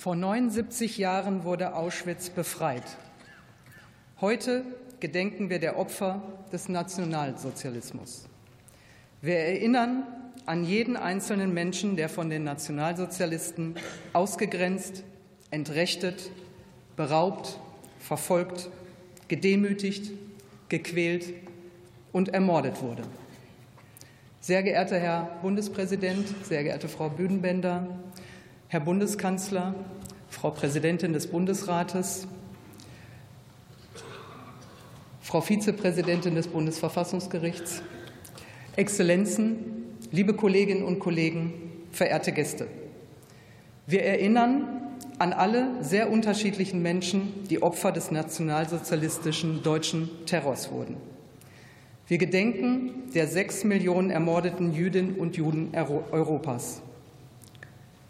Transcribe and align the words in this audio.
Vor 0.00 0.16
79 0.16 0.96
Jahren 0.96 1.44
wurde 1.44 1.74
Auschwitz 1.74 2.30
befreit. 2.30 2.84
Heute 4.20 4.64
gedenken 4.98 5.50
wir 5.50 5.58
der 5.58 5.78
Opfer 5.78 6.22
des 6.52 6.70
Nationalsozialismus. 6.70 8.24
Wir 9.20 9.36
erinnern 9.36 10.04
an 10.46 10.64
jeden 10.64 10.96
einzelnen 10.96 11.52
Menschen, 11.52 11.96
der 11.96 12.08
von 12.08 12.30
den 12.30 12.44
Nationalsozialisten 12.44 13.74
ausgegrenzt, 14.14 15.04
entrechtet, 15.50 16.30
beraubt, 16.96 17.58
verfolgt, 17.98 18.70
gedemütigt, 19.28 20.12
gequält 20.70 21.34
und 22.12 22.30
ermordet 22.30 22.80
wurde. 22.80 23.02
Sehr 24.42 24.62
geehrter 24.62 24.98
Herr 24.98 25.38
Bundespräsident, 25.42 26.26
sehr 26.44 26.64
geehrte 26.64 26.88
Frau 26.88 27.10
Büdenbender, 27.10 27.86
Herr 28.68 28.80
Bundeskanzler, 28.80 29.74
Frau 30.30 30.50
Präsidentin 30.50 31.12
des 31.12 31.26
Bundesrates, 31.26 32.26
Frau 35.20 35.42
Vizepräsidentin 35.42 36.36
des 36.36 36.48
Bundesverfassungsgerichts, 36.48 37.82
Exzellenzen, 38.76 39.58
liebe 40.10 40.32
Kolleginnen 40.32 40.84
und 40.84 41.00
Kollegen, 41.00 41.52
verehrte 41.92 42.32
Gäste. 42.32 42.66
Wir 43.86 44.04
erinnern 44.04 44.64
an 45.18 45.34
alle 45.34 45.84
sehr 45.84 46.10
unterschiedlichen 46.10 46.80
Menschen, 46.80 47.44
die 47.50 47.62
Opfer 47.62 47.92
des 47.92 48.10
nationalsozialistischen 48.10 49.62
deutschen 49.62 50.08
Terrors 50.24 50.72
wurden. 50.72 50.96
Wir 52.10 52.18
gedenken 52.18 53.04
der 53.14 53.28
sechs 53.28 53.62
Millionen 53.62 54.10
ermordeten 54.10 54.72
Jüdinnen 54.72 55.14
und 55.14 55.36
Juden 55.36 55.72
Europas. 55.76 56.82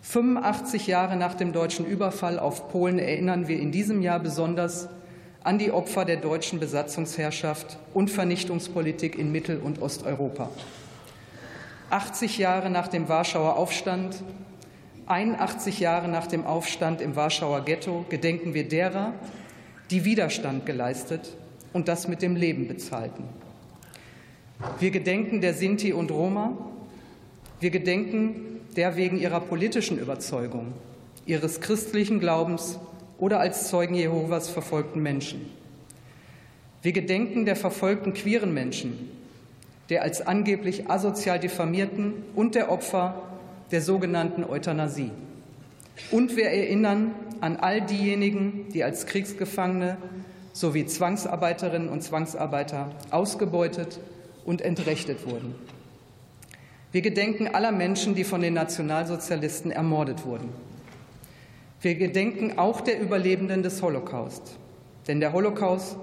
85 0.00 0.87
Jahre 0.87 1.17
nach 1.17 1.35
dem 1.35 1.52
deutschen 1.52 1.85
Überfall 1.85 2.38
auf 2.38 2.70
Polen 2.70 2.99
erinnern 2.99 3.47
wir 3.47 3.61
in 3.61 3.73
diesem 3.73 4.00
Jahr 4.00 4.19
besonders 4.19 4.88
an 5.44 5.58
die 5.58 5.70
Opfer 5.70 6.06
der 6.06 6.17
deutschen 6.17 6.61
Besatzungsherrschaft 6.61 7.76
und 7.93 8.11
Vernichtungspolitik 8.11 9.19
in 9.19 9.32
Mittel- 9.32 9.61
und 9.61 9.82
Osteuropa. 9.82 10.49
80 11.91 12.38
Jahre 12.38 12.70
nach 12.70 12.88
dem 12.88 13.06
Warschauer 13.06 13.58
Aufstand, 13.58 14.23
81 15.08 15.79
Jahre 15.79 16.08
nach 16.08 16.26
dem 16.26 16.47
Aufstand 16.47 17.02
im 17.02 17.17
Warschauer 17.17 17.67
Ghetto 17.67 18.06
gedenken 18.08 18.55
wir 18.55 18.67
derer, 18.67 19.12
die 19.91 20.06
Widerstand 20.06 20.64
geleistet 20.64 21.37
und 21.75 21.87
das 21.87 22.08
mit 22.08 22.23
dem 22.23 22.35
Leben 22.35 22.67
bezahlten. 22.67 23.25
Wir 24.78 24.90
gedenken 24.90 25.40
der 25.40 25.54
Sinti 25.54 25.92
und 25.92 26.10
Roma. 26.10 26.52
Wir 27.60 27.70
gedenken 27.70 28.60
der 28.76 28.96
wegen 28.96 29.18
ihrer 29.18 29.40
politischen 29.40 29.98
Überzeugung, 29.98 30.72
ihres 31.24 31.60
christlichen 31.60 32.20
Glaubens 32.20 32.78
oder 33.18 33.40
als 33.40 33.68
Zeugen 33.68 33.94
Jehovas 33.94 34.48
verfolgten 34.48 35.02
Menschen. 35.02 35.50
Wir 36.82 36.92
gedenken 36.92 37.46
der 37.46 37.56
verfolgten 37.56 38.12
queeren 38.12 38.52
Menschen, 38.52 39.10
der 39.88 40.02
als 40.02 40.26
angeblich 40.26 40.90
asozial 40.90 41.38
diffamierten 41.38 42.14
und 42.34 42.54
der 42.54 42.70
Opfer 42.70 43.22
der 43.70 43.80
sogenannten 43.80 44.44
Euthanasie. 44.44 45.10
Und 46.10 46.36
wir 46.36 46.46
erinnern 46.46 47.14
an 47.40 47.56
all 47.56 47.80
diejenigen, 47.80 48.66
die 48.73 48.85
als 48.85 49.06
Kriegsgefangene 49.06 49.96
sowie 50.52 50.87
Zwangsarbeiterinnen 50.87 51.88
und 51.88 52.02
Zwangsarbeiter 52.02 52.90
ausgebeutet 53.11 54.00
und 54.44 54.62
entrechtet 54.62 55.26
wurden. 55.26 55.54
Wir 56.92 57.02
gedenken 57.02 57.49
aller 57.49 57.73
Menschen, 57.73 58.14
die 58.14 58.25
von 58.25 58.40
den 58.40 58.54
Nationalsozialisten 58.54 59.70
ermordet 59.70 60.25
wurden. 60.25 60.49
Wir 61.80 61.94
gedenken 61.94 62.59
auch 62.59 62.80
der 62.80 63.00
Überlebenden 63.00 63.62
des 63.62 63.80
Holocaust. 63.80 64.56
Denn 65.06 65.20
der 65.20 65.32
Holocaust 65.32 65.97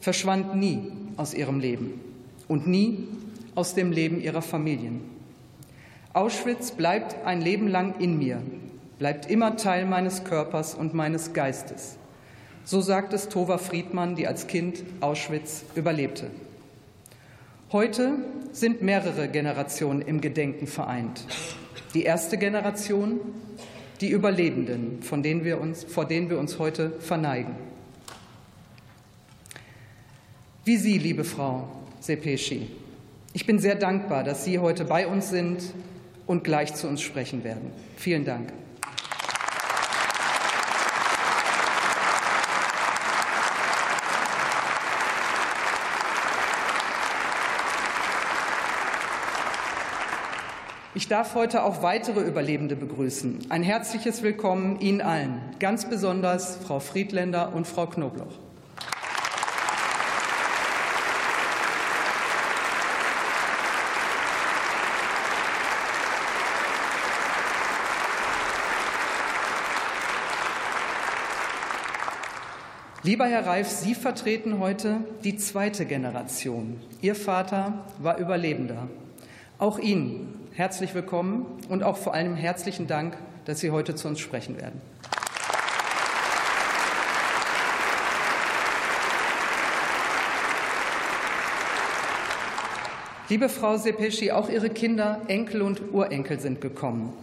verschwand 0.00 0.56
nie 0.56 0.92
aus 1.16 1.32
ihrem 1.32 1.60
Leben 1.60 2.00
und 2.48 2.66
nie 2.66 3.08
aus 3.54 3.74
dem 3.74 3.92
Leben 3.92 4.20
ihrer 4.20 4.42
Familien. 4.42 5.00
Auschwitz 6.12 6.72
bleibt 6.72 7.24
ein 7.24 7.40
Leben 7.40 7.68
lang 7.68 7.98
in 7.98 8.18
mir, 8.18 8.42
bleibt 8.98 9.30
immer 9.30 9.56
Teil 9.56 9.86
meines 9.86 10.24
Körpers 10.24 10.74
und 10.74 10.92
meines 10.92 11.32
Geistes. 11.32 11.96
So 12.64 12.80
sagt 12.80 13.12
es 13.12 13.28
Tova 13.28 13.58
Friedmann, 13.58 14.14
die 14.14 14.26
als 14.26 14.46
Kind 14.46 14.84
Auschwitz 15.00 15.64
überlebte. 15.74 16.30
Heute 17.72 18.18
sind 18.52 18.82
mehrere 18.82 19.28
Generationen 19.28 20.02
im 20.02 20.20
Gedenken 20.20 20.66
vereint. 20.66 21.24
Die 21.94 22.02
erste 22.02 22.36
Generation, 22.36 23.18
die 24.02 24.10
Überlebenden, 24.10 25.02
von 25.02 25.22
denen 25.22 25.42
wir 25.42 25.58
uns, 25.58 25.82
vor 25.82 26.04
denen 26.04 26.28
wir 26.28 26.38
uns 26.38 26.58
heute 26.58 26.90
verneigen. 27.00 27.54
Wie 30.66 30.76
Sie, 30.76 30.98
liebe 30.98 31.24
Frau 31.24 31.66
Sepeschi. 32.00 32.68
Ich 33.32 33.46
bin 33.46 33.58
sehr 33.58 33.76
dankbar, 33.76 34.22
dass 34.22 34.44
Sie 34.44 34.58
heute 34.58 34.84
bei 34.84 35.06
uns 35.06 35.30
sind 35.30 35.62
und 36.26 36.44
gleich 36.44 36.74
zu 36.74 36.88
uns 36.88 37.00
sprechen 37.00 37.42
werden. 37.42 37.70
Vielen 37.96 38.26
Dank. 38.26 38.52
Ich 50.94 51.08
darf 51.08 51.34
heute 51.34 51.62
auch 51.62 51.82
weitere 51.82 52.20
Überlebende 52.20 52.76
begrüßen. 52.76 53.46
Ein 53.48 53.62
herzliches 53.62 54.22
Willkommen 54.22 54.78
Ihnen 54.78 55.00
allen, 55.00 55.40
ganz 55.58 55.88
besonders 55.88 56.56
Frau 56.56 56.80
Friedländer 56.80 57.54
und 57.54 57.66
Frau 57.66 57.86
Knobloch. 57.86 58.26
Lieber 73.02 73.24
Herr 73.24 73.46
Reif, 73.46 73.70
Sie 73.70 73.94
vertreten 73.94 74.58
heute 74.58 74.98
die 75.24 75.38
zweite 75.38 75.86
Generation. 75.86 76.78
Ihr 77.00 77.14
Vater 77.14 77.86
war 77.98 78.18
Überlebender. 78.18 78.88
Auch 79.58 79.78
Ihnen 79.78 80.41
herzlich 80.54 80.94
willkommen 80.94 81.46
und 81.70 81.82
auch 81.82 81.96
vor 81.96 82.12
allem 82.12 82.36
herzlichen 82.36 82.86
Dank, 82.86 83.16
dass 83.46 83.60
Sie 83.60 83.70
heute 83.70 83.94
zu 83.94 84.08
uns 84.08 84.20
sprechen 84.20 84.60
werden. 84.60 84.80
Liebe 93.30 93.48
Frau 93.48 93.78
Sepeschi, 93.78 94.30
auch 94.30 94.50
Ihre 94.50 94.68
Kinder, 94.68 95.22
Enkel 95.26 95.62
und 95.62 95.92
Urenkel 95.92 96.38
sind 96.38 96.60
gekommen. 96.60 97.14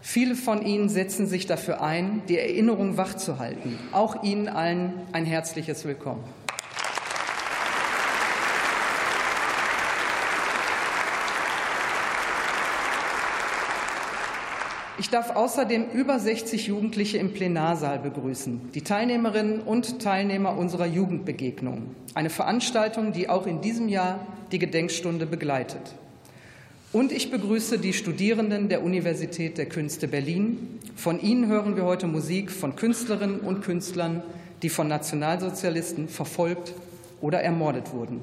Viele 0.00 0.34
von 0.34 0.64
Ihnen 0.64 0.88
setzen 0.88 1.26
sich 1.26 1.46
dafür 1.46 1.82
ein, 1.82 2.22
die 2.26 2.38
Erinnerung 2.38 2.96
wachzuhalten. 2.96 3.78
Auch 3.92 4.22
Ihnen 4.22 4.48
allen 4.48 4.94
ein 5.12 5.26
herzliches 5.26 5.84
Willkommen. 5.84 6.24
Darf 15.12 15.36
außerdem 15.36 15.90
über 15.90 16.18
60 16.18 16.68
Jugendliche 16.68 17.18
im 17.18 17.32
Plenarsaal 17.34 17.98
begrüßen, 17.98 18.72
die 18.74 18.82
Teilnehmerinnen 18.82 19.60
und 19.60 20.00
Teilnehmer 20.00 20.56
unserer 20.56 20.86
Jugendbegegnung, 20.86 21.94
eine 22.14 22.30
Veranstaltung, 22.30 23.12
die 23.12 23.28
auch 23.28 23.46
in 23.46 23.60
diesem 23.60 23.88
Jahr 23.88 24.26
die 24.52 24.58
Gedenkstunde 24.58 25.26
begleitet. 25.26 25.82
Und 26.92 27.12
ich 27.12 27.30
begrüße 27.30 27.78
die 27.78 27.92
Studierenden 27.92 28.68
der 28.68 28.82
Universität 28.82 29.58
der 29.58 29.66
Künste 29.66 30.08
Berlin. 30.08 30.78
Von 30.96 31.20
ihnen 31.20 31.46
hören 31.46 31.76
wir 31.76 31.84
heute 31.84 32.06
Musik 32.06 32.50
von 32.50 32.76
Künstlerinnen 32.76 33.40
und 33.40 33.62
Künstlern, 33.62 34.22
die 34.62 34.68
von 34.68 34.88
Nationalsozialisten 34.88 36.08
verfolgt 36.08 36.72
oder 37.20 37.40
ermordet 37.40 37.92
wurden. 37.92 38.20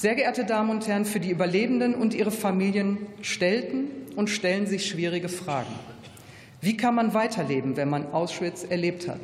Sehr 0.00 0.14
geehrte 0.14 0.46
Damen 0.46 0.70
und 0.70 0.88
Herren, 0.88 1.04
für 1.04 1.20
die 1.20 1.28
Überlebenden 1.28 1.94
und 1.94 2.14
ihre 2.14 2.30
Familien 2.30 2.96
stellten 3.20 3.90
und 4.16 4.30
stellen 4.30 4.66
sich 4.66 4.86
schwierige 4.86 5.28
Fragen. 5.28 5.74
Wie 6.62 6.74
kann 6.74 6.94
man 6.94 7.12
weiterleben, 7.12 7.76
wenn 7.76 7.90
man 7.90 8.10
Auschwitz 8.10 8.64
erlebt 8.64 9.08
hat? 9.08 9.20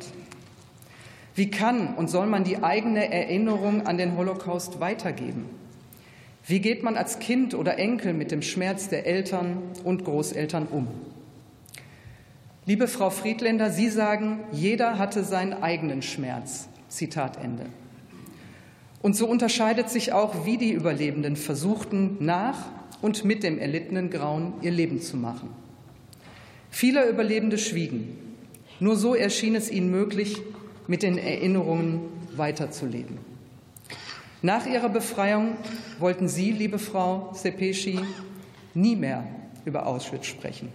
Wie 1.33 1.49
kann 1.49 1.95
und 1.95 2.11
soll 2.11 2.27
man 2.27 2.43
die 2.43 2.61
eigene 2.61 3.11
Erinnerung 3.11 3.87
an 3.87 3.97
den 3.97 4.15
Holocaust 4.17 4.79
weitergeben? 4.79 5.49
Wie 6.45 6.59
geht 6.59 6.83
man 6.83 6.95
als 6.95 7.17
Kind 7.17 7.55
oder 7.55 7.79
Enkel 7.79 8.13
mit 8.13 8.29
dem 8.29 8.43
Schmerz 8.43 8.87
der 8.87 9.07
Eltern 9.07 9.63
und 9.83 10.05
Großeltern 10.05 10.67
um? 10.67 10.87
Liebe 12.67 12.87
Frau 12.87 13.09
Friedländer, 13.09 13.71
Sie 13.71 13.89
sagen, 13.89 14.41
jeder 14.51 14.99
hatte 14.99 15.23
seinen 15.23 15.53
eigenen 15.53 16.03
Schmerz. 16.03 16.69
Zitat 16.87 17.43
Ende. 17.43 17.65
Und 19.07 19.13
so 19.13 19.25
unterscheidet 19.25 19.89
sich 19.89 20.11
auch, 20.11 20.45
wie 20.45 20.57
die 20.57 20.73
Überlebenden 20.73 21.37
versuchten, 21.37 22.17
nach 22.19 22.65
und 23.01 23.23
mit 23.23 23.41
dem 23.41 23.57
erlittenen 23.57 24.09
Grauen 24.09 24.51
ihr 24.61 24.71
Leben 24.71 24.99
zu 24.99 25.15
machen. 25.15 25.47
Viele 26.71 27.07
Überlebende 27.07 27.57
schwiegen. 27.57 28.17
Nur 28.81 28.97
so 28.97 29.15
erschien 29.15 29.55
es 29.55 29.71
ihnen 29.71 29.91
möglich, 29.91 30.41
mit 30.87 31.03
den 31.03 31.17
Erinnerungen 31.17 32.01
weiterzuleben. 32.35 33.17
Nach 34.41 34.65
ihrer 34.65 34.89
Befreiung 34.89 35.55
wollten 35.99 36.27
Sie, 36.27 36.51
liebe 36.51 36.77
Frau 36.77 37.31
Sepeschi, 37.33 38.01
nie 38.73 38.97
mehr 38.97 39.25
über 39.63 39.87
Auschwitz 39.87 40.25
sprechen. 40.25 40.67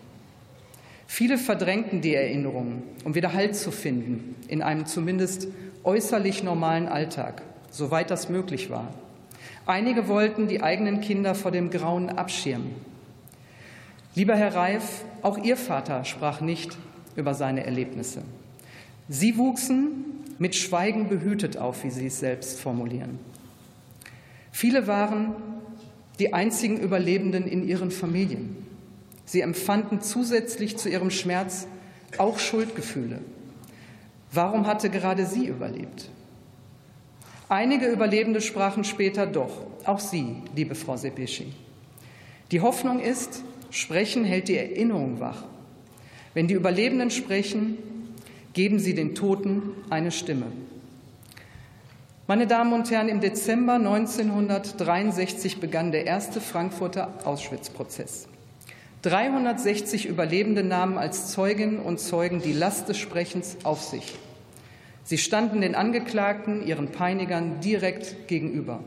Viele 1.07 1.37
verdrängten 1.37 2.01
die 2.01 2.15
Erinnerungen, 2.15 2.83
um 3.05 3.15
wieder 3.15 3.35
Halt 3.35 3.57
zu 3.57 3.71
finden 3.71 4.37
in 4.49 4.63
einem 4.63 4.87
zumindest 4.87 5.49
äußerlich 5.85 6.43
normalen 6.43 6.89
Alltag, 6.89 7.43
soweit 7.73 8.11
das 8.11 8.29
möglich 8.29 8.71
war. 8.71 8.95
Einige 9.67 10.07
wollten 10.07 10.47
die 10.47 10.63
eigenen 10.63 11.01
Kinder 11.01 11.35
vor 11.35 11.51
dem 11.51 11.71
Grauen 11.71 12.09
abschirmen. 12.11 12.75
Lieber 14.15 14.37
Herr 14.37 14.55
Reif, 14.55 15.05
auch 15.23 15.39
Ihr 15.39 15.57
Vater 15.57 16.05
sprach 16.05 16.41
nicht 16.41 16.77
über 17.17 17.35
seine 17.35 17.65
Erlebnisse. 17.65 18.23
Sie 19.09 19.37
wuchsen 19.37 20.05
mit 20.39 20.55
Schweigen 20.55 21.09
behütet 21.09 21.57
auf, 21.57 21.83
wie 21.83 21.91
Sie 21.91 22.07
es 22.07 22.21
selbst 22.21 22.61
formulieren. 22.61 23.19
Viele 24.51 24.87
waren 24.87 25.35
die 26.19 26.35
einzigen 26.35 26.79
Überlebenden 26.79 27.47
in 27.47 27.67
ihren 27.67 27.91
Familien. 27.91 28.57
Sie 29.25 29.41
empfanden 29.41 30.03
zusätzlich 30.03 30.77
zu 30.77 30.89
ihrem 30.89 31.11
Schmerz 31.11 31.67
auch 32.19 32.39
Schuldgefühle. 32.39 33.21
Warum 34.31 34.67
hatte 34.67 34.91
gerade 34.91 35.27
sie 35.27 35.47
überlebt? 35.47 36.11
Einige 37.53 37.89
Überlebende 37.89 38.41
sprachen 38.41 38.83
später 38.83 39.27
doch, 39.27 39.51
auch 39.85 40.01
Sie, 40.01 40.37
liebe 40.57 40.75
Frau 40.75 40.97
Sepeschi. 40.97 41.53
Die 42.51 42.63
Hoffnung 42.63 42.99
ist, 42.99 43.45
Sprechen 43.69 44.25
hält 44.25 44.49
die 44.49 44.57
Erinnerung 44.57 45.21
wach. 45.21 45.45
Wenn 46.33 46.49
die 46.49 46.55
Überlebenden 46.55 47.11
sprechen, 47.11 47.77
geben 48.55 48.79
sie 48.79 48.95
den 48.95 49.15
Toten 49.15 49.65
eine 49.91 50.13
Stimme. 50.13 50.47
Meine 52.27 52.47
Damen 52.47 52.73
und 52.73 52.91
Herren, 52.91 53.11
im 53.11 53.21
Dezember 53.21 53.75
1963 53.75 55.61
begann 55.61 55.93
der 55.93 56.07
erste 56.07 56.41
Frankfurter 56.41 57.13
Auschwitz-Prozess. 57.27 58.29
360 59.03 60.07
Überlebende 60.07 60.63
nahmen 60.63 60.97
als 60.97 61.31
Zeuginnen 61.33 61.81
und 61.81 62.01
Zeugen 62.01 62.41
die 62.41 62.55
Last 62.55 62.89
des 62.89 62.97
Sprechens 62.97 63.59
auf 63.63 63.83
sich. 63.83 64.15
Sie 65.05 65.19
standen 65.19 65.61
den 65.61 65.75
Angeklagten, 65.75 66.67
ihren 66.67 66.89
Peinigern 66.89 67.61
direkt 67.61 68.29
gegenüber. 68.29 68.81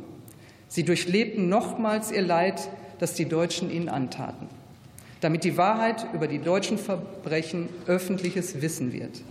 Sie 0.67 0.83
durchlebten 0.83 1.49
nochmals 1.49 2.11
ihr 2.11 2.21
Leid, 2.21 2.69
das 2.99 3.13
die 3.13 3.25
Deutschen 3.25 3.69
ihnen 3.69 3.89
antaten, 3.89 4.47
damit 5.19 5.43
die 5.43 5.57
Wahrheit 5.57 6.07
über 6.13 6.27
die 6.27 6.39
deutschen 6.39 6.77
Verbrechen 6.77 7.67
öffentliches 7.87 8.61
Wissen 8.61 8.93
wird, 8.93 9.21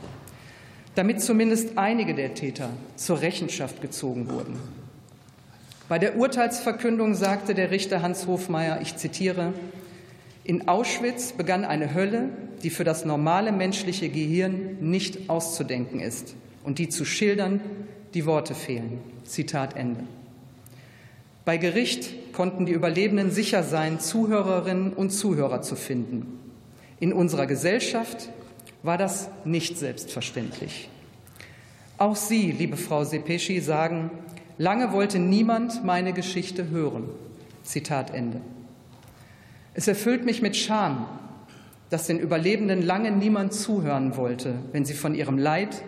damit 0.94 1.22
zumindest 1.22 1.78
einige 1.78 2.14
der 2.14 2.34
Täter 2.34 2.68
zur 2.96 3.22
Rechenschaft 3.22 3.80
gezogen 3.80 4.30
wurden. 4.30 4.58
Bei 5.88 5.98
der 5.98 6.16
Urteilsverkündung 6.16 7.14
sagte 7.14 7.54
der 7.54 7.70
Richter 7.70 8.02
Hans 8.02 8.26
Hofmeier, 8.26 8.80
ich 8.82 8.96
zitiere, 8.96 9.52
in 10.44 10.68
Auschwitz 10.68 11.32
begann 11.32 11.64
eine 11.64 11.94
Hölle, 11.94 12.28
die 12.62 12.70
für 12.70 12.84
das 12.84 13.06
normale 13.06 13.52
menschliche 13.52 14.10
Gehirn 14.10 14.76
nicht 14.80 15.30
auszudenken 15.30 16.00
ist 16.00 16.34
und 16.64 16.78
die 16.78 16.88
zu 16.88 17.04
schildern 17.04 17.60
die 18.14 18.26
Worte 18.26 18.54
fehlen. 18.54 18.98
Zitat 19.24 19.76
Ende. 19.76 20.00
Bei 21.44 21.58
Gericht 21.58 22.32
konnten 22.32 22.66
die 22.66 22.72
Überlebenden 22.72 23.30
sicher 23.30 23.62
sein, 23.62 24.00
Zuhörerinnen 24.00 24.92
und 24.94 25.10
Zuhörer 25.10 25.62
zu 25.62 25.76
finden. 25.76 26.40
In 27.00 27.12
unserer 27.12 27.46
Gesellschaft 27.46 28.30
war 28.82 28.96
das 28.96 29.28
nicht 29.44 29.76
selbstverständlich. 29.78 30.88
Auch 31.98 32.16
Sie, 32.16 32.50
liebe 32.50 32.76
Frau 32.76 33.04
Sepeschi, 33.04 33.60
sagen, 33.60 34.10
lange 34.58 34.92
wollte 34.92 35.18
niemand 35.18 35.84
meine 35.84 36.12
Geschichte 36.12 36.70
hören. 36.70 37.08
Zitat 37.62 38.12
Ende. 38.12 38.40
Es 39.74 39.86
erfüllt 39.86 40.24
mich 40.24 40.40
mit 40.40 40.56
Scham, 40.56 41.06
dass 41.90 42.06
den 42.06 42.18
Überlebenden 42.18 42.82
lange 42.82 43.10
niemand 43.10 43.52
zuhören 43.52 44.16
wollte, 44.16 44.54
wenn 44.72 44.84
sie 44.84 44.94
von 44.94 45.14
ihrem 45.14 45.38
Leid 45.38 45.82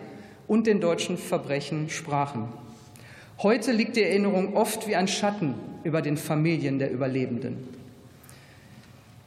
und 0.47 0.67
den 0.67 0.81
deutschen 0.81 1.17
Verbrechen 1.17 1.89
sprachen. 1.89 2.47
Heute 3.39 3.71
liegt 3.71 3.95
die 3.95 4.03
Erinnerung 4.03 4.55
oft 4.55 4.87
wie 4.87 4.95
ein 4.95 5.07
Schatten 5.07 5.55
über 5.83 6.01
den 6.01 6.17
Familien 6.17 6.79
der 6.79 6.91
Überlebenden. 6.91 7.57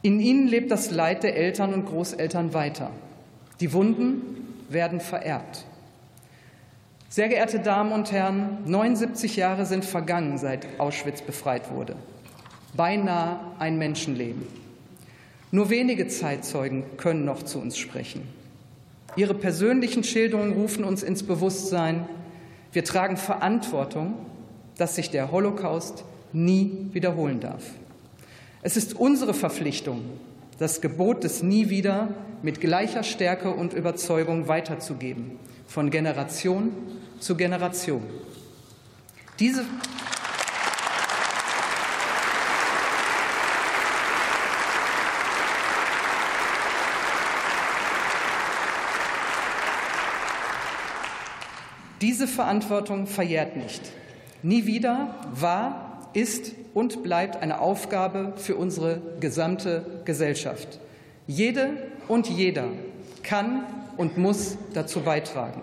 In 0.01 0.19
ihnen 0.19 0.47
lebt 0.47 0.71
das 0.71 0.91
Leid 0.91 1.23
der 1.23 1.35
Eltern 1.35 1.73
und 1.73 1.85
Großeltern 1.85 2.53
weiter. 2.53 2.91
Die 3.59 3.71
Wunden 3.71 4.21
werden 4.69 4.99
vererbt. 4.99 5.65
Sehr 7.09 7.29
geehrte 7.29 7.59
Damen 7.59 7.91
und 7.91 8.11
Herren, 8.11 8.59
79 8.65 9.35
Jahre 9.35 9.65
sind 9.65 9.85
vergangen, 9.85 10.37
seit 10.37 10.67
Auschwitz 10.79 11.21
befreit 11.21 11.71
wurde 11.71 11.95
beinahe 12.73 13.39
ein 13.59 13.77
Menschenleben. 13.77 14.47
Nur 15.51 15.69
wenige 15.69 16.07
Zeitzeugen 16.07 16.83
können 16.97 17.25
noch 17.25 17.43
zu 17.43 17.59
uns 17.59 17.77
sprechen. 17.77 18.27
Ihre 19.15 19.33
persönlichen 19.33 20.03
Schilderungen 20.03 20.53
rufen 20.53 20.83
uns 20.83 21.03
ins 21.03 21.23
Bewusstsein, 21.23 22.07
wir 22.71 22.83
tragen 22.85 23.17
Verantwortung, 23.17 24.15
dass 24.77 24.95
sich 24.95 25.09
der 25.09 25.31
Holocaust 25.31 26.05
nie 26.31 26.87
wiederholen 26.93 27.41
darf. 27.41 27.63
Es 28.61 28.77
ist 28.77 28.93
unsere 28.93 29.33
Verpflichtung, 29.33 30.01
das 30.59 30.79
Gebot 30.79 31.23
des 31.23 31.43
Nie 31.43 31.69
wieder 31.69 32.09
mit 32.41 32.61
gleicher 32.61 33.03
Stärke 33.03 33.51
und 33.51 33.73
Überzeugung 33.73 34.47
weiterzugeben, 34.47 35.31
von 35.67 35.89
Generation 35.89 36.71
zu 37.19 37.35
Generation. 37.35 38.03
Diese 39.39 39.65
Diese 52.01 52.27
Verantwortung 52.27 53.05
verjährt 53.05 53.55
nicht. 53.55 53.81
Nie 54.41 54.65
wieder 54.65 55.15
war, 55.33 56.09
ist 56.13 56.53
und 56.73 57.03
bleibt 57.03 57.41
eine 57.41 57.59
Aufgabe 57.61 58.33
für 58.37 58.55
unsere 58.55 59.01
gesamte 59.19 60.01
Gesellschaft. 60.03 60.79
Jede 61.27 61.69
und 62.07 62.27
jeder 62.27 62.65
kann 63.21 63.65
und 63.97 64.17
muss 64.17 64.57
dazu 64.73 65.01
beitragen. 65.01 65.61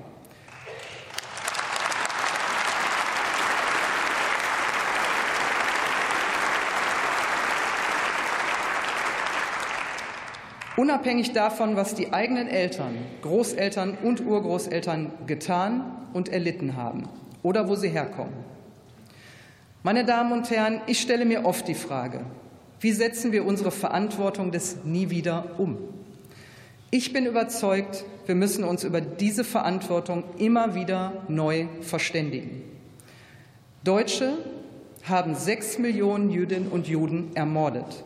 Unabhängig 10.79 11.33
davon, 11.33 11.75
was 11.75 11.97
die 11.97 12.13
eigenen 12.13 12.47
Eltern, 12.47 12.95
Großeltern 13.23 13.99
und 14.01 14.25
Urgroßeltern 14.25 15.11
getan 15.27 15.83
und 16.13 16.29
erlitten 16.29 16.77
haben 16.77 17.09
oder 17.43 17.69
wo 17.69 17.75
sie 17.75 17.89
herkommen. 17.89 18.33
Meine 19.83 20.05
Damen 20.05 20.31
und 20.31 20.49
Herren, 20.51 20.81
ich 20.87 21.01
stelle 21.01 21.25
mir 21.25 21.45
oft 21.45 21.67
die 21.67 21.75
Frage, 21.75 22.21
wie 22.79 22.93
setzen 22.93 23.33
wir 23.33 23.45
unsere 23.45 23.73
Verantwortung 23.73 24.53
des 24.53 24.85
Nie 24.85 25.11
wieder 25.11 25.59
um? 25.59 25.79
Ich 26.93 27.13
bin 27.13 27.27
überzeugt, 27.27 28.05
wir 28.27 28.37
müssen 28.37 28.63
uns 28.63 28.85
über 28.85 29.01
diese 29.01 29.43
Verantwortung 29.43 30.23
immer 30.39 30.77
wieder 30.77 31.25
neu 31.27 31.67
verständigen. 31.81 32.63
Deutsche 33.83 34.39
haben 35.03 35.35
sechs 35.35 35.77
Millionen 35.81 36.31
Jüdinnen 36.31 36.69
und 36.69 36.87
Juden 36.87 37.33
ermordet. 37.35 38.05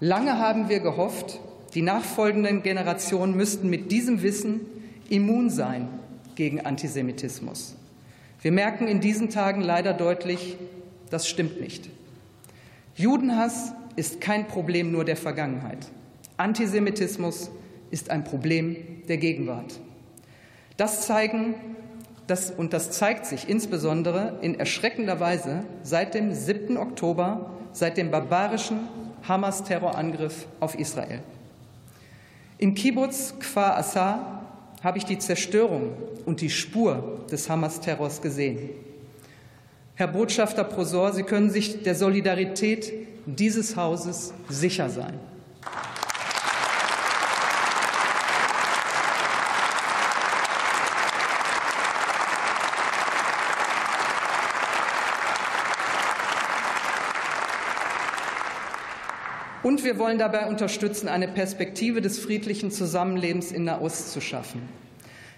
Lange 0.00 0.38
haben 0.38 0.70
wir 0.70 0.80
gehofft, 0.80 1.40
die 1.74 1.82
nachfolgenden 1.82 2.62
Generationen 2.62 3.36
müssten 3.36 3.68
mit 3.68 3.92
diesem 3.92 4.22
Wissen 4.22 4.60
immun 5.08 5.50
sein 5.50 5.88
gegen 6.34 6.64
Antisemitismus. 6.64 7.76
Wir 8.40 8.52
merken 8.52 8.86
in 8.86 9.00
diesen 9.00 9.30
Tagen 9.30 9.60
leider 9.60 9.92
deutlich, 9.92 10.56
das 11.10 11.28
stimmt 11.28 11.60
nicht. 11.60 11.88
Judenhass 12.94 13.72
ist 13.96 14.20
kein 14.20 14.46
Problem 14.46 14.92
nur 14.92 15.04
der 15.04 15.16
Vergangenheit. 15.16 15.78
Antisemitismus 16.36 17.50
ist 17.90 18.10
ein 18.10 18.24
Problem 18.24 18.76
der 19.08 19.16
Gegenwart. 19.16 19.80
Das 20.76 21.06
zeigen 21.06 21.54
das, 22.28 22.50
und 22.50 22.72
das 22.72 22.92
zeigt 22.92 23.26
sich 23.26 23.48
insbesondere 23.48 24.38
in 24.42 24.58
erschreckender 24.60 25.18
Weise 25.18 25.64
seit 25.82 26.14
dem 26.14 26.32
7. 26.32 26.76
Oktober, 26.76 27.50
seit 27.72 27.96
dem 27.96 28.10
barbarischen 28.10 28.80
Hamas-Terrorangriff 29.26 30.46
auf 30.60 30.78
Israel. 30.78 31.22
In 32.58 32.74
Kibbutz 32.74 33.34
Kfar 33.38 33.76
Assar 33.76 34.44
habe 34.82 34.98
ich 34.98 35.04
die 35.04 35.18
Zerstörung 35.18 35.92
und 36.26 36.40
die 36.40 36.50
Spur 36.50 37.24
des 37.30 37.48
Hamas-Terrors 37.48 38.20
gesehen. 38.20 38.70
Herr 39.94 40.08
Botschafter 40.08 40.64
Prosor, 40.64 41.12
Sie 41.12 41.22
können 41.22 41.50
sich 41.50 41.84
der 41.84 41.94
Solidarität 41.94 42.92
dieses 43.26 43.76
Hauses 43.76 44.34
sicher 44.48 44.90
sein. 44.90 45.14
Und 59.78 59.84
wir 59.84 60.00
wollen 60.00 60.18
dabei 60.18 60.48
unterstützen, 60.48 61.06
eine 61.06 61.28
Perspektive 61.28 62.00
des 62.00 62.18
friedlichen 62.18 62.72
Zusammenlebens 62.72 63.52
in 63.52 63.62
Nahost 63.62 64.10
zu 64.10 64.20
schaffen. 64.20 64.60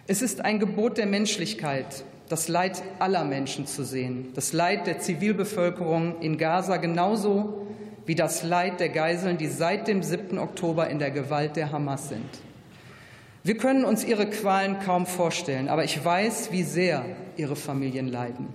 Es 0.06 0.22
ist 0.22 0.42
ein 0.42 0.58
Gebot 0.58 0.96
der 0.96 1.04
Menschlichkeit, 1.04 2.04
das 2.30 2.48
Leid 2.48 2.82
aller 3.00 3.24
Menschen 3.24 3.66
zu 3.66 3.84
sehen, 3.84 4.28
das 4.34 4.54
Leid 4.54 4.86
der 4.86 4.98
Zivilbevölkerung 4.98 6.22
in 6.22 6.38
Gaza 6.38 6.78
genauso 6.78 7.66
wie 8.06 8.14
das 8.14 8.42
Leid 8.42 8.80
der 8.80 8.88
Geiseln, 8.88 9.36
die 9.36 9.46
seit 9.46 9.88
dem 9.88 10.02
7. 10.02 10.38
Oktober 10.38 10.88
in 10.88 10.98
der 10.98 11.10
Gewalt 11.10 11.56
der 11.56 11.70
Hamas 11.70 12.08
sind. 12.08 12.30
Wir 13.44 13.58
können 13.58 13.84
uns 13.84 14.04
ihre 14.04 14.24
Qualen 14.24 14.78
kaum 14.78 15.04
vorstellen, 15.04 15.68
aber 15.68 15.84
ich 15.84 16.02
weiß, 16.02 16.50
wie 16.50 16.62
sehr 16.62 17.04
ihre 17.36 17.56
Familien 17.56 18.08
leiden. 18.08 18.46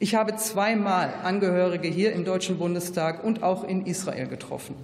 Ich 0.00 0.16
habe 0.16 0.34
zweimal 0.34 1.14
Angehörige 1.22 1.86
hier 1.86 2.14
im 2.14 2.24
Deutschen 2.24 2.58
Bundestag 2.58 3.22
und 3.22 3.44
auch 3.44 3.62
in 3.62 3.86
Israel 3.86 4.26
getroffen. 4.26 4.74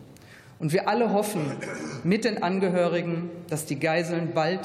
Und 0.61 0.75
wir 0.75 0.88
alle 0.88 1.14
hoffen 1.14 1.40
mit 2.05 2.25
den 2.25 2.42
Angehörigen, 2.42 3.31
dass 3.49 3.64
die 3.64 3.81
Geiseln 3.81 4.33
bald 4.35 4.61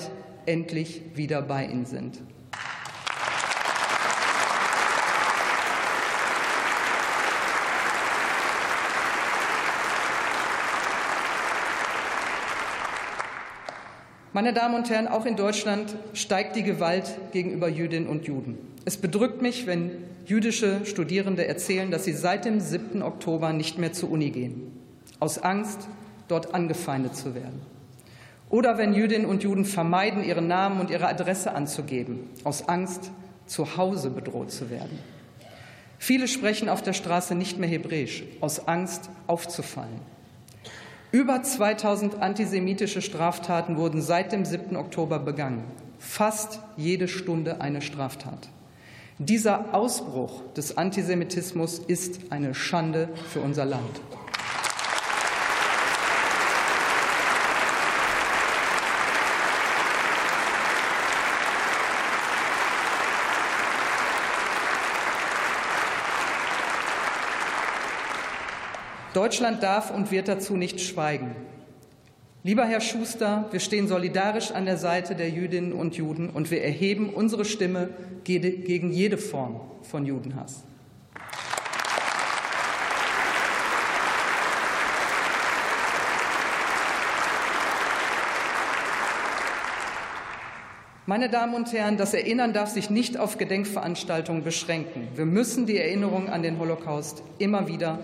endlich 0.46 1.02
wieder 1.16 1.42
bei 1.42 1.66
ihnen 1.66 1.86
sind. 1.86 2.22
Meine 14.34 14.52
Damen 14.52 14.76
und 14.76 14.90
Herren, 14.90 15.08
auch 15.08 15.26
in 15.26 15.38
Deutschland 15.38 15.96
steigt 16.12 16.58
die 16.58 16.64
Gewalt 16.64 17.06
gegenüber 17.32 17.70
Jüdinnen 17.70 18.10
und 18.10 18.26
Juden. 18.26 18.58
Es 18.84 18.98
bedrückt 18.98 19.42
mich, 19.42 19.66
wenn 19.66 19.92
jüdische 20.26 20.86
Studierende 20.86 21.48
erzählen, 21.48 21.90
dass 21.90 22.04
sie 22.04 22.12
seit 22.12 22.44
dem 22.44 22.60
7. 22.60 23.02
Oktober 23.02 23.54
nicht 23.54 23.78
mehr 23.78 23.94
zur 23.94 24.12
Uni 24.12 24.32
gehen 24.32 24.85
aus 25.20 25.40
Angst, 25.40 25.88
dort 26.28 26.54
angefeindet 26.54 27.16
zu 27.16 27.36
werden. 27.36 27.62
Oder 28.50 28.78
wenn 28.78 28.94
Jüdinnen 28.94 29.26
und 29.26 29.44
Juden 29.44 29.66
vermeiden, 29.66 30.24
ihren 30.24 30.48
Namen 30.48 30.80
und 30.80 30.90
ihre 30.90 31.08
Adresse 31.08 31.54
anzugeben, 31.54 32.30
aus 32.44 32.68
Angst, 32.68 33.12
zu 33.48 33.78
Hause 33.78 34.10
bedroht 34.10 34.52
zu 34.52 34.70
werden. 34.70 35.00
Viele 36.00 36.28
sprechen 36.28 36.70
auf 36.70 36.82
der 36.82 36.94
Straße 36.94 37.36
nicht 37.36 37.58
mehr 37.58 37.70
Hebräisch, 37.70 38.24
aus 38.42 38.68
Angst 38.68 39.10
aufzufallen. 39.28 40.00
Über 41.12 41.42
2000 41.42 42.22
antisemitische 42.22 43.02
Straftaten 43.02 43.78
wurden 43.78 44.02
seit 44.02 44.32
dem 44.32 44.46
7. 44.46 44.76
Oktober 44.76 45.20
begangen. 45.20 45.64
Fast 45.98 46.60
jede 46.76 47.08
Stunde 47.08 47.62
eine 47.62 47.82
Straftat. 47.82 48.50
Dieser 49.18 49.74
Ausbruch 49.74 50.42
des 50.54 50.78
Antisemitismus 50.78 51.80
ist 51.80 52.20
eine 52.32 52.54
Schande 52.54 53.08
für 53.32 53.40
unser 53.40 53.64
Land. 53.64 54.02
Deutschland 69.16 69.64
darf 69.64 69.92
und 69.92 70.12
wird 70.12 70.28
dazu 70.28 70.58
nicht 70.58 70.82
schweigen. 70.82 71.36
Lieber 72.44 72.66
Herr 72.66 72.82
Schuster, 72.82 73.46
wir 73.52 73.62
stehen 73.62 73.88
solidarisch 73.88 74.52
an 74.52 74.66
der 74.66 74.78
Seite 74.78 75.16
der 75.16 75.30
Jüdinnen 75.30 75.72
und 75.72 75.96
Juden 75.96 76.30
und 76.30 76.52
wir 76.52 76.62
erheben 76.62 77.10
unsere 77.10 77.46
Stimme 77.46 77.90
gegen 78.26 78.92
jede 78.92 79.18
Form 79.18 79.62
von 79.84 80.06
Judenhass. 80.06 80.64
Meine 91.08 91.30
Damen 91.30 91.54
und 91.54 91.72
Herren, 91.72 91.98
das 91.98 92.14
Erinnern 92.14 92.52
darf 92.52 92.70
sich 92.70 92.90
nicht 92.90 93.18
auf 93.18 93.38
Gedenkveranstaltungen 93.38 94.44
beschränken. 94.44 95.08
Wir 95.16 95.26
müssen 95.26 95.68
die 95.68 95.78
Erinnerung 95.78 96.30
an 96.30 96.44
den 96.44 96.60
Holocaust 96.60 97.24
immer 97.38 97.68
wieder 97.68 98.00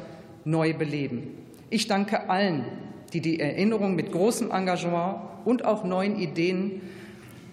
neu 0.45 0.73
beleben. 0.73 1.23
Ich 1.69 1.87
danke 1.87 2.29
allen, 2.29 2.65
die 3.13 3.21
die 3.21 3.39
Erinnerung 3.39 3.95
mit 3.95 4.11
großem 4.11 4.51
Engagement 4.51 5.17
und 5.45 5.65
auch 5.65 5.83
neuen 5.83 6.17
Ideen 6.17 6.81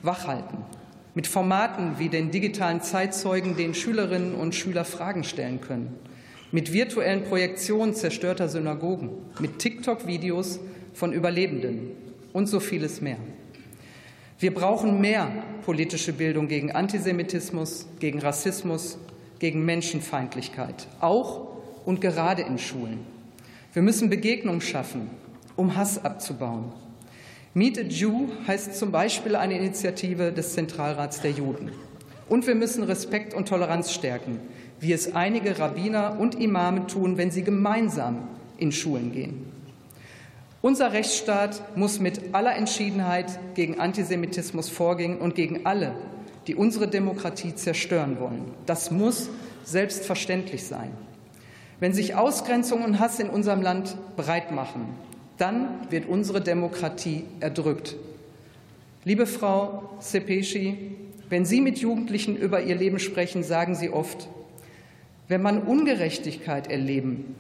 wachhalten. 0.02 0.58
Mit 1.14 1.26
Formaten 1.26 1.98
wie 1.98 2.08
den 2.08 2.30
digitalen 2.30 2.80
Zeitzeugen, 2.80 3.56
den 3.56 3.74
Schülerinnen 3.74 4.34
und 4.34 4.54
Schüler 4.54 4.84
Fragen 4.84 5.24
stellen 5.24 5.60
können. 5.60 5.94
Mit 6.52 6.72
virtuellen 6.72 7.24
Projektionen 7.24 7.94
zerstörter 7.94 8.48
Synagogen. 8.48 9.10
Mit 9.40 9.58
TikTok-Videos 9.58 10.60
von 10.94 11.12
Überlebenden 11.12 11.90
und 12.32 12.46
so 12.46 12.60
vieles 12.60 13.00
mehr. 13.00 13.18
Wir 14.38 14.54
brauchen 14.54 15.00
mehr 15.00 15.30
politische 15.64 16.12
Bildung 16.12 16.46
gegen 16.46 16.70
Antisemitismus, 16.70 17.88
gegen 17.98 18.20
Rassismus, 18.20 18.98
gegen 19.40 19.64
Menschenfeindlichkeit. 19.64 20.86
Auch 21.00 21.47
und 21.88 22.02
gerade 22.02 22.42
in 22.42 22.58
Schulen. 22.58 22.98
Wir 23.72 23.80
müssen 23.80 24.10
Begegnung 24.10 24.60
schaffen, 24.60 25.08
um 25.56 25.74
Hass 25.74 26.04
abzubauen. 26.04 26.70
Meet 27.54 27.78
a 27.78 27.80
Jew 27.80 28.28
heißt 28.46 28.74
zum 28.74 28.92
Beispiel 28.92 29.34
eine 29.34 29.56
Initiative 29.56 30.30
des 30.30 30.52
Zentralrats 30.52 31.22
der 31.22 31.30
Juden. 31.30 31.70
Und 32.28 32.46
wir 32.46 32.56
müssen 32.56 32.82
Respekt 32.82 33.32
und 33.32 33.48
Toleranz 33.48 33.90
stärken, 33.90 34.38
wie 34.80 34.92
es 34.92 35.14
einige 35.14 35.58
Rabbiner 35.58 36.20
und 36.20 36.34
Imame 36.34 36.86
tun, 36.86 37.16
wenn 37.16 37.30
sie 37.30 37.42
gemeinsam 37.42 38.28
in 38.58 38.70
Schulen 38.70 39.10
gehen. 39.10 39.46
Unser 40.60 40.92
Rechtsstaat 40.92 41.74
muss 41.74 42.00
mit 42.00 42.34
aller 42.34 42.54
Entschiedenheit 42.54 43.38
gegen 43.54 43.80
Antisemitismus 43.80 44.68
vorgehen 44.68 45.16
und 45.16 45.34
gegen 45.34 45.64
alle, 45.64 45.94
die 46.48 46.54
unsere 46.54 46.86
Demokratie 46.86 47.54
zerstören 47.54 48.20
wollen. 48.20 48.44
Das 48.66 48.90
muss 48.90 49.30
selbstverständlich 49.64 50.64
sein. 50.64 50.90
Wenn 51.80 51.92
sich 51.92 52.14
Ausgrenzung 52.14 52.82
und 52.82 52.98
Hass 52.98 53.20
in 53.20 53.30
unserem 53.30 53.62
Land 53.62 53.96
breit 54.16 54.50
machen, 54.50 54.86
dann 55.36 55.90
wird 55.90 56.08
unsere 56.08 56.40
Demokratie 56.40 57.24
erdrückt. 57.40 57.96
Liebe 59.04 59.26
Frau 59.26 59.88
Sepeschi, 60.00 60.96
wenn 61.28 61.44
Sie 61.44 61.60
mit 61.60 61.78
Jugendlichen 61.78 62.36
über 62.36 62.62
ihr 62.62 62.74
Leben 62.74 62.98
sprechen, 62.98 63.44
sagen 63.44 63.74
Sie 63.74 63.90
oft, 63.90 64.28
wenn 65.28 65.42
man 65.42 65.62
Ungerechtigkeit 65.62 66.68
erleben, 66.68 67.36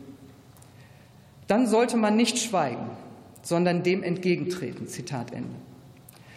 dann 1.48 1.66
sollte 1.66 1.96
man 1.96 2.16
nicht 2.16 2.38
schweigen, 2.38 2.90
sondern 3.42 3.82
dem 3.82 4.02
entgegentreten. 4.02 4.86
Zitat 4.86 5.32
Ende. 5.32 5.54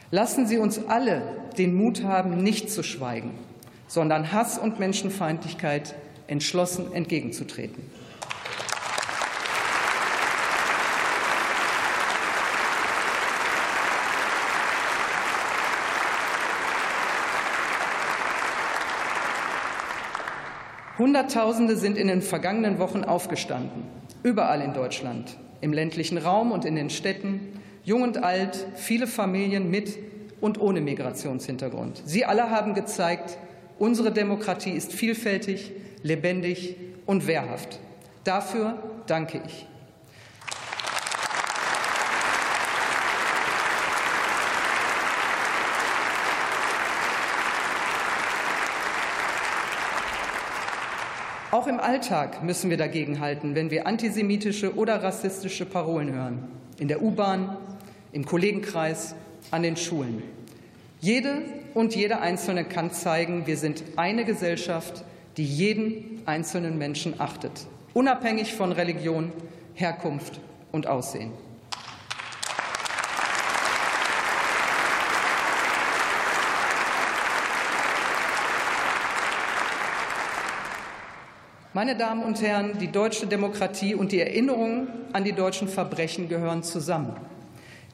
Lassen 0.09 0.47
Sie 0.47 0.57
uns 0.57 0.87
alle 0.87 1.21
den 1.57 1.75
Mut 1.75 2.03
haben, 2.03 2.41
nicht 2.41 2.71
zu 2.71 2.83
schweigen, 2.83 3.31
sondern 3.87 4.31
Hass 4.31 4.57
und 4.57 4.79
Menschenfeindlichkeit 4.79 5.95
entschlossen 6.27 6.93
entgegenzutreten. 6.93 7.83
Hunderttausende 21.01 21.77
sind 21.77 21.97
in 21.97 22.07
den 22.07 22.21
vergangenen 22.21 22.77
Wochen 22.77 23.03
aufgestanden, 23.03 23.85
überall 24.21 24.61
in 24.61 24.73
Deutschland, 24.73 25.35
im 25.59 25.73
ländlichen 25.73 26.19
Raum 26.19 26.51
und 26.51 26.63
in 26.63 26.75
den 26.75 26.91
Städten, 26.91 27.59
jung 27.83 28.03
und 28.03 28.23
alt, 28.23 28.67
viele 28.75 29.07
Familien 29.07 29.71
mit 29.71 29.97
und 30.41 30.61
ohne 30.61 30.79
Migrationshintergrund. 30.79 32.03
Sie 32.05 32.23
alle 32.25 32.51
haben 32.51 32.75
gezeigt, 32.75 33.39
unsere 33.79 34.11
Demokratie 34.11 34.71
ist 34.71 34.93
vielfältig, 34.93 35.71
lebendig 36.03 36.75
und 37.05 37.27
wehrhaft. 37.27 37.79
Dafür 38.23 38.81
danke 39.07 39.41
ich. 39.45 39.67
Auch 51.51 51.67
im 51.67 51.81
Alltag 51.81 52.43
müssen 52.43 52.69
wir 52.69 52.77
dagegenhalten, 52.77 53.55
wenn 53.55 53.71
wir 53.71 53.85
antisemitische 53.85 54.75
oder 54.77 55.03
rassistische 55.03 55.65
Parolen 55.65 56.13
hören. 56.13 56.47
In 56.79 56.87
der 56.87 57.01
U-Bahn, 57.01 57.57
im 58.13 58.25
Kollegenkreis, 58.25 59.15
an 59.51 59.63
den 59.63 59.75
Schulen. 59.75 60.23
Jede 61.01 61.41
und 61.73 61.93
jeder 61.93 62.21
Einzelne 62.21 62.63
kann 62.63 62.91
zeigen, 62.91 63.47
wir 63.47 63.57
sind 63.57 63.83
eine 63.97 64.23
Gesellschaft, 64.23 65.03
die 65.37 65.45
jeden 65.45 66.21
einzelnen 66.25 66.77
Menschen 66.77 67.19
achtet, 67.19 67.67
unabhängig 67.93 68.53
von 68.53 68.71
Religion, 68.71 69.31
Herkunft 69.73 70.39
und 70.71 70.87
Aussehen. 70.87 71.31
Meine 81.73 81.95
Damen 81.95 82.23
und 82.23 82.41
Herren, 82.41 82.77
die 82.79 82.91
deutsche 82.91 83.27
Demokratie 83.27 83.95
und 83.95 84.11
die 84.11 84.19
Erinnerungen 84.19 84.89
an 85.13 85.23
die 85.23 85.31
deutschen 85.31 85.69
Verbrechen 85.69 86.27
gehören 86.27 86.63
zusammen. 86.63 87.15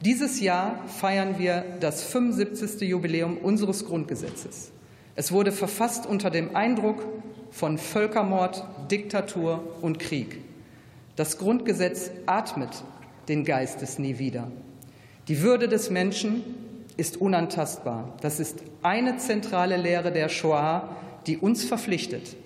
Dieses 0.00 0.40
Jahr 0.40 0.84
feiern 0.88 1.38
wir 1.38 1.64
das 1.78 2.02
75. 2.02 2.80
Jubiläum 2.88 3.36
unseres 3.36 3.86
Grundgesetzes. 3.86 4.72
Es 5.18 5.32
wurde 5.32 5.50
verfasst 5.50 6.06
unter 6.06 6.30
dem 6.30 6.54
Eindruck 6.54 7.04
von 7.50 7.76
Völkermord, 7.76 8.62
Diktatur 8.88 9.64
und 9.82 9.98
Krieg. 9.98 10.38
Das 11.16 11.38
Grundgesetz 11.38 12.12
atmet 12.26 12.84
den 13.26 13.44
Geist 13.44 13.82
des 13.82 13.98
Nie 13.98 14.20
wieder. 14.20 14.46
Die 15.26 15.42
Würde 15.42 15.66
des 15.66 15.90
Menschen 15.90 16.44
ist 16.96 17.16
unantastbar. 17.20 18.16
Das 18.20 18.38
ist 18.38 18.62
eine 18.82 19.16
zentrale 19.16 19.76
Lehre 19.76 20.12
der 20.12 20.28
Shoah, 20.28 20.88
die 21.26 21.36
uns 21.36 21.64
verpflichtet, 21.64 22.36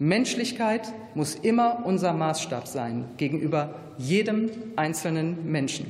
Menschlichkeit 0.00 0.92
muss 1.14 1.36
immer 1.36 1.84
unser 1.84 2.12
Maßstab 2.14 2.66
sein 2.66 3.04
gegenüber 3.16 3.76
jedem 3.96 4.50
einzelnen 4.74 5.48
Menschen. 5.48 5.86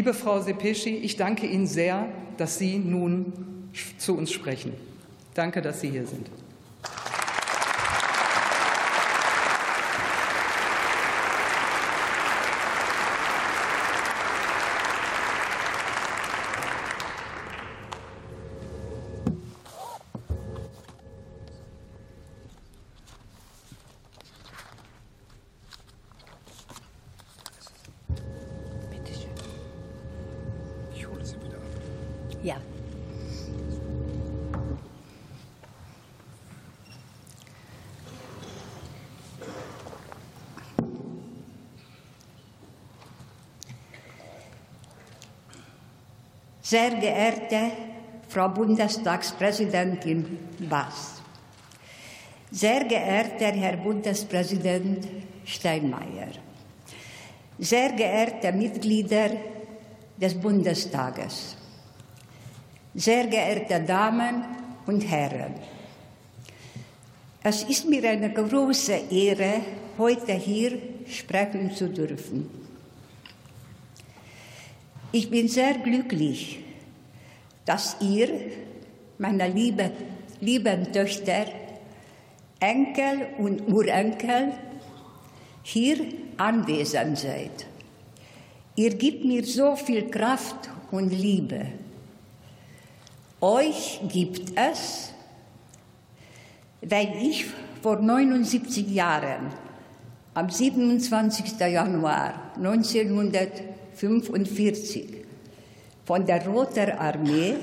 Liebe 0.00 0.14
Frau 0.14 0.40
Sepeschi, 0.40 0.96
ich 0.96 1.18
danke 1.18 1.46
Ihnen 1.46 1.66
sehr, 1.66 2.06
dass 2.38 2.56
Sie 2.56 2.78
nun 2.78 3.34
zu 3.98 4.16
uns 4.16 4.32
sprechen. 4.32 4.72
Danke, 5.34 5.60
dass 5.60 5.82
Sie 5.82 5.90
hier 5.90 6.06
sind. 6.06 6.26
Sehr 46.70 46.94
geehrte 47.00 47.72
Frau 48.28 48.48
Bundestagspräsidentin 48.48 50.38
Bass, 50.68 51.20
sehr 52.52 52.84
geehrter 52.84 53.50
Herr 53.50 53.76
Bundespräsident 53.76 55.04
Steinmeier, 55.44 56.28
sehr 57.58 57.90
geehrte 57.90 58.52
Mitglieder 58.52 59.30
des 60.16 60.40
Bundestages, 60.40 61.56
sehr 62.94 63.26
geehrte 63.26 63.80
Damen 63.80 64.44
und 64.86 65.00
Herren, 65.10 65.54
es 67.42 67.64
ist 67.64 67.90
mir 67.90 68.08
eine 68.08 68.32
große 68.32 69.10
Ehre, 69.10 69.54
heute 69.98 70.34
hier 70.34 70.78
sprechen 71.08 71.74
zu 71.74 71.88
dürfen. 71.88 72.69
Ich 75.12 75.28
bin 75.28 75.48
sehr 75.48 75.74
glücklich, 75.78 76.60
dass 77.64 77.96
ihr, 78.00 78.28
meine 79.18 79.48
liebe, 79.48 79.90
lieben 80.40 80.92
Töchter, 80.92 81.46
Enkel 82.60 83.26
und 83.38 83.66
Urenkel, 83.66 84.52
hier 85.64 85.96
anwesend 86.36 87.18
seid. 87.18 87.66
Ihr 88.76 88.94
gebt 88.94 89.24
mir 89.24 89.44
so 89.44 89.74
viel 89.74 90.08
Kraft 90.10 90.70
und 90.92 91.10
Liebe. 91.10 91.66
Euch 93.40 94.00
gibt 94.08 94.56
es, 94.56 95.12
weil 96.82 97.16
ich 97.20 97.46
vor 97.82 97.96
79 97.96 98.88
Jahren, 98.88 99.52
am 100.34 100.48
27. 100.48 101.58
Januar 101.58 102.52
1900 102.56 103.69
1945 104.02 105.26
von 106.06 106.24
der 106.24 106.46
Roter 106.46 106.98
Armee 106.98 107.56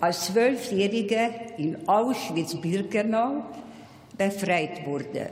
als 0.00 0.26
Zwölfjährige 0.26 1.30
in 1.58 1.88
Auschwitz-Birkenau 1.88 3.44
befreit 4.16 4.86
wurde. 4.86 5.30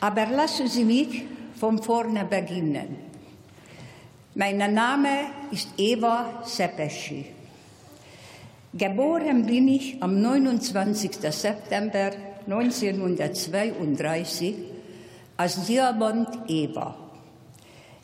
Aber 0.00 0.26
lassen 0.26 0.68
Sie 0.68 0.84
mich 0.84 1.22
von 1.58 1.82
vorne 1.82 2.26
beginnen. 2.26 2.98
Mein 4.34 4.58
Name 4.74 5.30
ist 5.50 5.68
Eva 5.78 6.42
Sepeschi. 6.44 7.43
Geboren 8.76 9.46
bin 9.46 9.68
ich 9.68 10.02
am 10.02 10.20
29. 10.20 11.12
September 11.30 12.10
1932 12.44 14.56
als 15.36 15.64
Diamant 15.64 16.28
Eva 16.48 16.96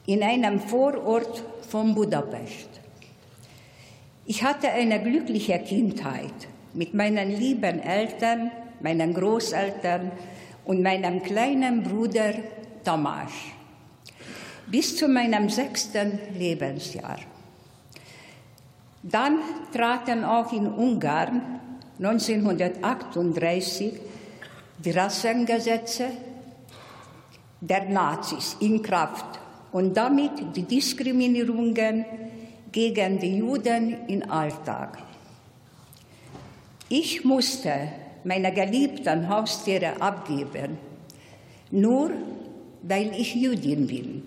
in 0.07 0.23
einem 0.23 0.61
Vorort 0.61 1.43
von 1.69 1.93
Budapest. 1.93 2.69
Ich 4.27 4.45
hatte 4.45 4.71
eine 4.71 5.03
glückliche 5.03 5.59
Kindheit 5.59 6.47
mit 6.73 6.95
meinen 6.95 7.37
lieben 7.37 7.81
Eltern, 7.81 8.53
meinen 8.79 9.13
Großeltern 9.13 10.13
und 10.67 10.83
meinem 10.83 11.21
kleinen 11.21 11.83
Bruder 11.83 12.35
Tamás 12.85 13.33
bis 14.69 14.97
zu 14.97 15.09
meinem 15.09 15.49
sechsten 15.49 16.21
Lebensjahr. 16.39 17.19
Dann 19.03 19.39
traten 19.73 20.25
auch 20.25 20.53
in 20.53 20.67
Ungarn 20.67 21.61
1938 21.99 23.93
die 24.79 24.91
Rassengesetze 24.91 26.07
der 27.61 27.89
Nazis 27.89 28.57
in 28.61 28.83
Kraft 28.83 29.39
und 29.73 29.95
damit 29.97 30.57
die 30.57 30.63
Diskriminierungen 30.63 32.05
gegen 32.73 33.19
die 33.19 33.39
Juden 33.39 34.07
im 34.07 34.31
Alltag. 34.31 34.99
Ich 36.89 37.25
musste 37.25 37.89
meine 38.25 38.53
geliebten 38.53 39.29
Haustiere 39.29 40.01
abgeben, 40.01 40.79
nur 41.71 42.11
weil 42.83 43.13
ich 43.17 43.35
Jüdin 43.35 43.87
bin. 43.87 44.23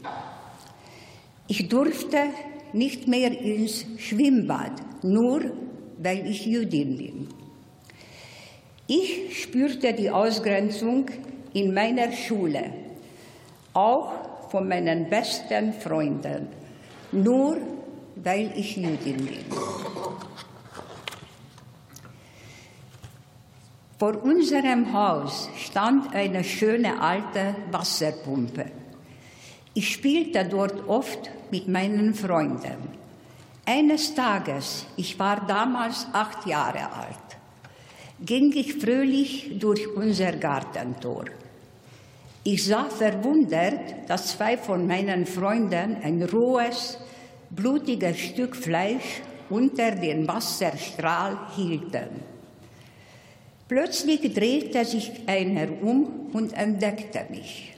Ich 1.47 1.67
durfte 1.67 2.29
nicht 2.73 3.07
mehr 3.07 3.31
ins 3.39 3.85
Schwimmbad, 3.97 4.71
nur 5.03 5.41
weil 5.97 6.27
ich 6.27 6.45
Jüdin 6.45 6.97
bin. 6.97 7.27
Ich 8.87 9.43
spürte 9.43 9.93
die 9.93 10.09
Ausgrenzung 10.09 11.05
in 11.53 11.73
meiner 11.73 12.11
Schule, 12.11 12.73
auch 13.73 14.11
von 14.49 14.67
meinen 14.67 15.09
besten 15.09 15.73
Freunden, 15.73 16.47
nur 17.11 17.57
weil 18.15 18.51
ich 18.55 18.75
Jüdin 18.75 19.25
bin. 19.25 19.45
Vor 23.97 24.21
unserem 24.21 24.91
Haus 24.91 25.49
stand 25.55 26.13
eine 26.13 26.43
schöne 26.43 26.99
alte 27.01 27.55
Wasserpumpe. 27.71 28.82
Ich 29.75 29.93
spielte 29.93 30.45
dort 30.45 30.87
oft 30.87 31.31
mit 31.49 31.67
meinen 31.67 32.13
Freunden. 32.13 32.77
Eines 33.65 34.13
Tages, 34.13 34.85
ich 34.97 35.17
war 35.17 35.47
damals 35.47 36.05
acht 36.13 36.45
Jahre 36.45 36.91
alt, 36.91 37.17
ging 38.23 38.51
ich 38.55 38.75
fröhlich 38.75 39.57
durch 39.59 39.87
unser 39.95 40.33
Gartentor. 40.33 41.25
Ich 42.43 42.65
sah 42.65 42.85
verwundert, 42.85 44.07
dass 44.07 44.37
zwei 44.37 44.57
von 44.57 44.85
meinen 44.85 45.25
Freunden 45.25 45.97
ein 46.03 46.21
rohes, 46.23 46.99
blutiges 47.49 48.19
Stück 48.19 48.55
Fleisch 48.55 49.21
unter 49.49 49.91
den 49.91 50.27
Wasserstrahl 50.27 51.37
hielten. 51.55 52.09
Plötzlich 53.67 54.33
drehte 54.33 54.85
sich 54.85 55.11
einer 55.25 55.67
um 55.81 56.29
und 56.33 56.53
entdeckte 56.53 57.25
mich. 57.29 57.72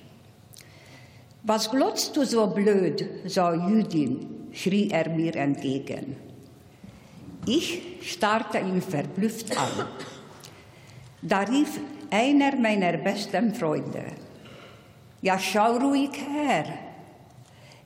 Was 1.47 1.69
glotzt 1.69 2.15
du 2.17 2.25
so 2.25 2.47
blöd, 2.47 3.05
so 3.27 3.53
Jüdin, 3.53 4.49
schrie 4.51 4.89
er 4.89 5.09
mir 5.09 5.35
entgegen. 5.35 6.15
Ich 7.45 7.81
starrte 8.01 8.57
ihn 8.57 8.81
verblüfft 8.81 9.55
an. 9.55 9.85
Da 11.21 11.41
rief 11.41 11.79
einer 12.09 12.55
meiner 12.55 12.97
besten 12.97 13.53
Freunde, 13.53 14.05
ja 15.21 15.37
schau 15.37 15.77
ruhig 15.77 16.17
her, 16.33 16.65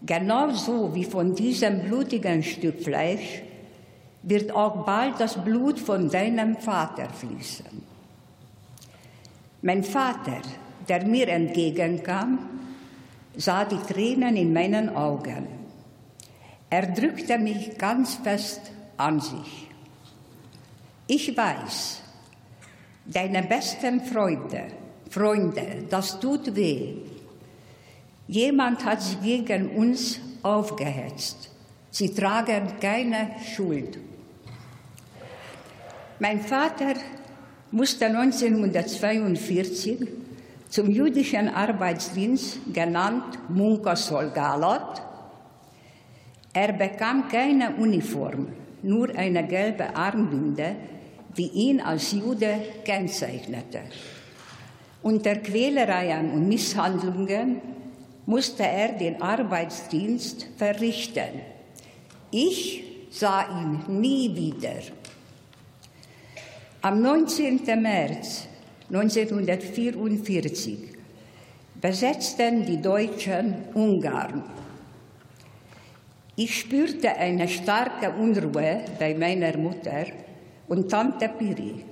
genauso 0.05 0.95
wie 0.95 1.03
von 1.03 1.35
diesem 1.35 1.81
blutigen 1.81 2.41
Stück 2.43 2.81
Fleisch 2.81 3.41
wird 4.23 4.51
auch 4.51 4.85
bald 4.85 5.19
das 5.19 5.43
Blut 5.43 5.79
von 5.79 6.09
deinem 6.09 6.55
Vater 6.57 7.09
fließen. 7.09 7.83
Mein 9.61 9.83
Vater, 9.83 10.41
der 10.87 11.05
mir 11.05 11.27
entgegenkam, 11.27 12.39
sah 13.39 13.65
die 13.65 13.77
Tränen 13.77 14.35
in 14.35 14.51
meinen 14.51 14.95
Augen. 14.95 15.47
Er 16.69 16.87
drückte 16.87 17.39
mich 17.39 17.77
ganz 17.77 18.15
fest 18.15 18.59
an 18.97 19.21
sich. 19.21 19.67
Ich 21.07 21.35
weiß, 21.35 22.01
deine 23.05 23.43
besten 23.43 24.01
Freunde, 24.01 24.63
Freunde, 25.09 25.85
das 25.89 26.19
tut 26.19 26.53
weh. 26.55 26.95
Jemand 28.27 28.83
hat 28.83 29.01
sich 29.01 29.21
gegen 29.21 29.69
uns 29.69 30.19
aufgehetzt. 30.43 31.49
Sie 31.91 32.13
tragen 32.13 32.73
keine 32.79 33.31
Schuld. 33.55 33.97
Mein 36.19 36.41
Vater 36.41 36.95
musste 37.71 38.07
1942 38.07 40.18
zum 40.69 40.89
jüdischen 40.91 41.49
Arbeitsdienst, 41.49 42.59
genannt 42.73 43.39
Munka 43.49 43.95
Solgalot. 43.95 45.01
Er 46.53 46.73
bekam 46.73 47.27
keine 47.27 47.75
Uniform, 47.75 48.47
nur 48.83 49.09
eine 49.15 49.45
gelbe 49.47 49.95
Armbinde, 49.95 50.75
die 51.37 51.47
ihn 51.47 51.81
als 51.81 52.11
Jude 52.11 52.59
kennzeichnete. 52.85 53.81
Unter 55.01 55.35
Quälereien 55.37 56.31
und 56.31 56.47
Misshandlungen 56.47 57.61
musste 58.25 58.63
er 58.63 58.89
den 58.89 59.21
Arbeitsdienst 59.21 60.47
verrichten. 60.57 61.41
Ich 62.31 62.83
sah 63.09 63.45
ihn 63.59 64.01
nie 64.01 64.35
wieder. 64.35 64.81
Am 66.81 67.01
19. 67.01 67.61
März 67.81 68.47
1944 68.91 70.79
besetzten 71.79 72.65
die 72.65 72.81
Deutschen 72.81 73.65
Ungarn. 73.75 74.43
Ich 76.35 76.61
spürte 76.61 77.15
eine 77.15 77.47
starke 77.47 78.09
Unruhe 78.09 78.81
bei 78.97 79.13
meiner 79.13 79.55
Mutter 79.57 80.07
und 80.67 80.89
Tante 80.89 81.29
Piri. 81.29 81.85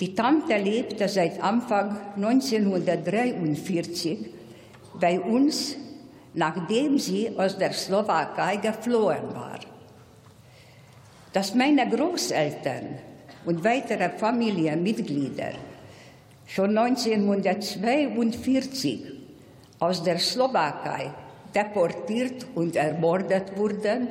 Die 0.00 0.14
Tante 0.14 0.56
lebte 0.56 1.08
seit 1.08 1.42
Anfang 1.42 1.98
1943 2.16 4.30
bei 4.98 5.20
uns, 5.20 5.76
nachdem 6.32 6.98
sie 6.98 7.28
aus 7.36 7.58
der 7.58 7.74
Slowakei 7.74 8.56
geflohen 8.56 9.34
war. 9.34 9.58
Dass 11.34 11.54
meine 11.54 11.86
Großeltern 11.86 12.98
und 13.44 13.62
weitere 13.62 14.08
Familienmitglieder 14.08 15.67
schon 16.48 16.76
1942 16.76 19.04
aus 19.78 20.02
der 20.02 20.18
Slowakei 20.18 21.12
deportiert 21.54 22.46
und 22.54 22.74
ermordet 22.74 23.56
wurden, 23.56 24.08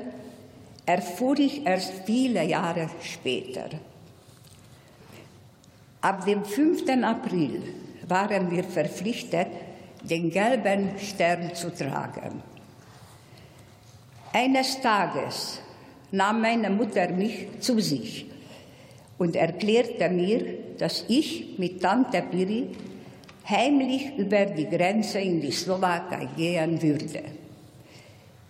erfuhr 0.86 1.38
ich 1.40 1.66
erst 1.66 1.92
viele 2.06 2.44
Jahre 2.44 2.90
später. 3.02 3.70
Ab 6.02 6.26
dem 6.26 6.46
5. 6.46 6.84
April 7.04 7.64
waren 8.08 8.52
wir 8.52 8.64
verpflichtet, 8.64 9.48
den 10.04 10.30
gelben 10.30 10.92
Stern 11.00 11.54
zu 11.54 11.74
tragen. 11.74 12.44
Eines 14.32 14.80
Tages 14.80 15.60
nahm 16.12 16.42
meine 16.42 16.70
Mutter 16.70 17.10
mich 17.10 17.48
zu 17.60 17.80
sich 17.80 18.28
und 19.18 19.36
erklärte 19.36 20.10
mir, 20.10 20.67
dass 20.78 21.06
ich 21.08 21.58
mit 21.58 21.82
Tante 21.82 22.22
Piri 22.22 22.70
heimlich 23.48 24.18
über 24.18 24.46
die 24.46 24.66
Grenze 24.66 25.20
in 25.20 25.42
die 25.42 25.52
Slowakei 25.52 26.28
gehen 26.36 26.82
würde. 26.82 27.24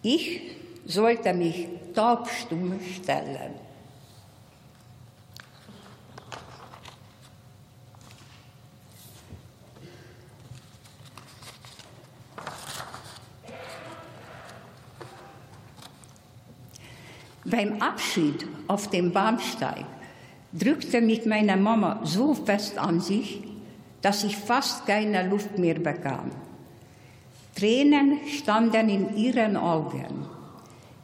Ich 0.01 0.41
sollte 0.85 1.33
mich 1.33 1.67
taubstumm 1.93 2.79
stellen. 2.95 3.67
Beim 17.45 17.81
Abschied 17.81 18.45
auf 18.67 18.89
dem 18.89 19.11
Bahnsteig 19.11 19.85
drückte 20.58 21.02
mich 21.02 21.26
meine 21.26 21.58
Mama 21.58 22.02
so 22.04 22.34
fest 22.34 22.78
an 22.78 23.00
sich, 23.00 23.41
dass 24.02 24.24
ich 24.24 24.38
fast 24.38 24.86
keine 24.86 25.28
Luft 25.28 25.58
mehr 25.58 25.76
bekam. 25.80 26.32
Tränen 27.56 28.20
standen 28.28 28.89
in 28.89 29.17
ihren 29.17 29.58
Augen. 29.58 30.26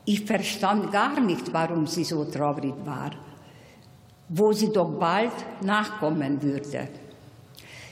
Ich 0.06 0.26
verstand 0.26 0.92
gar 0.92 1.20
nicht, 1.20 1.52
warum 1.54 1.88
sie 1.88 2.04
so 2.04 2.26
traurig 2.26 2.76
war, 2.86 3.12
wo 4.30 4.52
sie 4.52 4.72
doch 4.72 5.00
bald 5.00 5.34
nachkommen 5.62 6.42
würde. 6.42 6.90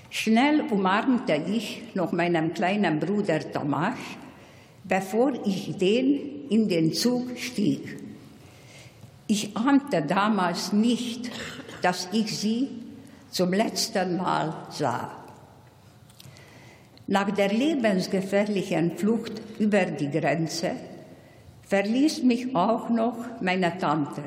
Schnell 0.09 0.65
umarmte 0.69 1.41
ich 1.47 1.83
noch 1.95 2.11
meinen 2.11 2.53
kleinen 2.53 2.99
Bruder 2.99 3.39
Tomasz, 3.39 3.97
bevor 4.83 5.33
ich 5.45 5.77
den 5.77 6.49
in 6.49 6.67
den 6.67 6.93
Zug 6.93 7.37
stieg. 7.37 8.00
Ich 9.31 9.55
ahnte 9.55 10.01
damals 10.01 10.73
nicht, 10.73 11.31
dass 11.81 12.09
ich 12.11 12.37
sie 12.37 12.67
zum 13.29 13.53
letzten 13.53 14.17
Mal 14.17 14.53
sah. 14.71 15.09
Nach 17.07 17.31
der 17.31 17.47
lebensgefährlichen 17.47 18.97
Flucht 18.97 19.41
über 19.57 19.85
die 19.85 20.11
Grenze 20.11 20.71
verließ 21.65 22.23
mich 22.23 22.53
auch 22.53 22.89
noch 22.89 23.15
meine 23.39 23.77
Tante, 23.77 24.23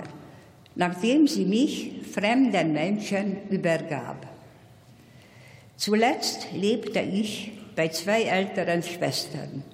nachdem 0.74 1.26
sie 1.26 1.44
mich 1.44 2.00
fremden 2.10 2.72
Menschen 2.72 3.46
übergab. 3.50 4.26
Zuletzt 5.76 6.46
lebte 6.54 7.00
ich 7.00 7.52
bei 7.76 7.88
zwei 7.88 8.22
älteren 8.22 8.82
Schwestern. 8.82 9.64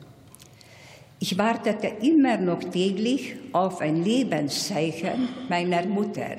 Ich 1.23 1.37
wartete 1.37 1.87
immer 2.01 2.39
noch 2.39 2.65
täglich 2.65 3.35
auf 3.53 3.83
ein 3.83 4.03
Lebenszeichen 4.03 5.29
meiner 5.51 5.85
Mutter, 5.85 6.39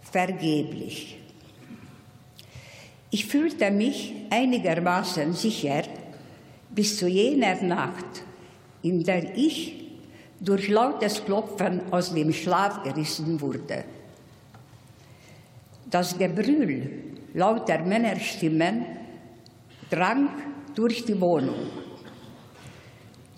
vergeblich. 0.00 1.18
Ich 3.10 3.26
fühlte 3.26 3.70
mich 3.70 4.14
einigermaßen 4.30 5.34
sicher 5.34 5.82
bis 6.70 6.96
zu 6.96 7.08
jener 7.08 7.60
Nacht, 7.62 8.24
in 8.80 9.04
der 9.04 9.36
ich 9.36 9.84
durch 10.40 10.68
lautes 10.68 11.22
Klopfen 11.22 11.82
aus 11.90 12.14
dem 12.14 12.32
Schlaf 12.32 12.82
gerissen 12.82 13.38
wurde. 13.38 13.84
Das 15.90 16.16
Gebrüll 16.16 16.90
lauter 17.34 17.80
Männerstimmen 17.80 18.86
drang 19.90 20.30
durch 20.74 21.04
die 21.04 21.20
Wohnung 21.20 21.89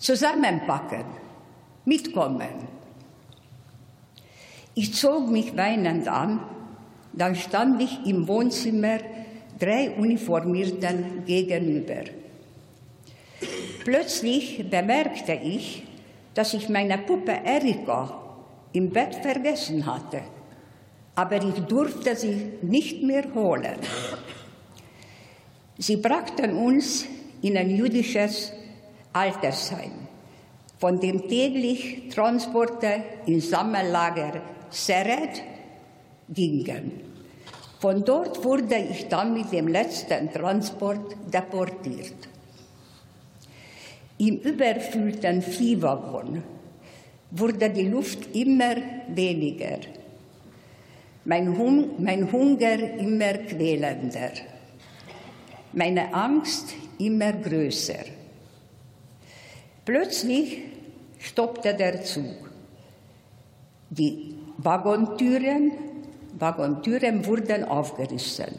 zusammenpacken, 0.03 1.05
mitkommen. 1.85 2.69
Ich 4.75 4.95
zog 4.95 5.31
mich 5.31 5.57
weinend 5.57 6.09
an, 6.09 6.41
dann 7.13 7.37
stand 7.37 7.81
ich 7.81 8.05
im 8.07 8.27
Wohnzimmer 8.27 8.99
drei 9.59 9.91
Uniformierten 9.91 11.25
gegenüber. 11.25 12.05
Plötzlich 13.85 14.69
bemerkte 14.69 15.35
ich, 15.35 15.85
dass 16.35 16.55
ich 16.55 16.69
meine 16.69 16.99
Puppe 16.99 17.33
Erika 17.45 18.19
im 18.73 18.91
Bett 18.91 19.15
vergessen 19.17 19.85
hatte. 19.87 20.23
aber 21.15 21.37
ich 21.43 21.61
durfte 21.67 22.17
sie 22.17 22.53
nicht 22.63 23.03
mehr 23.03 23.25
holen. 23.35 23.77
Sie 25.79 25.97
brachten 25.97 26.57
uns 26.57 27.07
in 27.43 27.57
ein 27.57 27.71
jüdisches 27.71 28.53
Altersheim, 29.13 29.93
von 30.79 30.99
dem 30.99 31.29
täglich 31.29 32.09
Transporte 32.09 33.03
ins 33.27 33.51
Sammellager 33.51 34.41
Seret 34.71 35.43
gingen. 36.29 36.93
Von 37.79 38.05
dort 38.05 38.45
wurde 38.45 38.77
ich 38.77 39.09
dann 39.09 39.35
mit 39.35 39.53
dem 39.53 39.69
letzten 39.69 40.33
Transport 40.33 41.17
deportiert. 41.33 42.29
Im 44.19 44.39
überfüllten 44.39 45.43
Viehwaggon 45.43 46.43
wurde 47.33 47.71
die 47.71 47.89
Luft 47.89 48.35
immer 48.37 48.77
weniger, 49.09 49.79
mein, 51.25 51.59
hum 51.59 51.91
mein 51.99 52.31
Hunger 52.31 52.79
immer 52.99 53.35
quälender, 53.35 54.31
meine 55.73 56.15
Angst 56.15 56.75
immer 56.99 57.33
größer. 57.33 58.22
Plötzlich 59.85 60.59
stoppte 61.19 61.75
der 61.75 62.05
Zug. 62.05 62.51
Die 63.91 64.37
Waggontüren, 64.59 65.73
Waggontüren 66.39 67.27
wurden 67.27 67.65
aufgerissen. 67.65 68.55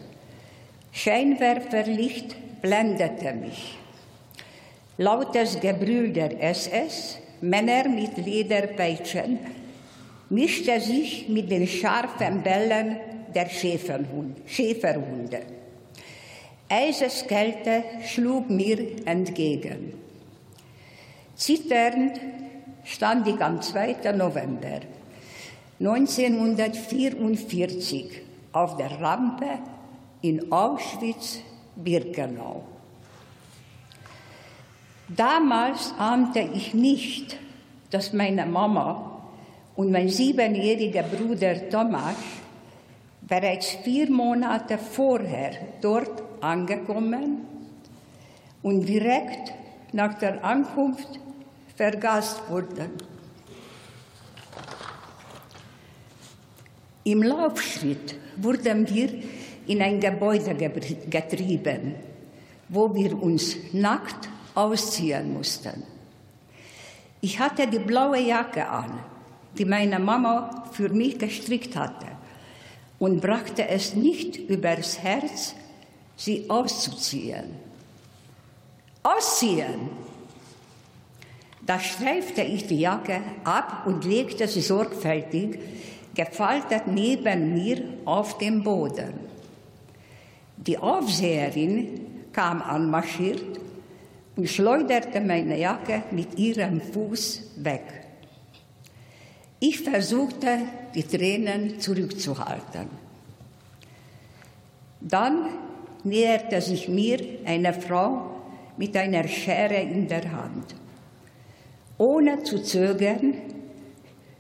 Scheinwerferlicht 0.92 2.36
blendete 2.62 3.34
mich. 3.34 3.78
Lautes 4.98 5.62
Gebrüll 5.62 6.12
der 6.12 6.42
SS, 6.44 7.20
Männer 7.40 7.88
mit 7.88 8.18
Lederpeitschen, 8.18 9.40
mischte 10.30 10.82
sich 10.82 11.30
mit 11.30 11.50
den 11.50 11.66
scharfen 11.68 12.44
Bällen 12.44 12.98
der 13.34 13.48
Schäferhunde. 13.48 15.40
Eiseskälte 16.68 17.84
schlug 18.06 18.50
mir 18.50 18.78
entgegen. 19.06 20.03
Zitternd 21.36 22.20
stand 22.84 23.28
ich 23.28 23.40
am 23.42 23.60
2. 23.62 24.14
November 24.16 24.82
1944 25.80 28.22
auf 28.52 28.78
der 28.78 29.02
Rampe 29.02 29.58
in 30.22 30.52
Auschwitz-Birkenau. 30.52 32.62
Damals 35.10 35.96
ahnte 35.98 36.48
ich 36.54 36.76
nicht, 36.76 37.40
dass 37.90 38.14
meine 38.14 38.46
Mama 38.46 39.24
und 39.76 39.92
mein 39.92 40.08
siebenjähriger 40.10 41.02
Bruder 41.04 41.70
Thomas 41.70 42.16
bereits 43.22 43.70
vier 43.84 44.12
Monate 44.12 44.78
vorher 44.78 45.54
dort 45.82 46.22
angekommen 46.42 47.48
und 48.62 48.86
direkt 48.86 49.54
nach 49.94 50.16
der 50.16 50.44
Ankunft 50.44 51.22
vergast 51.76 52.42
wurden. 52.50 52.92
Im 57.04 57.24
Laufschritt 57.24 58.16
wurden 58.38 58.88
wir 58.90 59.10
in 59.68 59.82
ein 59.82 60.00
Gebäude 60.00 60.56
getrieben, 60.56 61.96
wo 62.70 62.94
wir 62.94 63.22
uns 63.22 63.56
nackt 63.74 64.30
ausziehen 64.56 65.34
mussten. 65.34 65.84
Ich 67.22 67.40
hatte 67.40 67.68
die 67.68 67.80
blaue 67.80 68.20
Jacke 68.20 68.68
an, 68.68 69.00
die 69.58 69.66
meine 69.66 70.00
Mama 70.00 70.66
für 70.72 70.90
mich 70.90 71.18
gestrickt 71.18 71.76
hatte, 71.76 72.08
und 73.00 73.20
brachte 73.22 73.68
es 73.68 73.96
nicht 73.96 74.38
übers 74.38 75.00
Herz, 75.00 75.56
sie 76.16 76.50
auszuziehen. 76.50 77.56
Ausziehen! 79.02 80.03
Da 81.66 81.80
streifte 81.80 82.42
ich 82.42 82.68
die 82.68 82.80
Jacke 82.80 83.22
ab 83.44 83.84
und 83.86 84.04
legte 84.04 84.48
sie 84.48 84.62
sorgfältig, 84.62 85.60
gefaltet 86.14 86.88
neben 86.88 87.54
mir 87.54 87.84
auf 88.06 88.38
dem 88.38 88.64
Boden. 88.64 89.14
Die 90.58 90.78
Aufseherin 90.78 92.02
kam 92.34 92.62
anmarschiert 92.62 93.60
und 94.36 94.50
schleuderte 94.50 95.22
meine 95.22 95.58
Jacke 95.58 96.04
mit 96.12 96.38
ihrem 96.38 96.82
Fuß 96.82 97.54
weg. 97.58 97.84
Ich 99.60 99.80
versuchte, 99.80 100.58
die 100.94 101.04
Tränen 101.04 101.80
zurückzuhalten. 101.80 102.90
Dann 105.00 105.46
näherte 106.04 106.62
sich 106.62 106.90
mir 106.90 107.20
eine 107.46 107.74
Frau 107.74 108.42
mit 108.78 108.98
einer 108.98 109.28
Schere 109.28 109.82
in 109.82 110.08
der 110.08 110.30
Hand. 110.32 110.76
Ohne 111.98 112.44
zu 112.44 112.62
zögern, 112.64 113.36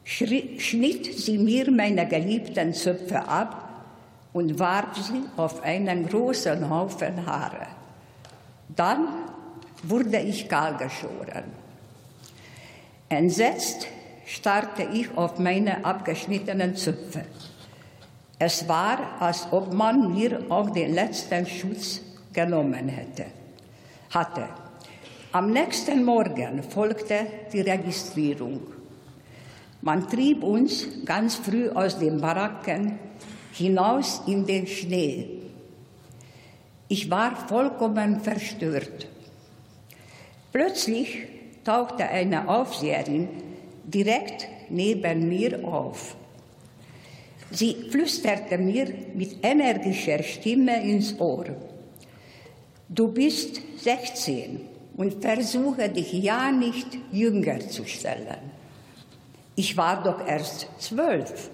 schnitt 0.04 1.18
sie 1.18 1.38
mir 1.38 1.72
meine 1.72 2.08
geliebten 2.08 2.74
Zöpfe 2.74 3.28
ab 3.28 3.86
und 4.34 4.60
warf 4.60 4.98
sie 4.98 5.24
auf 5.38 5.64
einen 5.64 6.08
großen 6.08 6.70
Haufen 6.70 7.26
Haare. 7.26 7.68
Dann 8.76 9.08
wurde 9.84 10.20
ich 10.20 10.50
kahl 10.50 10.76
geschoren. 10.78 11.44
Entsetzt 13.10 13.88
starrte 14.26 14.88
ich 14.92 15.16
auf 15.16 15.38
meine 15.38 15.86
abgeschnittenen 15.86 16.76
Zöpfe. 16.76 17.26
Es 18.40 18.68
war, 18.68 19.22
als 19.22 19.48
ob 19.52 19.74
man 19.74 20.14
mir 20.14 20.42
auch 20.50 20.72
den 20.72 20.94
letzten 20.94 21.46
Schutz 21.46 22.02
genommen 22.34 22.90
hätte, 22.90 23.26
hatte. 24.10 24.63
Am 25.34 25.50
nächsten 25.52 26.06
Morgen 26.06 26.62
folgte 26.62 27.26
die 27.52 27.62
Registrierung. 27.62 28.62
Man 29.82 30.08
trieb 30.08 30.44
uns 30.44 30.88
ganz 31.06 31.34
früh 31.34 31.72
aus 31.72 31.98
den 31.98 32.22
Baracken 32.22 33.00
hinaus 33.52 34.22
in 34.28 34.46
den 34.46 34.68
Schnee. 34.68 35.28
Ich 36.88 37.10
war 37.10 37.36
vollkommen 37.48 38.20
verstört. 38.20 39.08
Plötzlich 40.52 41.26
tauchte 41.64 42.04
eine 42.04 42.48
Aufseherin 42.48 43.28
direkt 43.86 44.48
neben 44.70 45.28
mir 45.30 45.68
auf. 45.68 46.16
Sie 47.50 47.90
flüsterte 47.90 48.60
mir 48.60 48.94
mit 49.16 49.44
energischer 49.44 50.22
Stimme 50.22 50.84
ins 50.84 51.20
Ohr. 51.20 51.46
Du 52.88 53.08
bist 53.08 53.60
16 53.78 54.73
und 54.96 55.22
versuche 55.22 55.90
dich 55.90 56.14
ja 56.14 56.52
nicht 56.52 56.88
jünger 57.12 57.60
zu 57.60 57.86
stellen. 57.86 58.52
Ich 59.56 59.76
war 59.78 60.04
doch 60.04 60.26
erst 60.26 60.68
zwölf. 60.80 61.50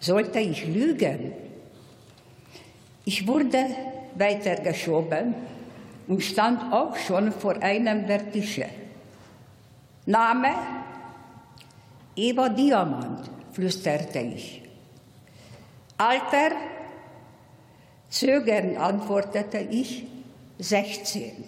Sollte 0.00 0.38
ich 0.38 0.66
lügen? 0.66 1.32
Ich 3.04 3.26
wurde 3.26 3.64
weitergeschoben 4.14 5.34
und 6.06 6.22
stand 6.22 6.72
auch 6.72 6.96
schon 6.96 7.32
vor 7.32 7.56
einem 7.62 8.06
der 8.06 8.30
Tische. 8.30 8.66
Name? 10.06 10.50
Eva 12.16 12.48
Diamant, 12.48 13.30
flüsterte 13.52 14.18
ich. 14.20 14.62
Alter? 15.96 16.52
Zögernd 18.10 18.78
antwortete 18.78 19.58
ich, 19.58 20.06
16. 20.58 21.44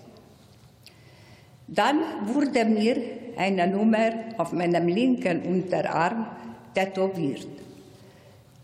Dann 1.70 2.00
wurde 2.26 2.64
mir 2.64 2.96
eine 3.36 3.66
Nummer 3.68 4.10
auf 4.38 4.52
meinem 4.52 4.88
linken 4.88 5.42
Unterarm 5.42 6.26
tätowiert. 6.74 7.46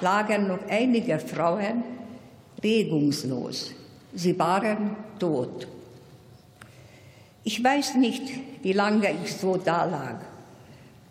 lagen 0.00 0.48
noch 0.48 0.66
einige 0.70 1.18
Frauen 1.18 1.84
regungslos. 2.64 3.74
Sie 4.14 4.38
waren 4.38 4.96
tot. 5.18 5.68
Ich 7.44 7.62
weiß 7.62 7.96
nicht, 7.96 8.22
wie 8.62 8.72
lange 8.72 9.10
ich 9.22 9.36
so 9.36 9.58
da 9.58 9.84
lag. 9.84 10.22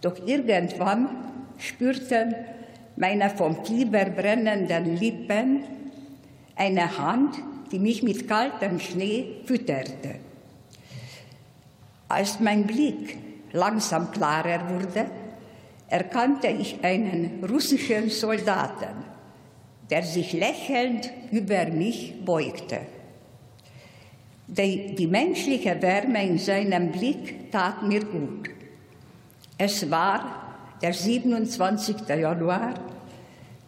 Doch 0.02 0.16
irgendwann 0.26 1.08
spürten 1.60 2.34
meine 2.96 3.30
vom 3.30 3.64
Fieber 3.64 4.06
brennenden 4.06 4.98
Lippen 4.98 5.62
eine 6.56 6.98
Hand, 6.98 7.36
die 7.72 7.78
mich 7.78 8.02
mit 8.02 8.28
kaltem 8.28 8.80
Schnee 8.80 9.42
fütterte. 9.46 10.16
Als 12.10 12.40
mein 12.40 12.66
Blick 12.66 13.26
langsam 13.54 14.12
klarer 14.12 14.70
wurde, 14.70 15.06
erkannte 15.88 16.48
ich 16.48 16.84
einen 16.84 17.43
russischen 17.43 18.10
Soldaten, 18.10 19.06
der 19.89 20.04
sich 20.04 20.34
lächelnd 20.34 21.10
über 21.32 21.66
mich 21.68 22.14
beugte. 22.26 22.80
Die, 24.48 24.93
die, 24.95 25.08
menschliche 25.08 25.82
Wärme 25.82 26.26
in 26.26 26.38
seinem 26.38 26.91
Blick 26.91 27.50
tat 27.52 27.84
mir 27.84 28.04
gut. 28.06 28.50
Es 29.58 29.89
war 29.91 30.54
der 30.82 30.93
27. 30.93 32.08
Januar 32.08 32.76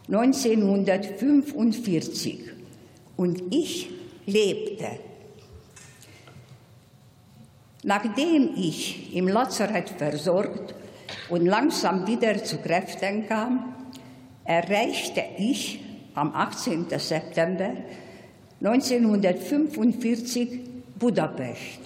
1945 0.08 2.40
und 3.18 3.54
ich 3.54 3.90
lebte. 4.26 5.09
Nachdem 7.84 8.56
ich 8.56 9.16
im 9.16 9.28
Lazarett 9.28 9.90
versorgt 9.90 10.76
und 11.30 11.46
langsam 11.46 12.06
wieder 12.08 12.44
zu 12.44 12.58
Kräften 12.58 13.28
kam, 13.28 13.74
erreichte 14.44 15.24
ich 15.38 15.80
am 16.14 16.36
18. 16.36 16.88
September 16.98 17.72
1945 18.62 20.60
Budapest 21.00 21.80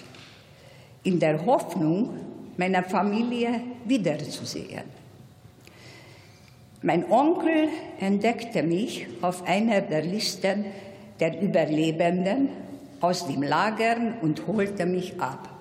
in 1.04 1.20
der 1.20 1.46
Hoffnung, 1.46 2.18
meine 2.56 2.82
Familie 2.82 3.60
wiederzusehen. 3.84 4.82
Mein 6.82 7.08
Onkel 7.10 7.68
entdeckte 8.00 8.62
mich 8.62 9.06
auf 9.22 9.46
einer 9.46 9.80
der 9.80 10.02
Listen 10.02 10.64
der 11.20 11.40
Überlebenden 11.40 12.48
aus 13.00 13.26
dem 13.28 13.42
Lager 13.42 13.96
und 14.22 14.46
holte 14.48 14.86
mich 14.86 15.20
ab. 15.20 15.53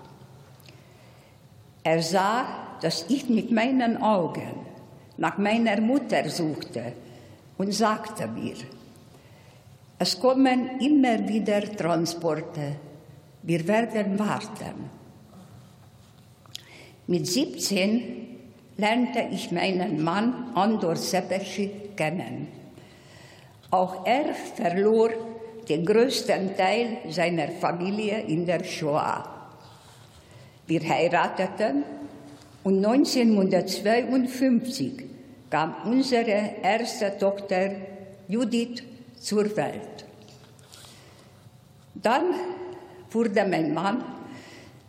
Er 1.83 2.01
sah, 2.01 2.77
dass 2.81 3.05
ich 3.09 3.29
mit 3.29 3.51
meinen 3.51 4.01
Augen 4.01 4.65
nach 5.17 5.37
meiner 5.37 5.79
Mutter 5.81 6.29
suchte 6.29 6.93
und 7.57 7.73
sagte 7.73 8.27
mir, 8.27 8.55
es 9.99 10.19
kommen 10.19 10.79
immer 10.79 11.27
wieder 11.27 11.61
Transporte, 11.61 12.75
wir 13.43 13.67
werden 13.67 14.17
warten. 14.17 14.89
Mit 17.07 17.27
17 17.27 18.27
lernte 18.77 19.27
ich 19.31 19.51
meinen 19.51 20.03
Mann 20.03 20.51
Andor 20.55 20.95
Sepeschi 20.95 21.69
kennen. 21.95 22.47
Auch 23.71 24.05
er 24.05 24.33
verlor 24.33 25.09
den 25.67 25.85
größten 25.85 26.55
Teil 26.55 26.97
seiner 27.09 27.49
Familie 27.49 28.21
in 28.21 28.45
der 28.45 28.63
Shoah. 28.63 29.32
Wir 30.65 30.81
heirateten 30.81 31.83
und 32.63 32.85
1952 32.85 35.03
kam 35.49 35.75
unsere 35.85 36.55
erste 36.61 37.17
Tochter 37.17 37.71
Judith 38.27 38.83
zur 39.19 39.57
Welt. 39.57 40.05
Dann 41.95 42.23
wurde 43.11 43.45
mein 43.45 43.73
Mann 43.73 44.05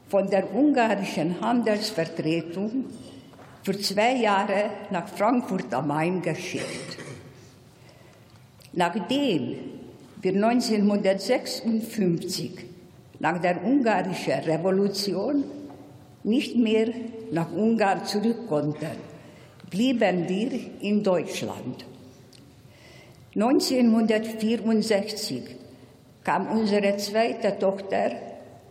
von 0.08 0.30
der 0.30 0.54
ungarischen 0.54 1.40
Handelsvertretung 1.40 2.84
für 3.62 3.80
zwei 3.80 4.14
Jahre 4.16 4.70
nach 4.90 5.08
Frankfurt 5.08 5.74
am 5.74 5.88
Main 5.88 6.22
geschickt. 6.22 6.98
Nachdem 8.72 9.56
wir 10.22 10.34
1956 10.34 12.66
nach 13.18 13.40
der 13.40 13.64
ungarischen 13.64 14.44
Revolution 14.44 15.42
nicht 16.24 16.56
mehr 16.56 16.88
nach 17.30 17.52
Ungarn 17.52 18.04
zurück 18.04 18.48
konnten, 18.48 18.96
blieben 19.70 20.28
wir 20.28 20.50
in 20.80 21.02
Deutschland. 21.02 21.86
1964 23.34 25.42
kam 26.22 26.48
unsere 26.48 26.96
zweite 26.96 27.58
Tochter 27.58 28.12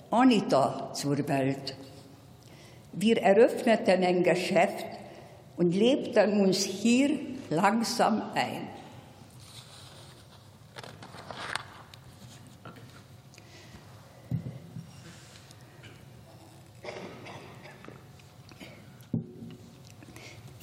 Anita 0.09 0.91
zur 0.93 1.27
Welt. 1.27 1.75
Wir 2.93 3.21
eröffneten 3.21 4.03
ein 4.03 4.23
Geschäft 4.23 4.85
und 5.57 5.75
lebten 5.75 6.39
uns 6.41 6.63
hier 6.63 7.19
langsam 7.49 8.21
ein. 8.35 8.72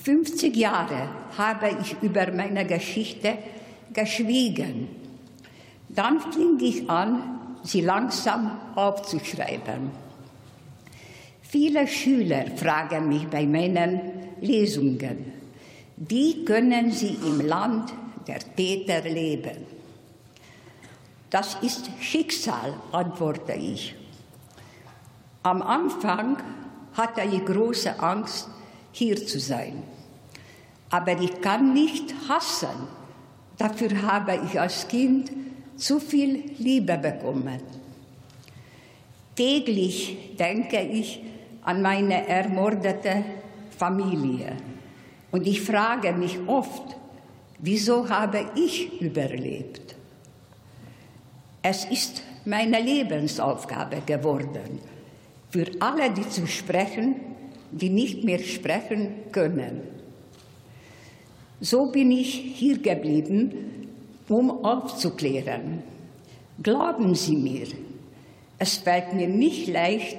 Fünfzig 0.03 0.57
Jahre 0.57 1.09
habe 1.37 1.77
ich 1.83 1.97
über 2.01 2.33
meine 2.33 2.67
Geschichte 2.67 3.37
geschwiegen. 3.93 4.89
Dann 5.89 6.21
fing 6.21 6.59
ich 6.61 6.89
an, 6.89 7.39
sie 7.65 7.83
langsam 7.83 8.59
aufzuschreiben. 8.77 9.91
Viele 11.43 11.87
Schüler 11.87 12.47
fragen 12.57 13.09
mich 13.09 13.27
bei 13.27 13.45
meinen 13.45 14.01
Lesungen, 14.41 15.33
wie 15.97 16.45
können 16.45 16.93
sie 16.93 17.19
im 17.27 17.47
Land 17.47 17.93
der 18.27 18.39
Täter 18.39 19.03
leben? 19.03 19.67
Das 21.29 21.59
ist 21.61 21.91
Schicksal, 22.01 22.73
antworte 22.93 23.53
ich. 23.53 23.95
Am 25.43 25.61
Anfang 25.61 26.39
hatte 26.95 27.23
ich 27.23 27.45
große 27.45 28.01
Angst, 28.01 28.49
hier 28.93 29.27
zu 29.27 29.39
sein. 29.39 29.83
Aber 30.91 31.21
ich 31.21 31.41
kann 31.41 31.73
nicht 31.73 32.15
hassen. 32.29 32.89
Dafür 33.57 34.03
habe 34.03 34.41
ich 34.47 34.59
als 34.59 34.89
Kind 34.89 35.31
zu 35.77 36.01
viel 36.01 36.45
Liebe 36.59 36.99
bekommen. 36.99 37.61
Täglich 39.37 40.37
denke 40.39 40.81
ich 40.81 41.23
an 41.63 41.81
meine 41.83 42.27
ermordete 42.27 43.25
Familie 43.77 44.57
und 45.31 45.47
ich 45.47 45.63
frage 45.63 46.13
mich 46.13 46.39
oft, 46.47 46.97
wieso 47.59 48.09
habe 48.09 48.51
ich 48.55 49.01
überlebt? 49.01 49.95
Es 51.63 51.85
ist 51.85 52.23
meine 52.45 52.81
Lebensaufgabe 52.81 54.03
geworden, 54.05 54.81
für 55.51 55.67
alle, 55.79 56.11
die 56.11 56.29
zu 56.29 56.47
sprechen, 56.47 57.17
die 57.71 57.91
nicht 57.91 58.25
mehr 58.25 58.39
sprechen 58.41 59.31
können. 59.33 59.83
So 61.61 61.91
bin 61.91 62.11
ich 62.11 62.35
hier 62.57 62.79
geblieben, 62.79 63.89
um 64.29 64.65
aufzuklären. 64.65 65.83
Glauben 66.63 67.15
Sie 67.15 67.37
mir, 67.37 67.67
es 68.59 68.79
fällt 68.79 69.13
mir 69.13 69.29
nicht 69.29 69.69
leicht, 69.69 70.19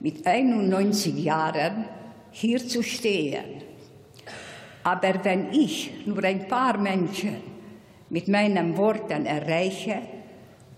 mit 0.00 0.26
91 0.26 1.16
Jahren 1.22 1.86
hier 2.30 2.66
zu 2.66 2.82
stehen. 2.82 3.62
Aber 4.82 5.24
wenn 5.24 5.52
ich 5.52 5.90
nur 6.04 6.22
ein 6.24 6.46
paar 6.46 6.76
Menschen 6.76 7.36
mit 8.10 8.28
meinen 8.28 8.76
Worten 8.76 9.24
erreiche, 9.24 10.00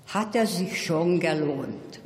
hat 0.06 0.36
es 0.36 0.58
sich 0.58 0.80
schon 0.84 1.18
gelohnt. 1.18 2.00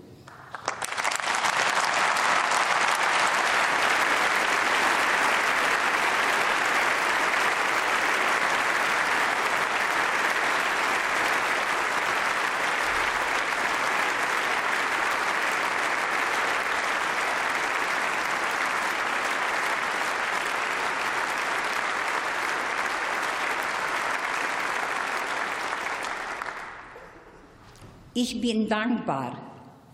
Ich 28.22 28.38
bin 28.38 28.68
dankbar 28.68 29.32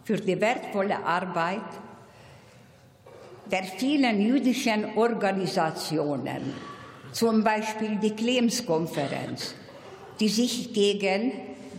für 0.02 0.16
die 0.16 0.40
wertvolle 0.40 0.98
Arbeit 0.98 1.70
der 3.48 3.62
vielen 3.62 4.20
jüdischen 4.20 4.96
Organisationen, 4.96 6.52
zum 7.12 7.44
Beispiel 7.44 7.94
die 8.02 8.16
Klemskonferenz, 8.16 9.54
die 10.18 10.28
sich 10.28 10.72
gegen 10.72 11.30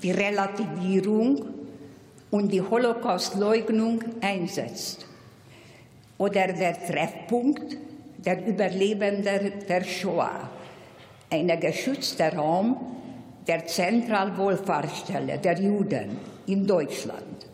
die 0.01 0.11
Relativierung 0.11 1.49
und 2.31 2.49
die 2.53 2.61
Holocaustleugnung 2.61 4.01
einsetzt. 4.21 5.05
Oder 6.17 6.47
der 6.53 6.81
Treffpunkt 6.87 7.75
der 8.19 8.47
Überlebenden 8.47 9.51
der 9.67 9.83
Shoah, 9.83 10.49
ein 11.29 11.59
geschützter 11.59 12.33
Raum 12.37 12.77
der 13.45 13.67
Zentralwohlfahrtsstelle 13.67 15.39
der 15.39 15.59
Juden 15.59 16.36
in 16.47 16.65
Deutschland. 16.65 17.45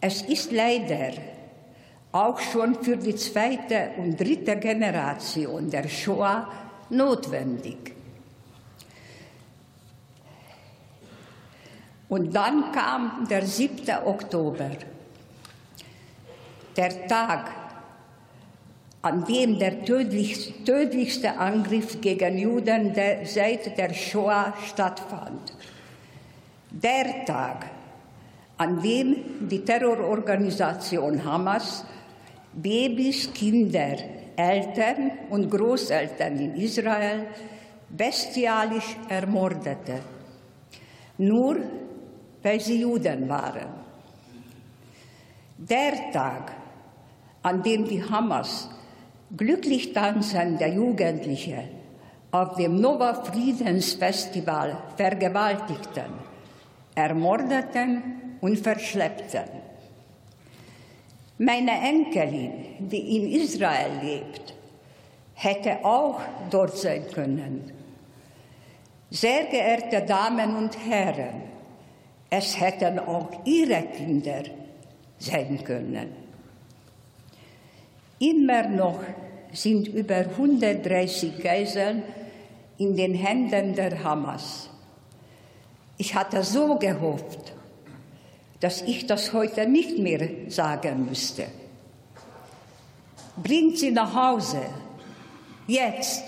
Es 0.00 0.22
ist 0.22 0.50
leider 0.52 1.12
auch 2.12 2.40
schon 2.40 2.82
für 2.82 2.96
die 2.96 3.14
zweite 3.14 3.90
und 3.98 4.18
dritte 4.18 4.56
Generation 4.56 5.70
der 5.70 5.88
Shoah 5.88 6.48
notwendig. 6.88 7.94
Und 12.08 12.34
dann 12.34 12.72
kam 12.72 13.28
der 13.30 13.46
7. 13.46 13.88
Oktober, 14.04 14.70
der 16.76 17.06
Tag, 17.06 17.52
an 19.02 19.24
dem 19.24 19.58
der 19.58 19.84
tödlichste 19.84 21.38
Angriff 21.38 22.00
gegen 22.00 22.36
Juden 22.36 22.92
seit 23.24 23.78
der 23.78 23.94
Shoah 23.94 24.52
stattfand. 24.66 25.54
Der 26.70 27.24
Tag, 27.24 27.70
an 28.60 28.82
dem 28.82 29.48
die 29.48 29.64
Terrororganisation 29.64 31.24
Hamas 31.24 31.82
Babys, 32.52 33.32
Kinder, 33.32 33.96
Eltern 34.36 35.12
und 35.30 35.50
Großeltern 35.50 36.38
in 36.38 36.54
Israel 36.56 37.26
bestialisch 37.88 38.96
ermordete, 39.08 40.00
nur 41.16 41.56
weil 42.42 42.60
sie 42.60 42.80
Juden 42.82 43.28
waren. 43.30 43.68
Der 45.56 46.12
Tag, 46.12 46.52
an 47.42 47.62
dem 47.62 47.88
die 47.88 48.04
Hamas 48.04 48.68
glücklich 49.34 49.94
tanzende 49.94 50.66
Jugendliche 50.66 51.64
auf 52.30 52.56
dem 52.56 52.78
Nova 52.78 53.14
Friedensfestival 53.24 54.76
vergewaltigten, 54.96 56.12
ermordeten 56.94 58.29
und 58.40 58.58
verschleppten. 58.58 59.44
Meine 61.38 61.72
Enkelin, 61.72 62.52
die 62.90 63.16
in 63.16 63.32
Israel 63.32 63.90
lebt, 64.02 64.54
hätte 65.34 65.84
auch 65.84 66.20
dort 66.50 66.76
sein 66.76 67.06
können. 67.12 67.72
Sehr 69.10 69.44
geehrte 69.44 70.02
Damen 70.02 70.54
und 70.56 70.76
Herren, 70.86 71.42
es 72.28 72.60
hätten 72.60 72.98
auch 72.98 73.30
ihre 73.44 73.82
Kinder 73.82 74.42
sein 75.18 75.64
können. 75.64 76.12
Immer 78.18 78.68
noch 78.68 79.00
sind 79.52 79.88
über 79.88 80.16
130 80.16 81.42
Geiseln 81.42 82.02
in 82.76 82.96
den 82.96 83.14
Händen 83.14 83.74
der 83.74 84.04
Hamas. 84.04 84.68
Ich 85.96 86.14
hatte 86.14 86.44
so 86.44 86.76
gehofft, 86.76 87.54
dass 88.60 88.82
ich 88.82 89.06
das 89.06 89.32
heute 89.32 89.66
nicht 89.66 89.98
mehr 89.98 90.28
sagen 90.48 91.06
müsste. 91.06 91.46
Bringt 93.42 93.78
sie 93.78 93.90
nach 93.90 94.14
Hause, 94.14 94.60
jetzt. 95.66 96.24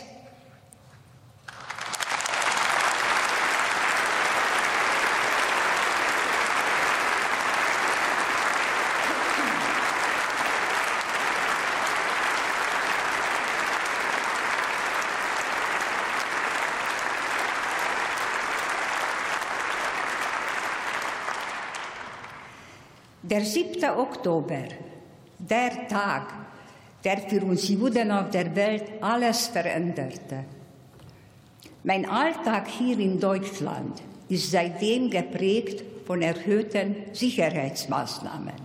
Der 23.33 23.47
7. 23.47 23.83
Oktober, 23.97 24.65
der 25.39 25.89
Tag, 25.89 26.35
der 27.03 27.17
für 27.17 27.43
uns 27.43 27.67
Juden 27.67 28.11
auf 28.11 28.29
der 28.29 28.55
Welt 28.55 28.85
alles 29.01 29.47
veränderte. 29.47 30.45
Mein 31.83 32.05
Alltag 32.05 32.69
hier 32.69 32.99
in 32.99 33.19
Deutschland 33.19 34.03
ist 34.29 34.51
seitdem 34.51 35.09
geprägt 35.09 35.83
von 36.07 36.21
erhöhten 36.21 36.95
Sicherheitsmaßnahmen, 37.15 38.61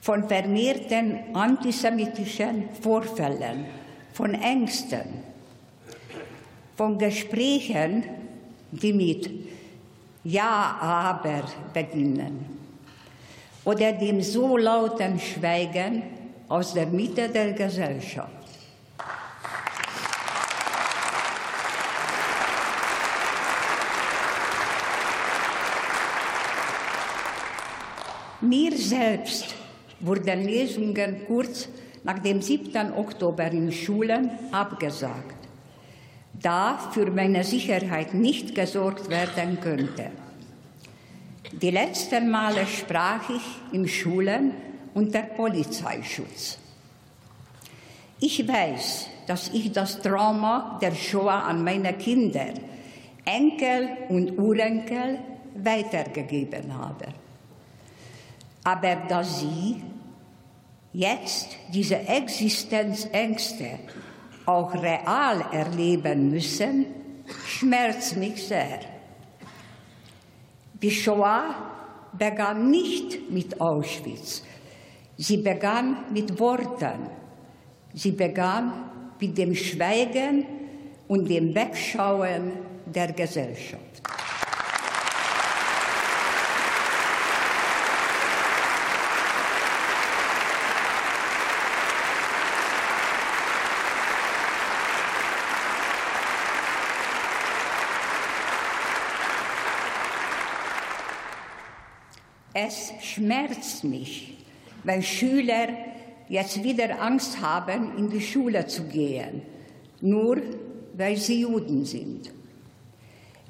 von 0.00 0.28
vermehrten 0.28 1.34
antisemitischen 1.34 2.68
Vorfällen, 2.82 3.64
von 4.12 4.34
Ängsten, 4.34 5.24
von 6.76 6.96
Gesprächen, 6.98 8.04
die 8.70 8.92
mit 8.92 9.28
Ja, 10.22 10.78
aber 10.80 11.42
beginnen 11.72 12.54
oder 13.64 13.92
dem 13.92 14.20
so 14.20 14.56
lauten 14.56 15.18
Schweigen 15.18 16.02
aus 16.48 16.74
der 16.74 16.86
Mitte 16.86 17.28
der 17.28 17.52
Gesellschaft. 17.52 18.30
Mir 28.40 28.76
selbst 28.76 29.54
wurden 30.00 30.44
Lesungen 30.44 31.24
kurz 31.26 31.66
nach 32.02 32.18
dem 32.18 32.42
7. 32.42 32.92
Oktober 32.92 33.50
in 33.50 33.72
Schulen 33.72 34.30
abgesagt, 34.52 35.48
da 36.42 36.76
für 36.92 37.10
meine 37.10 37.42
Sicherheit 37.42 38.12
nicht 38.12 38.54
gesorgt 38.54 39.08
werden 39.08 39.58
könnte. 39.62 40.10
Die 41.60 41.70
letzten 41.70 42.30
Male 42.30 42.66
sprach 42.66 43.30
ich 43.30 43.72
in 43.72 43.86
Schulen 43.86 44.52
unter 44.92 45.22
Polizeischutz. 45.22 46.58
Ich 48.18 48.46
weiß, 48.46 49.06
dass 49.26 49.50
ich 49.50 49.70
das 49.70 50.00
Trauma 50.00 50.78
der 50.82 50.92
Shoah 50.92 51.44
an 51.44 51.62
meine 51.62 51.92
Kinder, 51.92 52.54
Enkel 53.24 53.88
und 54.08 54.36
Urenkel 54.38 55.18
weitergegeben 55.54 56.76
habe. 56.76 57.06
Aber 58.64 58.96
dass 59.08 59.40
sie 59.40 59.76
jetzt 60.92 61.56
diese 61.72 61.98
Existenzängste 61.98 63.78
auch 64.46 64.74
real 64.74 65.44
erleben 65.52 66.30
müssen, 66.30 66.86
schmerzt 67.46 68.16
mich 68.16 68.46
sehr. 68.46 68.93
Die 70.84 70.90
Shoah 70.90 71.54
begann 72.12 72.70
nicht 72.70 73.30
mit 73.30 73.58
Auschwitz. 73.58 74.42
Sie 75.16 75.38
begann 75.38 76.12
mit 76.12 76.38
Worten. 76.38 77.08
Sie 77.94 78.12
begann 78.12 78.90
mit 79.18 79.38
dem 79.38 79.54
Schweigen 79.54 80.44
und 81.08 81.30
dem 81.30 81.54
Wegschauen 81.54 82.52
der 82.84 83.12
Gesellschaft. 83.12 84.02
Es 102.66 102.94
schmerzt 103.02 103.84
mich, 103.84 104.38
wenn 104.84 105.02
Schüler 105.02 105.68
jetzt 106.30 106.64
wieder 106.64 106.98
Angst 107.02 107.42
haben, 107.42 107.98
in 107.98 108.08
die 108.08 108.22
Schule 108.22 108.66
zu 108.66 108.84
gehen, 108.84 109.42
nur 110.00 110.40
weil 110.96 111.18
sie 111.18 111.40
Juden 111.40 111.84
sind. 111.84 112.32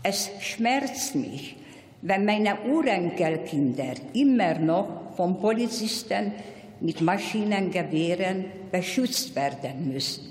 Es 0.02 0.30
schmerzt 0.40 1.14
mich, 1.14 1.54
wenn 2.02 2.24
meine 2.24 2.58
Urenkelkinder 2.62 3.94
immer 4.14 4.58
noch 4.58 5.14
von 5.16 5.38
Polizisten 5.38 6.32
mit 6.80 7.00
Maschinengewehren 7.00 8.46
beschützt 8.72 9.36
werden 9.36 9.92
müssen, 9.92 10.24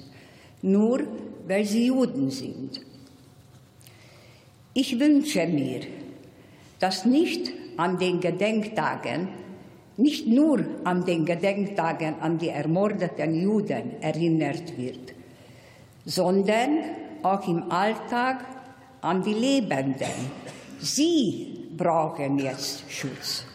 nur 0.61 1.03
weil 1.47 1.63
sie 1.63 1.85
Juden 1.85 2.29
sind. 2.29 2.81
Ich 4.73 4.99
wünsche 4.99 5.47
mir, 5.47 5.81
dass 6.79 7.05
nicht 7.05 7.62
an 7.77 7.97
den 7.97 8.19
Gedenktagen, 8.19 9.29
nicht 9.97 10.27
nur 10.27 10.63
an 10.83 11.05
den 11.05 11.25
Gedenktagen 11.25 12.15
an 12.19 12.37
die 12.37 12.49
ermordeten 12.49 13.35
Juden 13.35 14.01
erinnert 14.01 14.77
wird, 14.77 15.13
sondern 16.05 16.79
auch 17.21 17.47
im 17.47 17.71
Alltag 17.71 18.45
an 19.01 19.21
die 19.21 19.33
Lebenden. 19.33 20.07
Sie 20.79 21.69
brauchen 21.77 22.39
jetzt 22.39 22.83
Schutz. 22.89 23.45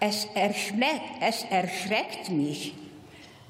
Es 0.00 0.28
es 1.20 1.44
erschreckt 1.50 2.30
mich, 2.30 2.74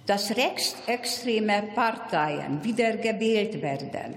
dass 0.06 0.34
rechtsextreme 0.34 1.64
Parteien 1.74 2.64
wiedergewählt 2.64 3.60
werden. 3.60 4.16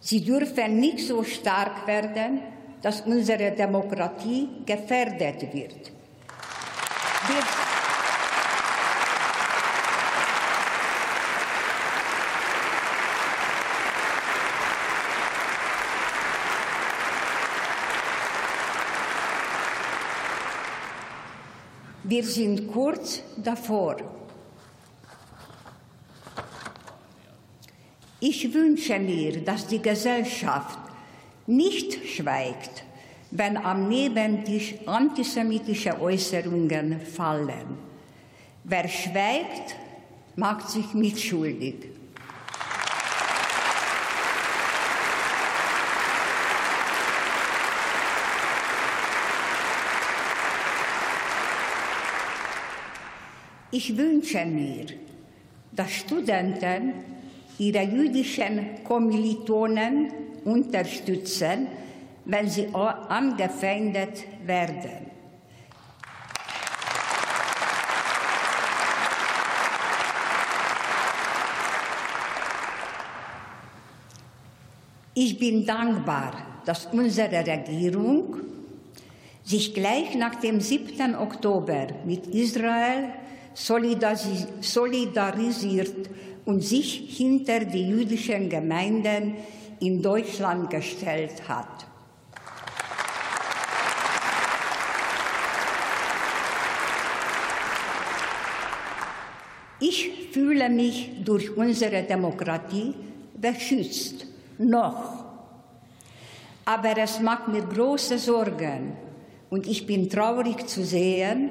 Sie 0.00 0.22
dürfen 0.22 0.78
nicht 0.78 1.00
so 1.00 1.24
stark 1.24 1.86
werden, 1.86 2.40
dass 2.82 3.00
unsere 3.00 3.52
Demokratie 3.52 4.48
gefährdet 4.66 5.52
wird. 5.52 5.92
Wir 7.26 7.77
Wir 22.18 22.24
sind 22.24 22.72
kurz 22.72 23.22
davor. 23.36 23.94
Ich 28.18 28.52
wünsche 28.52 28.98
mir, 28.98 29.40
dass 29.44 29.68
die 29.68 29.80
Gesellschaft 29.80 30.80
nicht 31.46 32.04
schweigt, 32.08 32.82
wenn 33.30 33.56
am 33.56 33.88
Nebentisch 33.88 34.74
antisemitische 34.86 36.00
Äußerungen 36.00 37.00
fallen. 37.02 37.78
Wer 38.64 38.88
schweigt, 38.88 39.76
macht 40.34 40.70
sich 40.70 40.92
mitschuldig. 40.94 41.76
Ich 53.70 53.94
wünsche 53.98 54.46
mir, 54.46 54.86
dass 55.72 55.92
Studenten 55.92 56.94
ihre 57.58 57.82
jüdischen 57.82 58.82
Kommilitonen 58.82 60.10
unterstützen, 60.46 61.66
wenn 62.24 62.48
sie 62.48 62.68
angefeindet 62.74 64.24
werden. 64.46 65.08
Ich 75.12 75.38
bin 75.38 75.66
dankbar, 75.66 76.60
dass 76.64 76.86
unsere 76.86 77.46
Regierung 77.46 78.36
sich 79.44 79.74
gleich 79.74 80.14
nach 80.14 80.36
dem 80.36 80.60
7. 80.60 81.16
Oktober 81.16 81.88
mit 82.06 82.28
Israel 82.28 83.10
solidarisiert 84.60 86.10
und 86.44 86.62
sich 86.62 87.16
hinter 87.16 87.64
die 87.64 87.88
jüdischen 87.88 88.48
Gemeinden 88.48 89.34
in 89.80 90.00
Deutschland 90.00 90.70
gestellt 90.70 91.48
hat. 91.48 91.86
Ich 99.80 100.30
fühle 100.32 100.68
mich 100.68 101.10
durch 101.24 101.56
unsere 101.56 102.02
Demokratie 102.02 102.94
beschützt, 103.34 104.26
noch. 104.58 105.24
Aber 106.64 106.98
es 106.98 107.20
macht 107.20 107.48
mir 107.48 107.62
große 107.62 108.18
Sorgen 108.18 108.96
und 109.50 109.66
ich 109.66 109.86
bin 109.86 110.10
traurig 110.10 110.66
zu 110.66 110.84
sehen, 110.84 111.50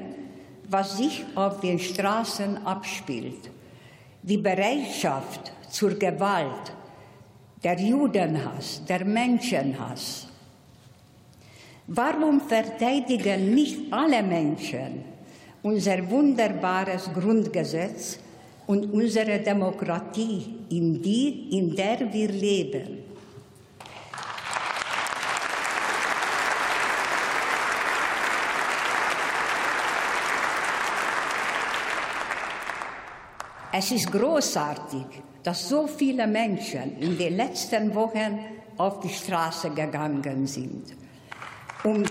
was 0.69 0.97
sich 0.97 1.25
auf 1.35 1.59
den 1.61 1.79
Straßen 1.79 2.65
abspielt. 2.65 3.49
Die 4.21 4.37
Bereitschaft 4.37 5.51
zur 5.69 5.91
Gewalt, 5.91 6.73
der 7.63 7.79
Judenhass, 7.79 8.81
der 8.87 9.05
Menschenhass. 9.05 10.27
Warum 11.87 12.41
verteidigen 12.41 13.53
nicht 13.55 13.91
alle 13.91 14.21
Menschen 14.21 15.03
unser 15.63 16.09
wunderbares 16.09 17.09
Grundgesetz 17.13 18.19
und 18.67 18.91
unsere 18.91 19.39
Demokratie, 19.39 20.57
in, 20.69 21.01
die, 21.01 21.57
in 21.57 21.75
der 21.75 22.11
wir 22.11 22.27
leben? 22.27 23.06
Es 33.79 33.91
ist 33.91 34.11
großartig, 34.11 35.05
dass 35.43 35.69
so 35.69 35.85
viele 35.85 36.25
Menschen 36.25 36.97
in 36.99 37.15
den 37.15 37.37
letzten 37.37 37.93
Wochen 37.93 38.39
auf 38.75 39.01
die 39.01 39.09
Straße 39.09 39.69
gegangen 39.69 40.47
sind, 40.47 40.95
um 41.83 42.03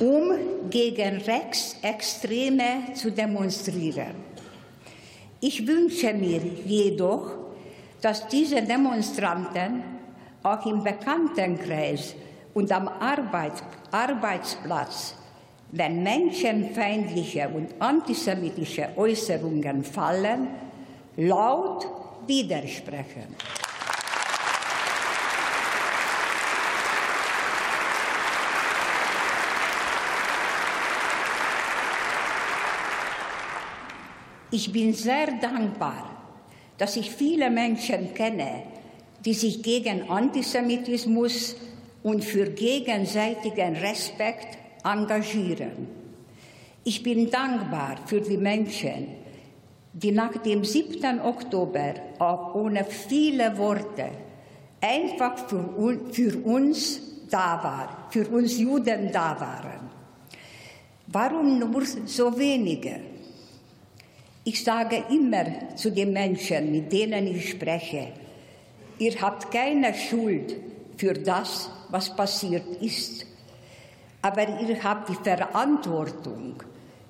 um 0.00 0.70
gegen 0.70 1.18
Rechtsextreme 1.18 2.94
zu 2.94 3.10
demonstrieren. 3.10 4.14
Ich 5.40 5.66
wünsche 5.66 6.14
mir 6.14 6.40
jedoch, 6.64 7.32
dass 8.00 8.26
diese 8.28 8.62
Demonstranten 8.62 9.84
auch 10.42 10.64
im 10.64 10.82
Bekanntenkreis 10.82 12.14
und 12.54 12.70
am 12.72 12.88
Arbeit, 12.88 13.62
Arbeitsplatz, 13.90 15.14
wenn 15.72 16.02
menschenfeindliche 16.02 17.48
und 17.48 17.80
antisemitische 17.80 18.88
Äußerungen 18.96 19.84
fallen, 19.84 20.48
laut 21.16 21.86
widersprechen. 22.26 23.34
Ich 34.50 34.70
bin 34.70 34.92
sehr 34.92 35.28
dankbar, 35.40 36.10
dass 36.76 36.96
ich 36.96 37.10
viele 37.10 37.48
Menschen 37.48 38.12
kenne, 38.12 38.64
die 39.24 39.32
sich 39.32 39.62
gegen 39.62 40.10
Antisemitismus 40.10 41.56
und 42.02 42.24
für 42.24 42.50
gegenseitigen 42.50 43.76
Respekt 43.76 44.58
engagieren. 44.84 45.88
Ich 46.84 47.02
bin 47.02 47.30
dankbar 47.30 47.96
für 48.06 48.20
die 48.20 48.36
Menschen, 48.36 49.08
die 49.92 50.10
nach 50.10 50.36
dem 50.38 50.64
7. 50.64 51.20
Oktober 51.20 51.94
auch 52.18 52.54
ohne 52.54 52.84
viele 52.84 53.56
Worte 53.56 54.08
einfach 54.80 55.38
für, 55.48 56.00
für 56.10 56.38
uns 56.44 57.00
da 57.30 57.62
war, 57.62 58.08
für 58.10 58.26
uns 58.28 58.58
Juden 58.58 59.12
da 59.12 59.38
waren. 59.38 59.90
Warum 61.06 61.58
nur 61.58 61.82
so 62.06 62.36
wenige? 62.38 63.00
Ich 64.44 64.64
sage 64.64 65.04
immer 65.10 65.76
zu 65.76 65.90
den 65.92 66.12
Menschen, 66.12 66.72
mit 66.72 66.92
denen 66.92 67.28
ich 67.28 67.50
spreche, 67.50 68.08
ihr 68.98 69.20
habt 69.20 69.52
keine 69.52 69.94
Schuld 69.94 70.56
für 70.96 71.14
das, 71.14 71.70
was 71.88 72.14
passiert 72.14 72.80
ist. 72.80 73.26
Aber 74.20 74.48
ihr 74.60 74.82
habt 74.82 75.08
die 75.08 75.14
Verantwortung 75.14 76.62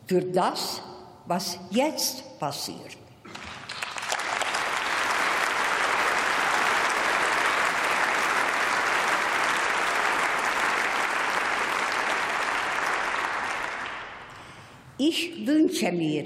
für 0.06 0.22
das, 0.22 0.80
was 1.26 1.58
jetzt 1.70 2.38
passiert. 2.38 2.96
Ich 14.98 15.46
wünsche 15.46 15.90
mir 15.90 16.24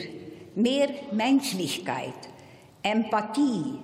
mehr 0.54 0.88
Menschlichkeit, 1.10 2.12
Empathie 2.82 3.78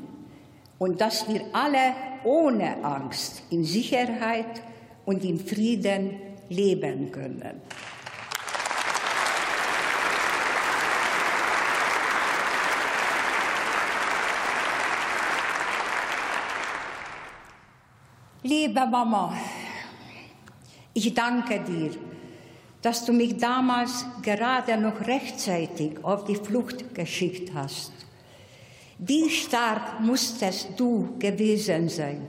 und 0.83 1.01
dass 1.01 1.28
wir 1.28 1.45
alle 1.53 1.95
ohne 2.24 2.83
Angst 2.83 3.45
in 3.51 3.64
Sicherheit 3.64 4.61
und 5.05 5.22
in 5.22 5.39
Frieden 5.39 6.18
leben 6.49 7.12
können. 7.12 7.61
Liebe 18.43 18.85
Mama, 18.85 19.37
ich 20.95 21.14
danke 21.14 21.61
dir, 21.61 21.93
dass 22.83 23.05
du 23.05 23.12
mich 23.12 23.37
damals 23.37 24.05
gerade 24.20 24.76
noch 24.78 25.01
rechtzeitig 25.07 26.03
auf 26.03 26.24
die 26.24 26.35
Flucht 26.35 26.93
geschickt 26.93 27.53
hast. 27.55 28.01
Wie 28.99 29.28
stark 29.30 30.01
musstest 30.01 30.68
du 30.76 31.16
gewesen 31.18 31.88
sein, 31.88 32.22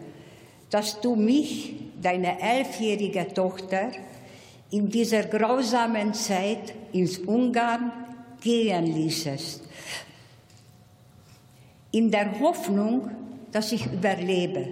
dass 0.70 1.00
du 1.02 1.16
mich, 1.16 1.76
deine 2.02 2.42
elfjährige 2.42 3.34
Tochter, 3.34 3.92
in 4.72 4.90
dieser 4.90 5.24
grausamen 5.24 6.14
Zeit 6.14 6.74
ins 6.92 7.20
Ungarn 7.20 7.92
gehen 8.42 8.88
ließest, 8.88 9.62
in 11.92 12.10
der 12.10 12.40
Hoffnung, 12.40 13.12
dass 13.52 13.72
ich 13.72 13.86
überlebe. 13.86 14.68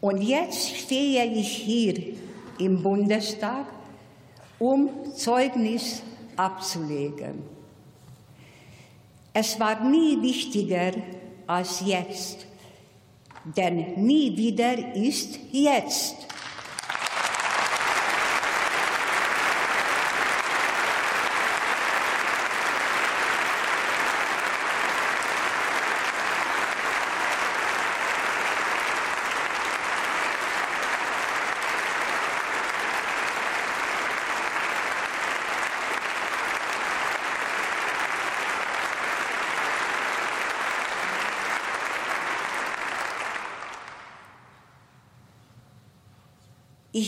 Und 0.00 0.22
jetzt 0.22 0.74
stehe 0.74 1.24
ich 1.26 1.48
hier 1.48 2.14
im 2.58 2.82
Bundestag, 2.82 3.66
um 4.58 4.88
Zeugnis 5.14 6.02
abzulegen. 6.36 7.55
Es 9.38 9.60
war 9.60 9.84
nie 9.84 10.22
wichtiger 10.22 10.92
als 11.46 11.82
jetzt, 11.84 12.46
denn 13.44 14.02
nie 14.02 14.34
wieder 14.34 14.94
ist 14.94 15.38
jetzt. 15.52 16.16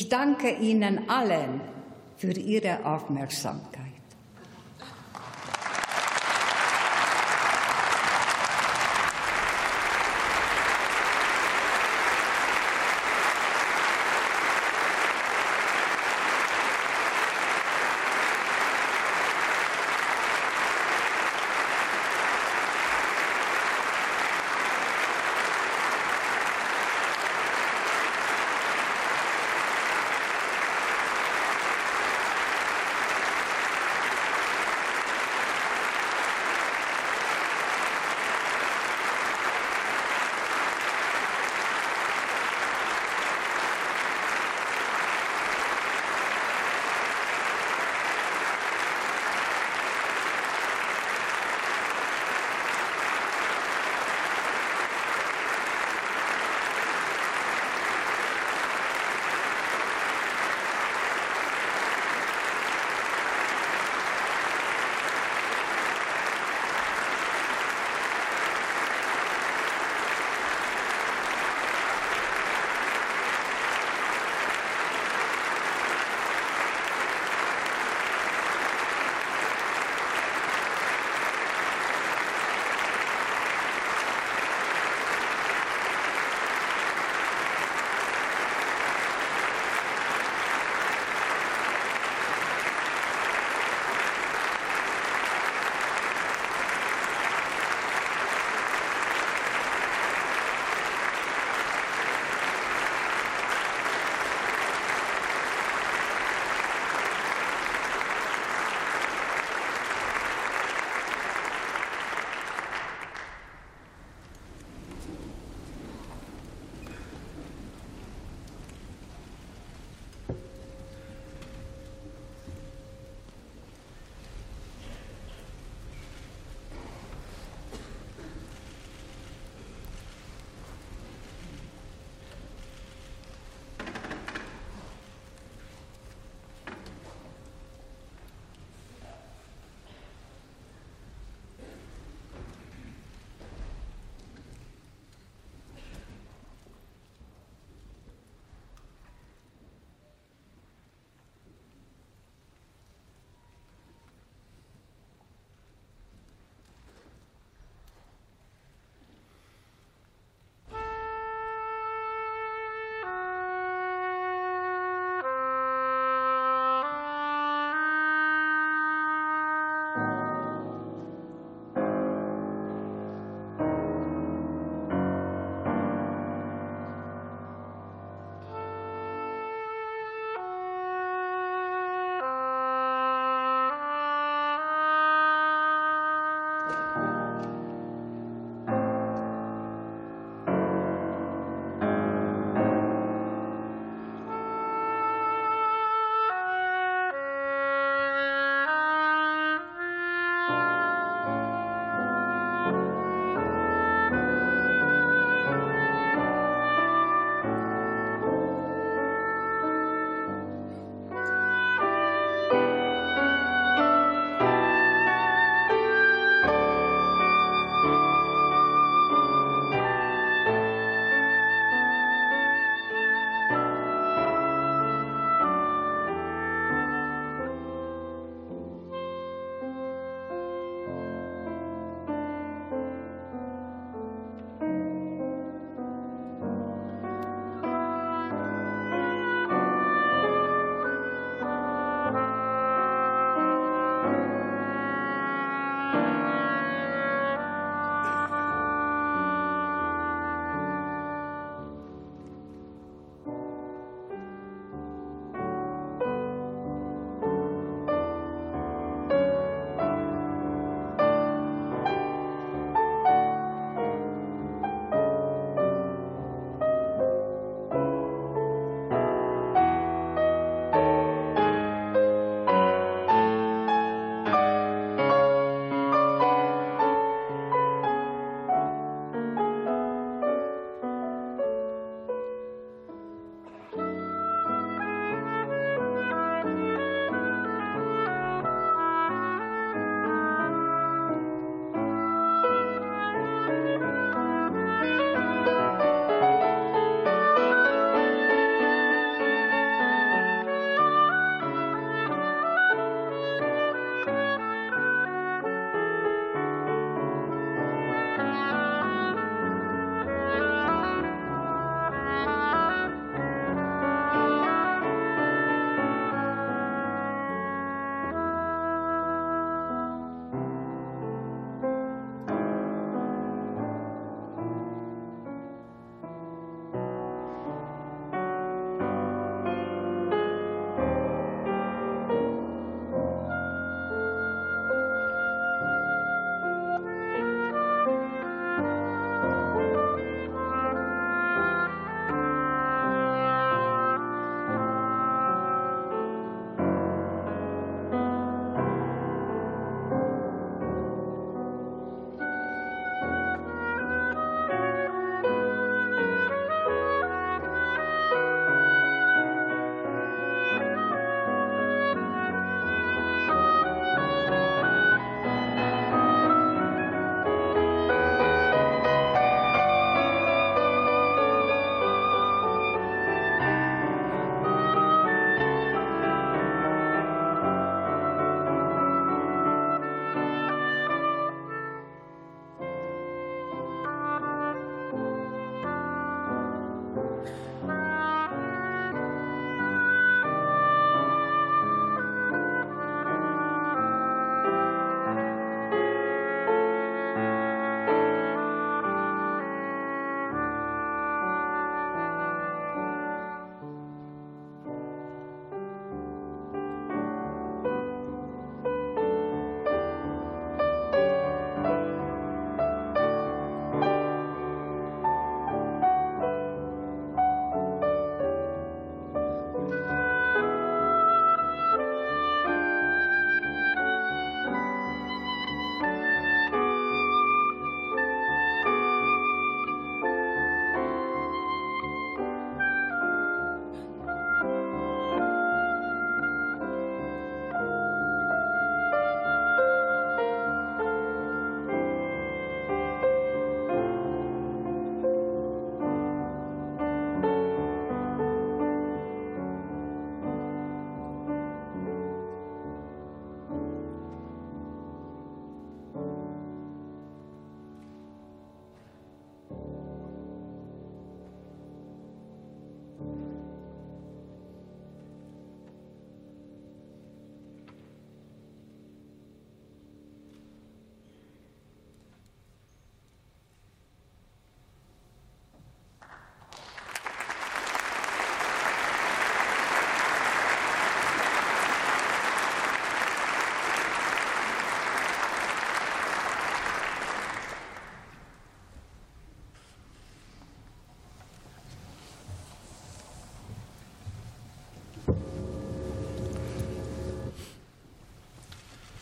Ich 0.01 0.09
danke 0.09 0.49
Ihnen 0.53 1.11
allen 1.11 1.61
für 2.19 2.31
Ihre 2.31 2.87
Aufmerksamkeit. 2.87 3.88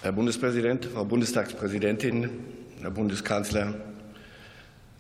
Herr 0.07 0.13
Bundespräsident, 0.13 0.85
Frau 0.85 1.05
Bundestagspräsidentin, 1.05 2.31
Herr 2.81 2.93
Bundeskanzler, 2.93 3.75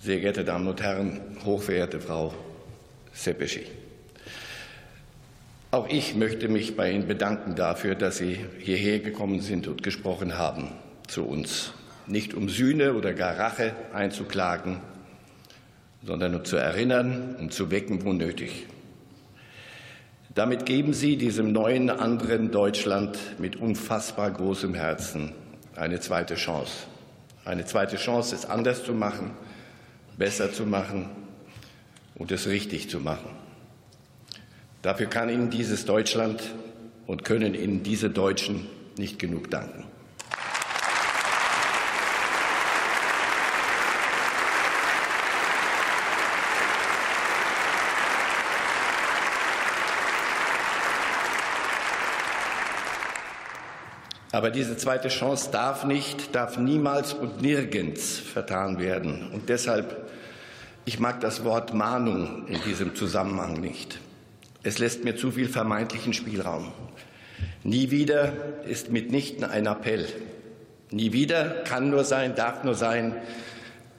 sehr 0.00 0.18
geehrte 0.18 0.44
Damen 0.44 0.66
und 0.66 0.82
Herren, 0.82 1.20
hochverehrte 1.44 2.00
Frau 2.00 2.34
Sepeschi. 3.12 3.66
Auch 5.70 5.88
ich 5.88 6.16
möchte 6.16 6.48
mich 6.48 6.74
bei 6.74 6.90
Ihnen 6.90 7.07
bedanken 7.07 7.54
dafür, 7.54 7.94
dass 7.94 8.16
Sie 8.18 8.40
hierher 8.59 8.98
gekommen 8.98 9.40
sind 9.42 9.68
und 9.68 9.84
gesprochen 9.84 10.38
haben 10.38 10.72
zu 11.07 11.24
uns. 11.24 11.72
Nicht 12.09 12.34
um 12.34 12.48
Sühne 12.48 12.94
oder 12.94 13.14
gar 13.14 13.38
Rache 13.38 13.76
einzuklagen, 13.92 14.80
sondern 16.02 16.34
um 16.34 16.44
zu 16.44 16.57
erinnern 16.57 17.36
und 17.38 17.52
zu 17.52 17.70
wecken, 17.70 18.04
wo 18.04 18.12
nötig. 18.12 18.66
Damit 20.37 20.66
geben 20.66 20.93
Sie 20.93 21.16
diesem 21.16 21.51
neuen, 21.51 21.89
anderen 21.89 22.51
Deutschland 22.51 23.18
mit 23.39 23.57
unfassbar 23.57 24.30
großem 24.30 24.74
Herzen 24.74 25.32
eine 25.74 25.99
zweite 25.99 26.34
Chance. 26.34 26.72
Eine 27.47 27.64
zweite 27.64 27.97
Chance, 27.97 28.34
es 28.34 28.45
anders 28.45 28.84
zu 28.84 28.93
machen, 28.93 29.30
besser 30.18 30.53
zu 30.53 30.66
machen 30.66 31.09
und 32.16 32.32
es 32.32 32.49
richtig 32.49 32.91
zu 32.91 33.01
machen. 33.01 33.30
Dafür 34.82 35.07
kann 35.07 35.30
Ihnen 35.30 35.49
dieses 35.49 35.87
Deutschland 35.87 36.43
und 37.07 37.24
können 37.24 37.55
Ihnen 37.55 37.82
diese 37.82 38.11
Deutschen 38.11 38.66
nicht 38.99 39.18
genug 39.18 39.51
danken. 39.51 39.84
Aber 54.37 54.51
diese 54.51 54.76
zweite 54.76 55.09
Chance 55.09 55.49
darf 55.51 55.87
nicht, 55.87 56.34
darf 56.34 56.59
niemals 56.59 57.14
und 57.14 57.41
nirgends 57.41 58.18
vertan 58.18 58.78
werden. 58.78 59.30
Und 59.32 59.49
deshalb, 59.49 60.11
ich 60.84 61.01
mag 61.01 61.22
das 61.22 61.43
Wort 61.43 61.72
Mahnung 61.72 62.47
in 62.47 62.61
diesem 62.61 62.95
Zusammenhang 62.95 63.55
nicht. 63.55 63.99
Es 64.62 64.78
lässt 64.78 65.05
mir 65.05 65.16
zu 65.16 65.30
viel 65.30 65.49
vermeintlichen 65.49 66.12
Spielraum. 66.12 66.70
Nie 67.62 67.91
wieder 67.91 68.30
ist 68.68 68.93
mitnichten 68.93 69.43
ein 69.43 69.64
Appell. 69.64 70.07
Nie 70.91 71.14
wieder 71.14 71.62
kann 71.64 71.89
nur 71.89 72.05
sein, 72.05 72.34
darf 72.34 72.62
nur 72.62 72.74
sein. 72.74 73.14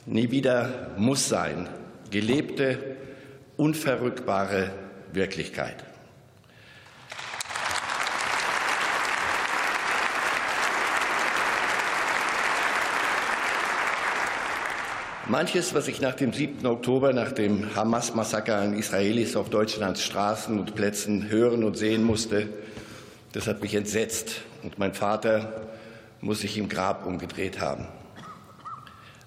Nie 0.06 0.30
wieder 0.30 0.92
muss 0.98 1.28
sein. 1.28 1.68
Gelebte, 2.12 2.78
unverrückbare 3.56 4.70
Wirklichkeit. 5.14 5.84
Manches, 15.30 15.74
was 15.74 15.90
ich 15.90 16.00
nach 16.00 16.14
dem 16.14 16.32
7. 16.32 16.66
Oktober, 16.66 17.12
nach 17.12 17.34
dem 17.34 17.76
Hamas-Massaker 17.76 18.60
an 18.60 18.74
Israelis 18.74 19.36
auf 19.36 19.50
Deutschlands 19.50 20.02
Straßen 20.02 20.58
und 20.58 20.74
Plätzen 20.74 21.28
hören 21.28 21.66
und 21.66 21.78
sehen 21.78 22.06
musste, 22.06 22.48
das 23.34 23.46
hat 23.46 23.62
mich 23.62 23.76
entsetzt. 23.76 24.44
Und 24.64 24.80
mein 24.80 24.94
Vater 24.94 25.68
muss 26.22 26.40
sich 26.40 26.58
im 26.58 26.70
Grab 26.70 27.06
umgedreht 27.06 27.60
haben. 27.60 27.88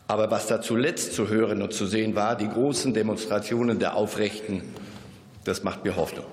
Aber 0.09 0.31
was 0.31 0.47
da 0.47 0.63
zuletzt 0.63 1.13
zu 1.13 1.29
hören 1.29 1.61
und 1.61 1.75
zu 1.75 1.85
sehen 1.85 2.15
war, 2.15 2.35
die 2.35 2.49
großen 2.49 2.95
Demonstrationen 2.95 3.79
der 3.79 3.95
Aufrechten, 3.95 4.63
das 5.45 5.65
macht 5.65 5.85
mir 5.85 5.97
Hoffnung. 5.97 6.25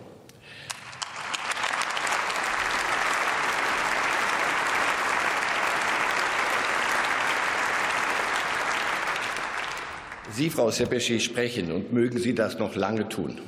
Sie, 10.37 10.51
Frau 10.51 10.69
Sepeschi, 10.69 11.19
sprechen 11.19 11.71
und 11.71 11.91
mögen 11.93 12.19
Sie 12.19 12.35
das 12.35 12.59
noch 12.59 12.75
lange 12.75 13.09
tun. 13.09 13.39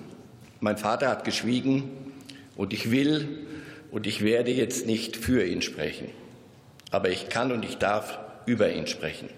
Mein 0.60 0.76
Vater 0.76 1.08
hat 1.08 1.24
geschwiegen 1.24 1.84
und 2.56 2.74
ich 2.74 2.90
will 2.90 3.46
und 3.92 4.08
ich 4.08 4.24
werde 4.24 4.50
jetzt 4.50 4.88
nicht 4.88 5.16
für 5.16 5.46
ihn 5.46 5.62
sprechen. 5.62 6.08
Aber 6.90 7.10
ich 7.10 7.30
kann 7.30 7.52
und 7.52 7.64
ich 7.64 7.78
darf 7.78 8.18
über 8.48 8.74
ihn 8.74 8.88
sprechen. 8.88 9.30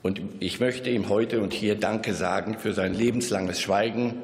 Und 0.00 0.22
ich 0.40 0.60
möchte 0.60 0.88
ihm 0.88 1.10
heute 1.10 1.40
und 1.42 1.52
hier 1.52 1.74
Danke 1.74 2.14
sagen 2.14 2.58
für 2.58 2.72
sein 2.72 2.94
lebenslanges 2.94 3.60
Schweigen, 3.60 4.14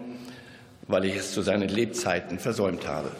weil 0.88 1.04
ich 1.04 1.16
es 1.16 1.32
zu 1.32 1.42
seinen 1.42 1.68
Lebzeiten 1.68 2.38
versäumt 2.38 2.88
habe. 2.88 3.10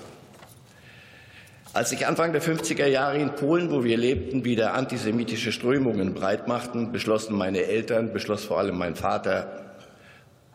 Als 1.75 1.91
sich 1.91 2.07
Anfang 2.07 2.33
der 2.33 2.41
50er 2.41 2.87
Jahre 2.87 3.19
in 3.19 3.35
Polen, 3.35 3.73
wo 3.73 3.83
wir 3.83 3.97
lebten, 3.97 4.45
wieder 4.45 4.75
antisemitische 4.75 5.51
Strömungen 5.51 6.15
breitmachten, 6.15 6.93
beschlossen 6.93 7.37
meine 7.37 7.65
Eltern, 7.65 8.13
beschloss 8.13 8.45
vor 8.45 8.61
allem 8.61 8.79
mein 8.79 8.95
Vater, 8.95 9.75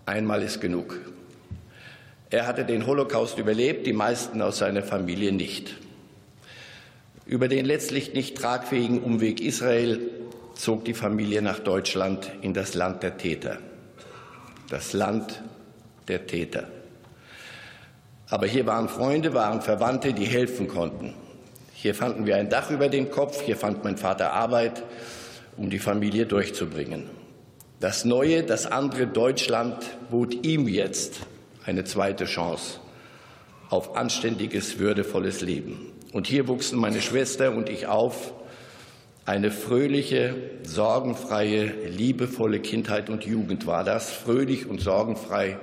einmal 0.06 0.42
ist 0.42 0.62
genug. 0.62 0.98
Er 2.30 2.48
hatte 2.48 2.64
den 2.64 2.88
Holocaust 2.88 3.38
überlebt, 3.38 3.86
die 3.86 3.92
meisten 3.92 4.42
aus 4.42 4.60
seiner 4.60 4.82
Familie 4.82 5.34
nicht. 5.34 5.76
Über 7.26 7.50
den 7.50 7.66
letztlich 7.66 8.14
nicht 8.14 8.38
tragfähigen 8.38 9.04
Umweg 9.04 9.42
Israel 9.42 10.00
zog 10.56 10.86
die 10.86 10.94
Familie 10.94 11.42
nach 11.42 11.60
Deutschland 11.60 12.32
in 12.42 12.54
das 12.54 12.76
Land 12.76 13.04
der 13.04 13.18
Täter. 13.18 13.58
Das 14.70 14.94
Land 14.94 15.44
der 16.08 16.28
Täter. 16.28 16.70
Aber 18.30 18.46
hier 18.46 18.66
waren 18.66 18.90
Freunde, 18.90 19.34
waren 19.34 19.62
Verwandte, 19.62 20.14
die 20.14 20.26
helfen 20.26 20.68
konnten. 20.68 21.14
Hier 21.74 21.96
fanden 21.96 22.26
wir 22.26 22.36
ein 22.36 22.50
Dach 22.50 22.70
über 22.70 22.90
dem 22.90 23.10
Kopf, 23.10 23.42
hier 23.42 23.56
fand 23.56 23.84
mein 23.84 23.98
Vater 23.98 24.34
Arbeit, 24.34 24.84
um 25.58 25.70
die 25.70 25.80
Familie 25.80 26.26
durchzubringen. 26.26 27.10
Das 27.80 28.06
neue, 28.06 28.44
das 28.44 28.66
andere 28.66 29.08
Deutschland 29.08 29.78
bot 30.12 30.46
ihm 30.46 30.68
jetzt 30.68 31.22
eine 31.66 31.86
zweite 31.86 32.26
Chance 32.26 32.80
auf 33.70 33.96
anständiges, 33.96 34.80
würdevolles 34.80 35.42
Leben. 35.42 35.92
Und 36.12 36.28
hier 36.28 36.48
wuchsen 36.48 36.80
meine 36.80 37.02
Schwester 37.02 37.56
und 37.56 37.70
ich 37.70 37.88
auf. 37.88 38.34
Eine 39.26 39.52
fröhliche, 39.52 40.36
sorgenfreie, 40.64 41.72
liebevolle 41.88 42.60
Kindheit 42.60 43.12
und 43.12 43.26
Jugend 43.26 43.68
war 43.68 43.84
das, 43.84 44.12
fröhlich 44.12 44.66
und 44.66 44.82
sorgenfrei, 44.82 45.60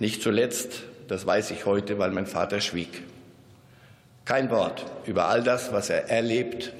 nicht 0.00 0.20
zuletzt 0.20 0.82
das 1.08 1.26
weiß 1.26 1.50
ich 1.52 1.66
heute, 1.66 1.98
weil 1.98 2.10
mein 2.10 2.26
Vater 2.26 2.60
schwieg. 2.60 3.02
Kein 4.24 4.50
Wort 4.50 4.84
über 5.06 5.28
all 5.28 5.42
das, 5.42 5.72
was 5.72 5.88
er 5.88 6.10
erlebt, 6.10 6.72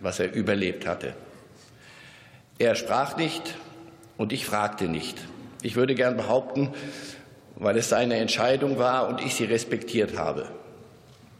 was 0.00 0.18
er 0.18 0.32
überlebt 0.32 0.86
hatte. 0.86 1.14
Er 2.58 2.74
sprach 2.74 3.16
nicht 3.16 3.54
und 4.16 4.32
ich 4.32 4.44
fragte 4.44 4.88
nicht. 4.88 5.18
Ich 5.62 5.76
würde 5.76 5.94
gern 5.94 6.16
behaupten, 6.16 6.70
weil 7.56 7.76
es 7.76 7.88
seine 7.88 8.16
Entscheidung 8.16 8.78
war 8.78 9.08
und 9.08 9.20
ich 9.20 9.34
sie 9.34 9.44
respektiert 9.44 10.18
habe. 10.18 10.48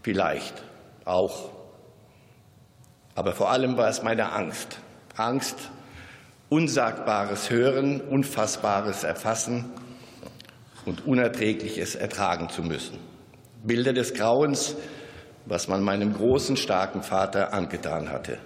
Vielleicht 0.03 0.63
auch. 1.05 1.51
Aber 3.15 3.33
vor 3.33 3.51
allem 3.51 3.77
war 3.77 3.89
es 3.89 4.03
meine 4.03 4.33
Angst. 4.33 4.79
Angst, 5.17 5.57
Unsagbares 6.49 7.51
hören, 7.51 8.01
Unfassbares 8.01 9.05
erfassen 9.05 9.71
und 10.87 11.07
Unerträgliches 11.07 11.95
ertragen 11.95 12.49
zu 12.49 12.63
müssen. 12.63 12.99
Bilder 13.63 13.93
des 13.93 14.15
Grauens, 14.15 14.77
was 15.47 15.69
man 15.69 15.83
meinem 15.83 16.15
großen, 16.15 16.57
starken 16.57 17.03
Vater 17.03 17.53
angetan 17.53 18.11
hatte. 18.11 18.39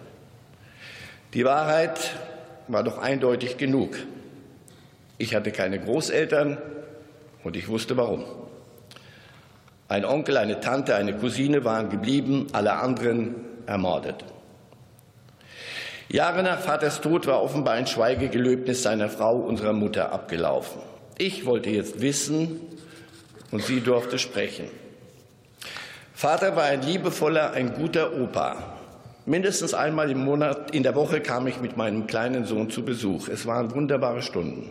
Die 1.34 1.44
Wahrheit 1.44 2.14
war 2.68 2.82
doch 2.82 2.98
eindeutig 2.98 3.56
genug. 3.56 3.96
Ich 5.18 5.34
hatte 5.34 5.52
keine 5.52 5.78
Großeltern 5.80 6.58
und 7.44 7.56
ich 7.56 7.68
wusste 7.68 7.96
warum. 7.96 8.24
Ein 9.88 10.04
Onkel, 10.04 10.36
eine 10.36 10.60
Tante, 10.60 10.94
eine 10.94 11.14
Cousine 11.14 11.64
waren 11.64 11.90
geblieben, 11.90 12.46
alle 12.52 12.74
anderen 12.74 13.34
ermordet. 13.66 14.24
Jahre 16.08 16.42
nach 16.42 16.60
Vaters 16.60 17.00
Tod 17.00 17.26
war 17.26 17.42
offenbar 17.42 17.74
ein 17.74 17.86
Schweigegelöbnis 17.86 18.82
seiner 18.82 19.08
Frau, 19.08 19.36
unserer 19.36 19.72
Mutter, 19.72 20.12
abgelaufen. 20.12 20.80
Ich 21.16 21.46
wollte 21.46 21.70
jetzt 21.70 22.00
wissen 22.00 22.60
und 23.52 23.62
sie 23.62 23.80
durfte 23.80 24.18
sprechen. 24.18 24.66
Vater 26.12 26.56
war 26.56 26.64
ein 26.64 26.82
liebevoller, 26.82 27.52
ein 27.52 27.74
guter 27.74 28.16
Opa. 28.16 28.78
Mindestens 29.24 29.74
einmal 29.74 30.10
im 30.10 30.18
Monat, 30.24 30.74
in 30.74 30.82
der 30.82 30.96
Woche 30.96 31.20
kam 31.20 31.46
ich 31.46 31.60
mit 31.60 31.76
meinem 31.76 32.08
kleinen 32.08 32.46
Sohn 32.46 32.68
zu 32.68 32.84
Besuch. 32.84 33.28
Es 33.28 33.46
waren 33.46 33.72
wunderbare 33.74 34.22
Stunden. 34.22 34.70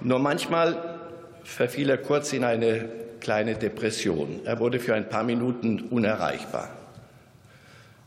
Nur 0.00 0.18
manchmal 0.18 0.98
verfiel 1.42 1.88
er 1.88 1.98
kurz 1.98 2.32
in 2.34 2.44
eine 2.44 2.88
kleine 3.20 3.54
Depression. 3.54 4.40
Er 4.44 4.58
wurde 4.60 4.78
für 4.78 4.94
ein 4.94 5.08
paar 5.08 5.24
Minuten 5.24 5.88
unerreichbar. 5.90 6.68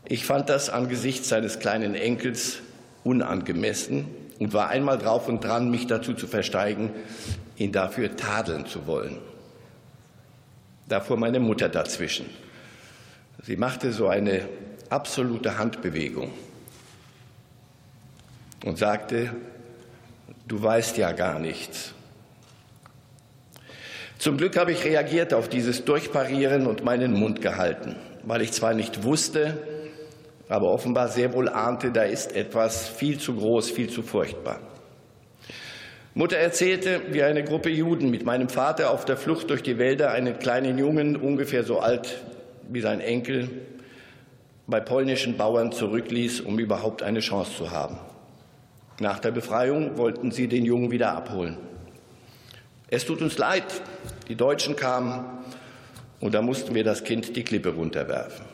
Ich 0.06 0.24
fand 0.24 0.48
das 0.48 0.70
angesichts 0.70 1.28
seines 1.28 1.58
kleinen 1.58 1.94
Enkels 1.96 2.60
unangemessen 3.02 4.06
und 4.38 4.52
war 4.52 4.68
einmal 4.68 4.98
drauf 4.98 5.28
und 5.28 5.42
dran, 5.42 5.70
mich 5.70 5.86
dazu 5.86 6.14
zu 6.14 6.26
versteigen, 6.26 6.90
ihn 7.56 7.72
dafür 7.72 8.16
tadeln 8.16 8.66
zu 8.66 8.86
wollen. 8.86 9.18
Da 10.88 11.00
fuhr 11.00 11.16
meine 11.16 11.40
Mutter 11.40 11.68
dazwischen. 11.68 12.26
Sie 13.42 13.56
machte 13.56 13.92
so 13.92 14.08
eine 14.08 14.48
absolute 14.90 15.58
Handbewegung 15.58 16.32
und 18.64 18.78
sagte, 18.78 19.30
du 20.46 20.62
weißt 20.62 20.96
ja 20.96 21.12
gar 21.12 21.38
nichts. 21.38 21.92
Zum 24.18 24.36
Glück 24.36 24.56
habe 24.56 24.72
ich 24.72 24.84
reagiert 24.84 25.32
auf 25.32 25.48
dieses 25.48 25.84
Durchparieren 25.84 26.66
und 26.66 26.84
meinen 26.84 27.12
Mund 27.12 27.40
gehalten, 27.40 27.94
weil 28.24 28.42
ich 28.42 28.52
zwar 28.52 28.74
nicht 28.74 29.04
wusste, 29.04 29.56
aber 30.48 30.70
offenbar 30.70 31.08
sehr 31.08 31.32
wohl 31.32 31.48
ahnte, 31.48 31.90
da 31.90 32.02
ist 32.02 32.34
etwas 32.34 32.88
viel 32.88 33.18
zu 33.18 33.34
groß, 33.34 33.70
viel 33.70 33.90
zu 33.90 34.02
furchtbar. 34.02 34.60
Mutter 36.14 36.36
erzählte, 36.36 37.00
wie 37.10 37.22
eine 37.22 37.44
Gruppe 37.44 37.68
Juden 37.68 38.10
mit 38.10 38.24
meinem 38.24 38.48
Vater 38.48 38.90
auf 38.90 39.04
der 39.04 39.16
Flucht 39.16 39.50
durch 39.50 39.62
die 39.62 39.78
Wälder 39.78 40.10
einen 40.10 40.38
kleinen 40.38 40.78
Jungen, 40.78 41.16
ungefähr 41.16 41.62
so 41.64 41.78
alt 41.78 42.22
wie 42.68 42.80
sein 42.80 43.00
Enkel, 43.00 43.50
bei 44.66 44.80
polnischen 44.80 45.36
Bauern 45.36 45.72
zurückließ, 45.72 46.40
um 46.40 46.58
überhaupt 46.58 47.02
eine 47.02 47.20
Chance 47.20 47.52
zu 47.56 47.70
haben. 47.70 47.98
Nach 49.00 49.20
der 49.20 49.30
Befreiung 49.30 49.96
wollten 49.96 50.32
sie 50.32 50.48
den 50.48 50.64
Jungen 50.64 50.90
wieder 50.90 51.12
abholen. 51.12 51.56
Es 52.88 53.04
tut 53.04 53.22
uns 53.22 53.38
leid, 53.38 53.64
die 54.28 54.34
Deutschen 54.34 54.74
kamen 54.74 55.24
und 56.20 56.34
da 56.34 56.42
mussten 56.42 56.74
wir 56.74 56.84
das 56.84 57.04
Kind 57.04 57.36
die 57.36 57.44
Klippe 57.44 57.74
runterwerfen. 57.74 58.44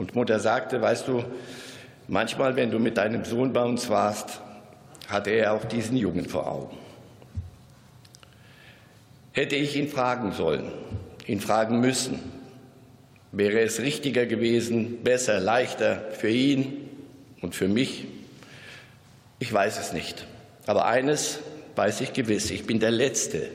Und 0.00 0.14
Mutter 0.14 0.40
sagte, 0.40 0.80
weißt 0.80 1.08
du, 1.08 1.22
manchmal, 2.08 2.56
wenn 2.56 2.70
du 2.70 2.78
mit 2.78 2.96
deinem 2.96 3.26
Sohn 3.26 3.52
bei 3.52 3.62
uns 3.62 3.90
warst, 3.90 4.40
hatte 5.08 5.28
er 5.28 5.52
auch 5.52 5.66
diesen 5.66 5.94
Jungen 5.94 6.26
vor 6.26 6.50
Augen. 6.50 6.78
Hätte 9.32 9.56
ich 9.56 9.76
ihn 9.76 9.88
fragen 9.88 10.32
sollen, 10.32 10.72
ihn 11.26 11.38
fragen 11.38 11.80
müssen, 11.80 12.18
wäre 13.30 13.60
es 13.60 13.80
richtiger 13.80 14.24
gewesen, 14.24 15.04
besser, 15.04 15.38
leichter 15.38 16.00
für 16.12 16.30
ihn 16.30 16.88
und 17.42 17.54
für 17.54 17.68
mich? 17.68 18.06
Ich 19.38 19.52
weiß 19.52 19.78
es 19.78 19.92
nicht. 19.92 20.26
Aber 20.64 20.86
eines 20.86 21.40
weiß 21.76 22.00
ich 22.00 22.14
gewiss, 22.14 22.50
ich 22.50 22.66
bin 22.66 22.80
der 22.80 22.90
Letzte, 22.90 23.50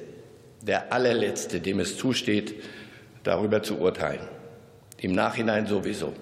der 0.62 0.94
allerletzte, 0.94 1.60
dem 1.60 1.80
es 1.80 1.98
zusteht, 1.98 2.54
darüber 3.24 3.64
zu 3.64 3.80
urteilen. 3.80 4.28
Im 5.00 5.14
Nachhinein 5.14 5.66
sowieso. 5.66 6.14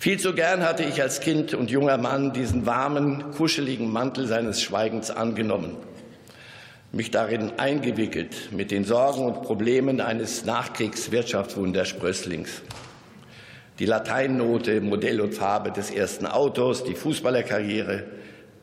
Viel 0.00 0.20
zu 0.20 0.32
gern 0.32 0.62
hatte 0.62 0.84
ich 0.84 1.02
als 1.02 1.18
Kind 1.18 1.54
und 1.54 1.72
junger 1.72 1.98
Mann 1.98 2.32
diesen 2.32 2.66
warmen, 2.66 3.32
kuscheligen 3.32 3.90
Mantel 3.90 4.28
seines 4.28 4.62
Schweigens 4.62 5.10
angenommen, 5.10 5.76
mich 6.92 7.10
darin 7.10 7.54
eingewickelt 7.56 8.52
mit 8.52 8.70
den 8.70 8.84
Sorgen 8.84 9.26
und 9.26 9.42
Problemen 9.42 10.00
eines 10.00 10.44
Nachkriegswirtschaftswundersprösslings. 10.44 12.62
Die 13.80 13.86
Lateinnote, 13.86 14.80
Modell 14.80 15.20
und 15.20 15.34
Farbe 15.34 15.72
des 15.72 15.90
ersten 15.90 16.26
Autos, 16.26 16.84
die 16.84 16.94
Fußballerkarriere, 16.94 18.04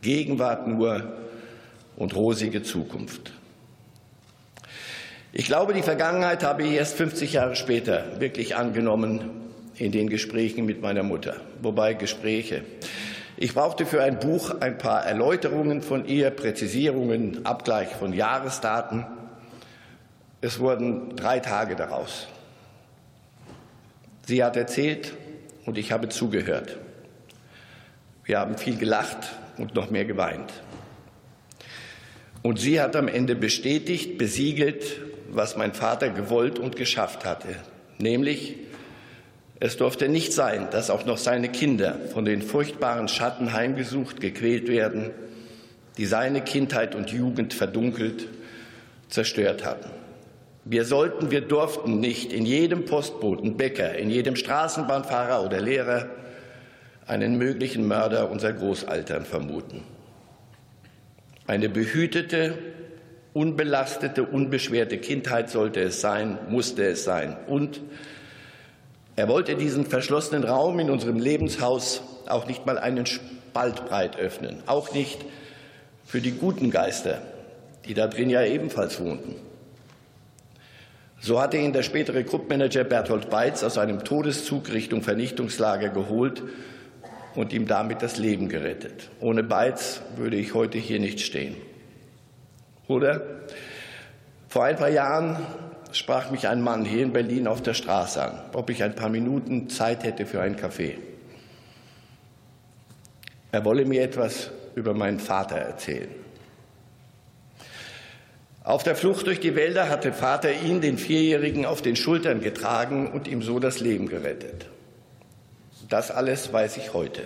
Gegenwart 0.02 0.68
nur 0.68 1.18
und 1.98 2.16
rosige 2.16 2.64
Zukunft. 2.64 3.34
Ich 5.34 5.48
glaube, 5.48 5.74
die 5.74 5.84
Vergangenheit 5.84 6.46
habe 6.46 6.64
ich 6.64 6.72
erst 6.72 6.96
50 6.96 7.34
Jahre 7.34 7.58
später 7.58 8.22
wirklich 8.22 8.56
angenommen 8.56 9.45
in 9.78 9.92
den 9.92 10.10
Gesprächen 10.10 10.66
mit 10.66 10.82
meiner 10.82 11.04
Mutter. 11.04 11.38
Wobei 11.62 11.94
Gespräche. 11.94 12.64
Ich 13.38 13.54
brauchte 13.54 13.86
für 13.86 14.02
ein 14.02 14.20
Buch 14.20 14.62
ein 14.62 14.78
paar 14.78 15.06
Erläuterungen 15.06 15.82
von 15.82 16.06
ihr, 16.06 16.30
Präzisierungen, 16.30 17.46
Abgleich 17.46 17.90
von 17.90 18.14
Jahresdaten. 18.14 19.06
Es 20.40 20.60
wurden 20.60 21.16
drei 21.18 21.40
Tage 21.40 21.76
daraus. 21.76 22.28
Sie 24.26 24.44
hat 24.44 24.56
erzählt 24.56 25.14
und 25.66 25.78
ich 25.78 25.92
habe 25.92 26.10
zugehört. 26.10 26.78
Wir 28.24 28.40
haben 28.40 28.58
viel 28.58 28.78
gelacht 28.78 29.34
und 29.58 29.76
noch 29.76 29.92
mehr 29.92 30.06
geweint. 30.06 30.52
Und 32.42 32.60
sie 32.60 32.80
hat 32.80 32.96
am 32.96 33.08
Ende 33.08 33.36
bestätigt, 33.36 34.18
besiegelt, 34.18 35.02
was 35.30 35.58
mein 35.58 35.74
Vater 35.74 36.10
gewollt 36.10 36.60
und 36.60 36.76
geschafft 36.76 37.26
hatte, 37.26 37.56
nämlich 37.98 38.56
es 39.60 39.78
durfte 39.78 40.10
nicht 40.10 40.34
sein, 40.34 40.68
dass 40.72 40.90
auch 40.90 41.06
noch 41.06 41.18
seine 41.18 41.50
Kinder 41.50 41.98
von 42.14 42.26
den 42.26 42.42
furchtbaren 42.42 43.08
Schatten 43.08 43.54
heimgesucht, 43.54 44.20
gequält 44.20 44.68
werden, 44.68 45.12
die 45.98 46.06
seine 46.06 46.42
Kindheit 46.42 46.94
und 46.94 47.12
Jugend 47.12 47.54
verdunkelt, 47.54 48.28
zerstört 49.08 49.64
hatten. 49.64 49.90
Wir 50.66 50.84
sollten, 50.84 51.32
wir 51.32 51.42
durften 51.42 52.00
nicht 52.00 52.34
in 52.34 52.46
jedem 52.46 52.86
Postboten, 52.86 53.56
Bäcker, 53.56 53.96
in 53.96 54.10
jedem 54.10 54.36
Straßenbahnfahrer 54.36 55.46
oder 55.46 55.62
Lehrer 55.62 56.10
einen 57.08 57.38
möglichen 57.38 57.88
Mörder 57.88 58.32
unserer 58.32 58.54
Großeltern 58.54 59.26
vermuten. 59.26 59.84
Eine 61.48 61.70
behütete, 61.70 62.58
unbelastete, 63.34 64.24
unbeschwerte 64.24 64.98
Kindheit 64.98 65.50
sollte 65.52 65.82
es 65.82 66.02
sein, 66.02 66.40
musste 66.50 66.84
es 66.86 67.04
sein. 67.04 67.38
Und 67.48 67.82
er 69.16 69.28
wollte 69.30 69.56
diesen 69.56 69.86
verschlossenen 69.86 70.44
Raum 70.44 70.80
in 70.80 70.90
unserem 70.90 71.18
Lebenshaus 71.18 72.02
auch 72.28 72.48
nicht 72.48 72.66
mal 72.66 72.78
einen 72.78 73.06
Spalt 73.06 73.86
breit 73.88 74.18
öffnen, 74.18 74.58
auch 74.66 74.94
nicht 74.94 75.24
für 76.06 76.22
die 76.22 76.32
guten 76.32 76.70
Geister, 76.70 77.22
die 77.86 77.94
da 77.94 78.08
drin 78.08 78.30
ja 78.30 78.44
ebenfalls 78.44 79.00
wohnten. 79.00 79.36
So 81.22 81.42
hatte 81.42 81.58
ihn 81.58 81.74
der 81.74 81.84
spätere 81.84 82.24
Gruppmanager 82.24 82.84
Berthold 82.84 83.30
Beitz 83.30 83.64
aus 83.64 83.78
einem 83.78 84.04
Todeszug 84.04 84.72
Richtung 84.72 85.02
Vernichtungslager 85.02 85.90
geholt 85.90 86.44
und 87.36 87.54
ihm 87.54 87.68
damit 87.68 88.02
das 88.02 88.18
Leben 88.18 88.50
gerettet. 88.50 89.10
Ohne 89.22 89.44
Beitz 89.44 90.02
würde 90.18 90.36
ich 90.36 90.54
heute 90.54 90.78
hier 90.78 91.00
nicht 91.00 91.22
stehen. 91.22 91.56
Oder? 92.88 93.22
Vor 94.48 94.66
ein 94.66 94.76
paar 94.76 94.90
Jahren 94.90 95.38
sprach 95.98 96.30
mich 96.32 96.48
ein 96.48 96.62
Mann 96.62 96.86
hier 96.86 97.04
in 97.04 97.14
Berlin 97.14 97.48
auf 97.48 97.62
der 97.62 97.74
Straße 97.74 98.22
an, 98.22 98.40
ob 98.54 98.70
ich 98.70 98.84
ein 98.84 98.96
paar 98.96 99.10
Minuten 99.10 99.70
Zeit 99.70 100.04
hätte 100.04 100.26
für 100.26 100.42
einen 100.42 100.58
Kaffee. 100.58 100.98
Er 103.52 103.64
wolle 103.64 103.86
mir 103.86 104.04
etwas 104.04 104.52
über 104.76 104.94
meinen 104.94 105.20
Vater 105.20 105.56
erzählen. 105.56 106.10
Auf 108.66 108.84
der 108.84 108.96
Flucht 108.96 109.28
durch 109.28 109.40
die 109.40 109.56
Wälder 109.56 109.90
hatte 109.90 110.12
Vater 110.12 110.52
ihn, 110.52 110.82
den 110.82 110.98
Vierjährigen, 110.98 111.66
auf 111.66 111.82
den 111.82 111.96
Schultern 111.96 112.42
getragen 112.42 113.12
und 113.12 113.28
ihm 113.28 113.42
so 113.42 113.60
das 113.60 113.80
Leben 113.80 114.10
gerettet. 114.10 114.66
Das 115.88 116.10
alles 116.10 116.52
weiß 116.52 116.78
ich 116.78 116.94
heute. 116.94 117.22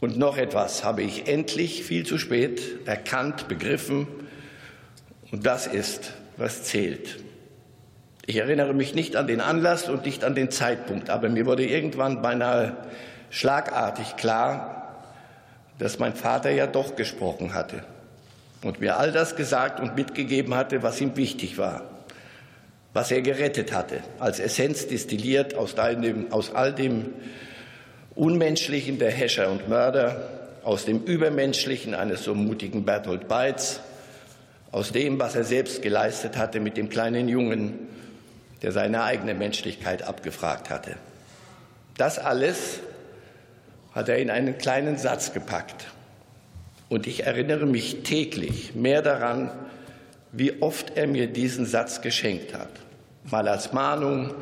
Und 0.00 0.18
noch 0.18 0.36
etwas 0.36 0.82
habe 0.82 1.02
ich 1.02 1.28
endlich 1.28 1.84
viel 1.84 2.04
zu 2.04 2.18
spät 2.18 2.60
erkannt, 2.84 3.46
begriffen. 3.46 4.08
Und 5.30 5.46
das 5.46 5.68
ist, 5.68 6.12
was 6.36 6.64
zählt. 6.64 7.18
Ich 8.26 8.36
erinnere 8.36 8.72
mich 8.72 8.94
nicht 8.94 9.16
an 9.16 9.26
den 9.26 9.40
Anlass 9.40 9.88
und 9.88 10.06
nicht 10.06 10.24
an 10.24 10.34
den 10.34 10.50
Zeitpunkt, 10.50 11.10
aber 11.10 11.28
mir 11.28 11.44
wurde 11.46 11.66
irgendwann 11.66 12.22
beinahe 12.22 12.76
schlagartig 13.30 14.16
klar, 14.16 14.94
dass 15.78 15.98
mein 15.98 16.14
Vater 16.14 16.50
ja 16.50 16.66
doch 16.66 16.94
gesprochen 16.94 17.54
hatte 17.54 17.82
und 18.62 18.80
mir 18.80 18.98
all 18.98 19.10
das 19.10 19.34
gesagt 19.34 19.80
und 19.80 19.96
mitgegeben 19.96 20.54
hatte, 20.54 20.82
was 20.82 21.00
ihm 21.00 21.16
wichtig 21.16 21.58
war, 21.58 21.82
was 22.92 23.10
er 23.10 23.22
gerettet 23.22 23.72
hatte, 23.72 24.00
als 24.20 24.38
Essenz 24.38 24.86
destilliert 24.86 25.54
aus, 25.56 25.74
dem, 25.74 26.30
aus 26.30 26.54
all 26.54 26.72
dem 26.72 27.06
Unmenschlichen 28.14 28.98
der 28.98 29.10
Häscher 29.10 29.50
und 29.50 29.68
Mörder, 29.68 30.28
aus 30.62 30.84
dem 30.84 31.02
Übermenschlichen 31.02 31.94
eines 31.94 32.22
so 32.22 32.34
mutigen 32.34 32.84
Bertolt 32.84 33.26
Beitz, 33.26 33.80
aus 34.72 34.90
dem, 34.90 35.20
was 35.20 35.36
er 35.36 35.44
selbst 35.44 35.82
geleistet 35.82 36.36
hatte 36.36 36.58
mit 36.58 36.78
dem 36.78 36.88
kleinen 36.88 37.28
Jungen, 37.28 37.78
der 38.62 38.72
seine 38.72 39.04
eigene 39.04 39.34
Menschlichkeit 39.34 40.02
abgefragt 40.02 40.70
hatte. 40.70 40.96
Das 41.98 42.18
alles 42.18 42.80
hat 43.94 44.08
er 44.08 44.16
in 44.16 44.30
einen 44.30 44.56
kleinen 44.56 44.96
Satz 44.96 45.34
gepackt. 45.34 45.86
Und 46.88 47.06
ich 47.06 47.26
erinnere 47.26 47.66
mich 47.66 48.02
täglich 48.02 48.74
mehr 48.74 49.02
daran, 49.02 49.50
wie 50.32 50.62
oft 50.62 50.96
er 50.96 51.06
mir 51.06 51.26
diesen 51.26 51.66
Satz 51.66 52.00
geschenkt 52.00 52.54
hat. 52.54 52.70
Mal 53.30 53.48
als 53.48 53.72
Mahnung, 53.74 54.32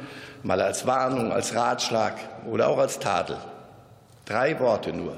mal 0.45 0.61
als 0.61 0.87
Warnung, 0.87 1.33
als 1.33 1.55
Ratschlag 1.55 2.15
oder 2.49 2.69
auch 2.69 2.79
als 2.79 3.01
Tadel. 3.01 3.37
Drei 4.27 4.59
Worte 4.61 4.93
nur. 4.93 5.17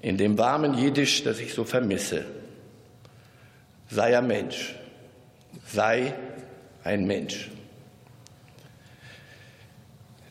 In 0.00 0.16
dem 0.16 0.38
warmen 0.38 0.74
Jiddisch, 0.74 1.24
das 1.24 1.40
ich 1.40 1.52
so 1.52 1.64
vermisse 1.64 2.24
sei 3.88 4.16
ein 4.16 4.26
Mensch. 4.26 4.74
Sei 5.66 6.14
ein 6.84 7.06
Mensch. 7.06 7.50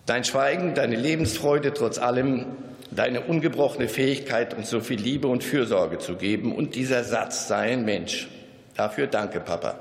Dein 0.05 0.23
Schweigen, 0.23 0.73
deine 0.73 0.95
Lebensfreude 0.95 1.73
trotz 1.73 1.97
allem, 1.97 2.45
deine 2.91 3.21
ungebrochene 3.21 3.89
Fähigkeit, 3.89 4.53
uns 4.53 4.69
so 4.69 4.79
viel 4.79 4.99
Liebe 4.99 5.27
und 5.27 5.43
Fürsorge 5.43 5.97
zu 5.99 6.15
geben 6.15 6.55
und 6.55 6.75
dieser 6.75 7.03
Satz, 7.03 7.47
sei 7.47 7.73
ein 7.73 7.83
Mensch. 7.83 8.29
Dafür 8.75 9.07
danke, 9.07 9.39
Papa. 9.39 9.77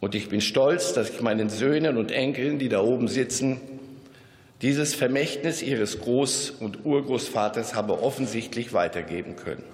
Und 0.00 0.14
ich 0.14 0.28
bin 0.28 0.40
stolz, 0.40 0.92
dass 0.92 1.10
ich 1.10 1.20
meinen 1.22 1.48
Söhnen 1.48 1.96
und 1.96 2.12
Enkeln, 2.12 2.58
die 2.58 2.68
da 2.68 2.80
oben 2.80 3.08
sitzen, 3.08 3.60
dieses 4.60 4.94
Vermächtnis 4.94 5.62
ihres 5.62 6.00
Groß- 6.00 6.58
und 6.58 6.84
Urgroßvaters 6.84 7.74
habe 7.74 8.02
offensichtlich 8.02 8.72
weitergeben 8.72 9.36
können. 9.36 9.64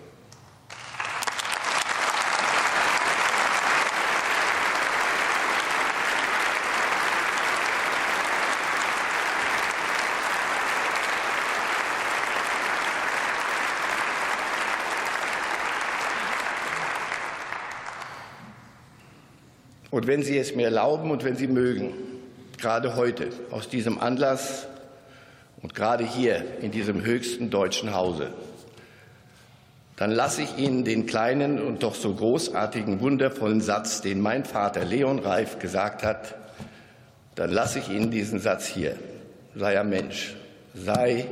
Und 20.05 20.09
wenn 20.09 20.22
Sie 20.22 20.36
es 20.36 20.55
mir 20.55 20.66
erlauben 20.66 21.10
und 21.10 21.24
wenn 21.24 21.35
Sie 21.35 21.47
mögen, 21.47 21.94
gerade 22.59 22.94
heute 22.94 23.31
aus 23.51 23.70
diesem 23.70 23.98
Anlass 23.98 24.66
und 25.62 25.74
gerade 25.74 26.05
hier 26.05 26.44
in 26.60 26.72
diesem 26.72 27.06
höchsten 27.06 27.48
deutschen 27.48 27.94
Hause, 27.94 28.28
dann 29.97 30.10
lasse 30.10 30.43
ich 30.43 30.59
Ihnen 30.59 30.85
den 30.85 31.06
kleinen 31.06 31.59
und 31.59 31.82
doch 31.82 31.94
so 31.94 32.12
großartigen, 32.12 33.01
wundervollen 33.01 33.62
Satz, 33.62 34.02
den 34.02 34.20
mein 34.20 34.44
Vater 34.44 34.85
Leon 34.85 35.20
Reif 35.20 35.59
gesagt 35.59 36.02
hat, 36.02 36.35
dann 37.35 37.51
lasse 37.51 37.78
ich 37.78 37.89
Ihnen 37.89 38.10
diesen 38.10 38.40
Satz 38.40 38.66
hier. 38.66 38.97
Sei 39.55 39.81
ein 39.81 39.89
Mensch. 39.89 40.36
Sei 40.74 41.24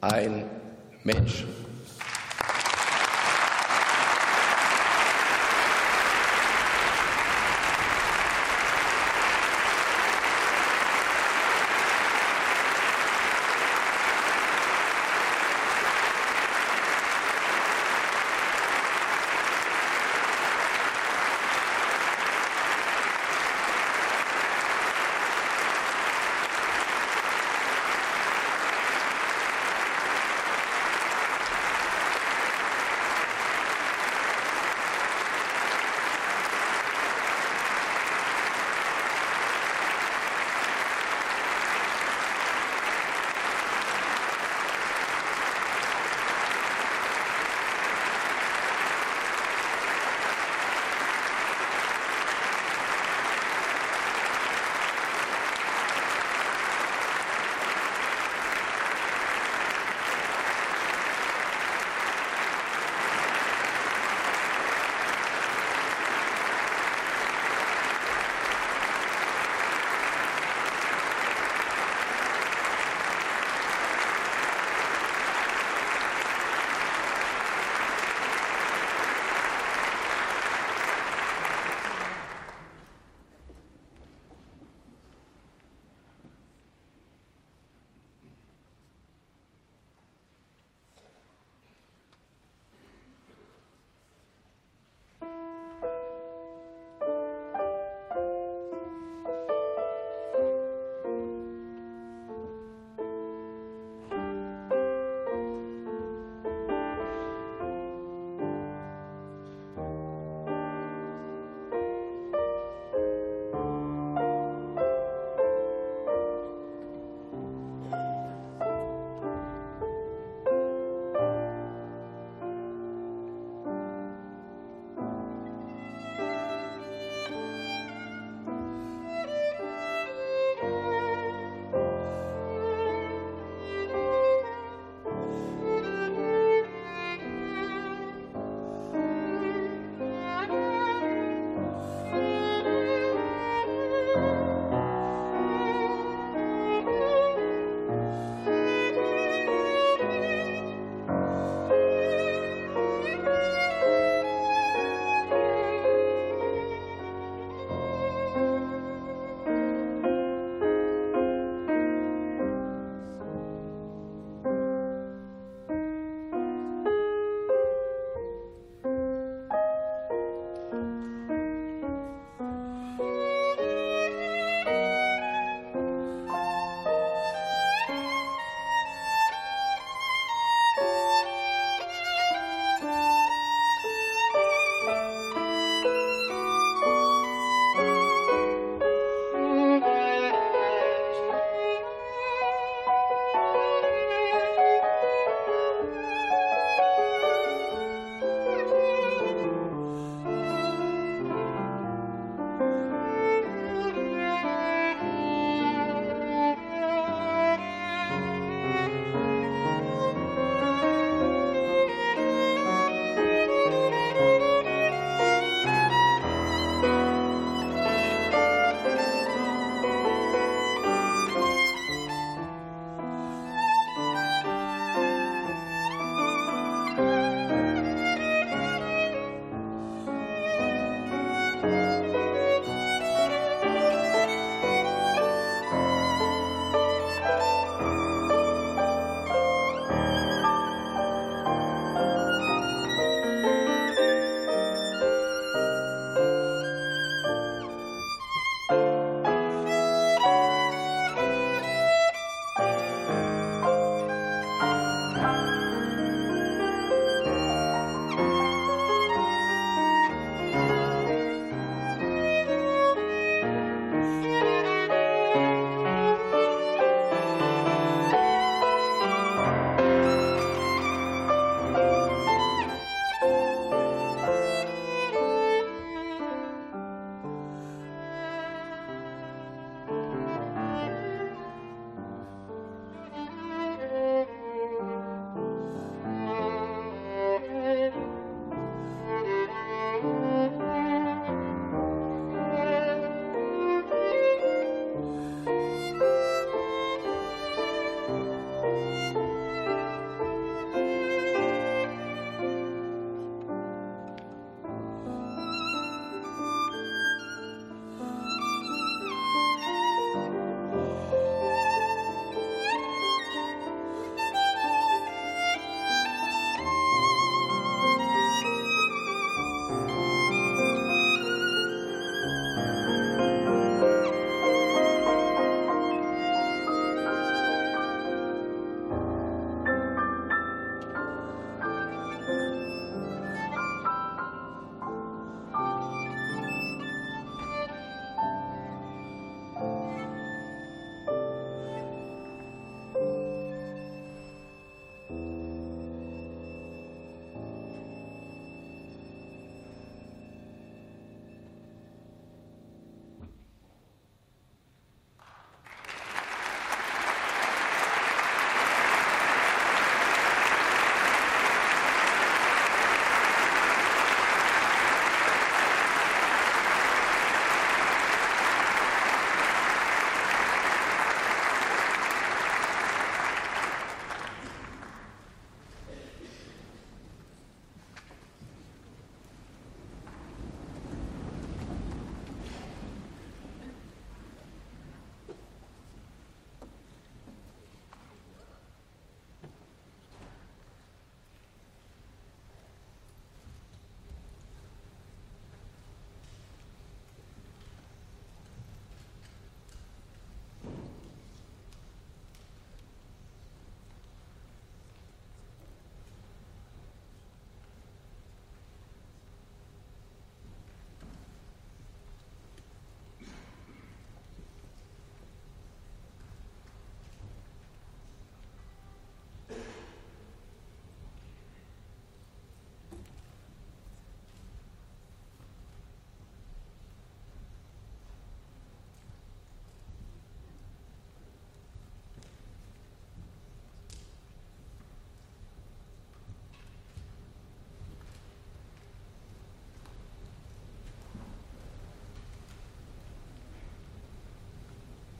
ein 0.00 0.44
Mensch. 1.02 1.44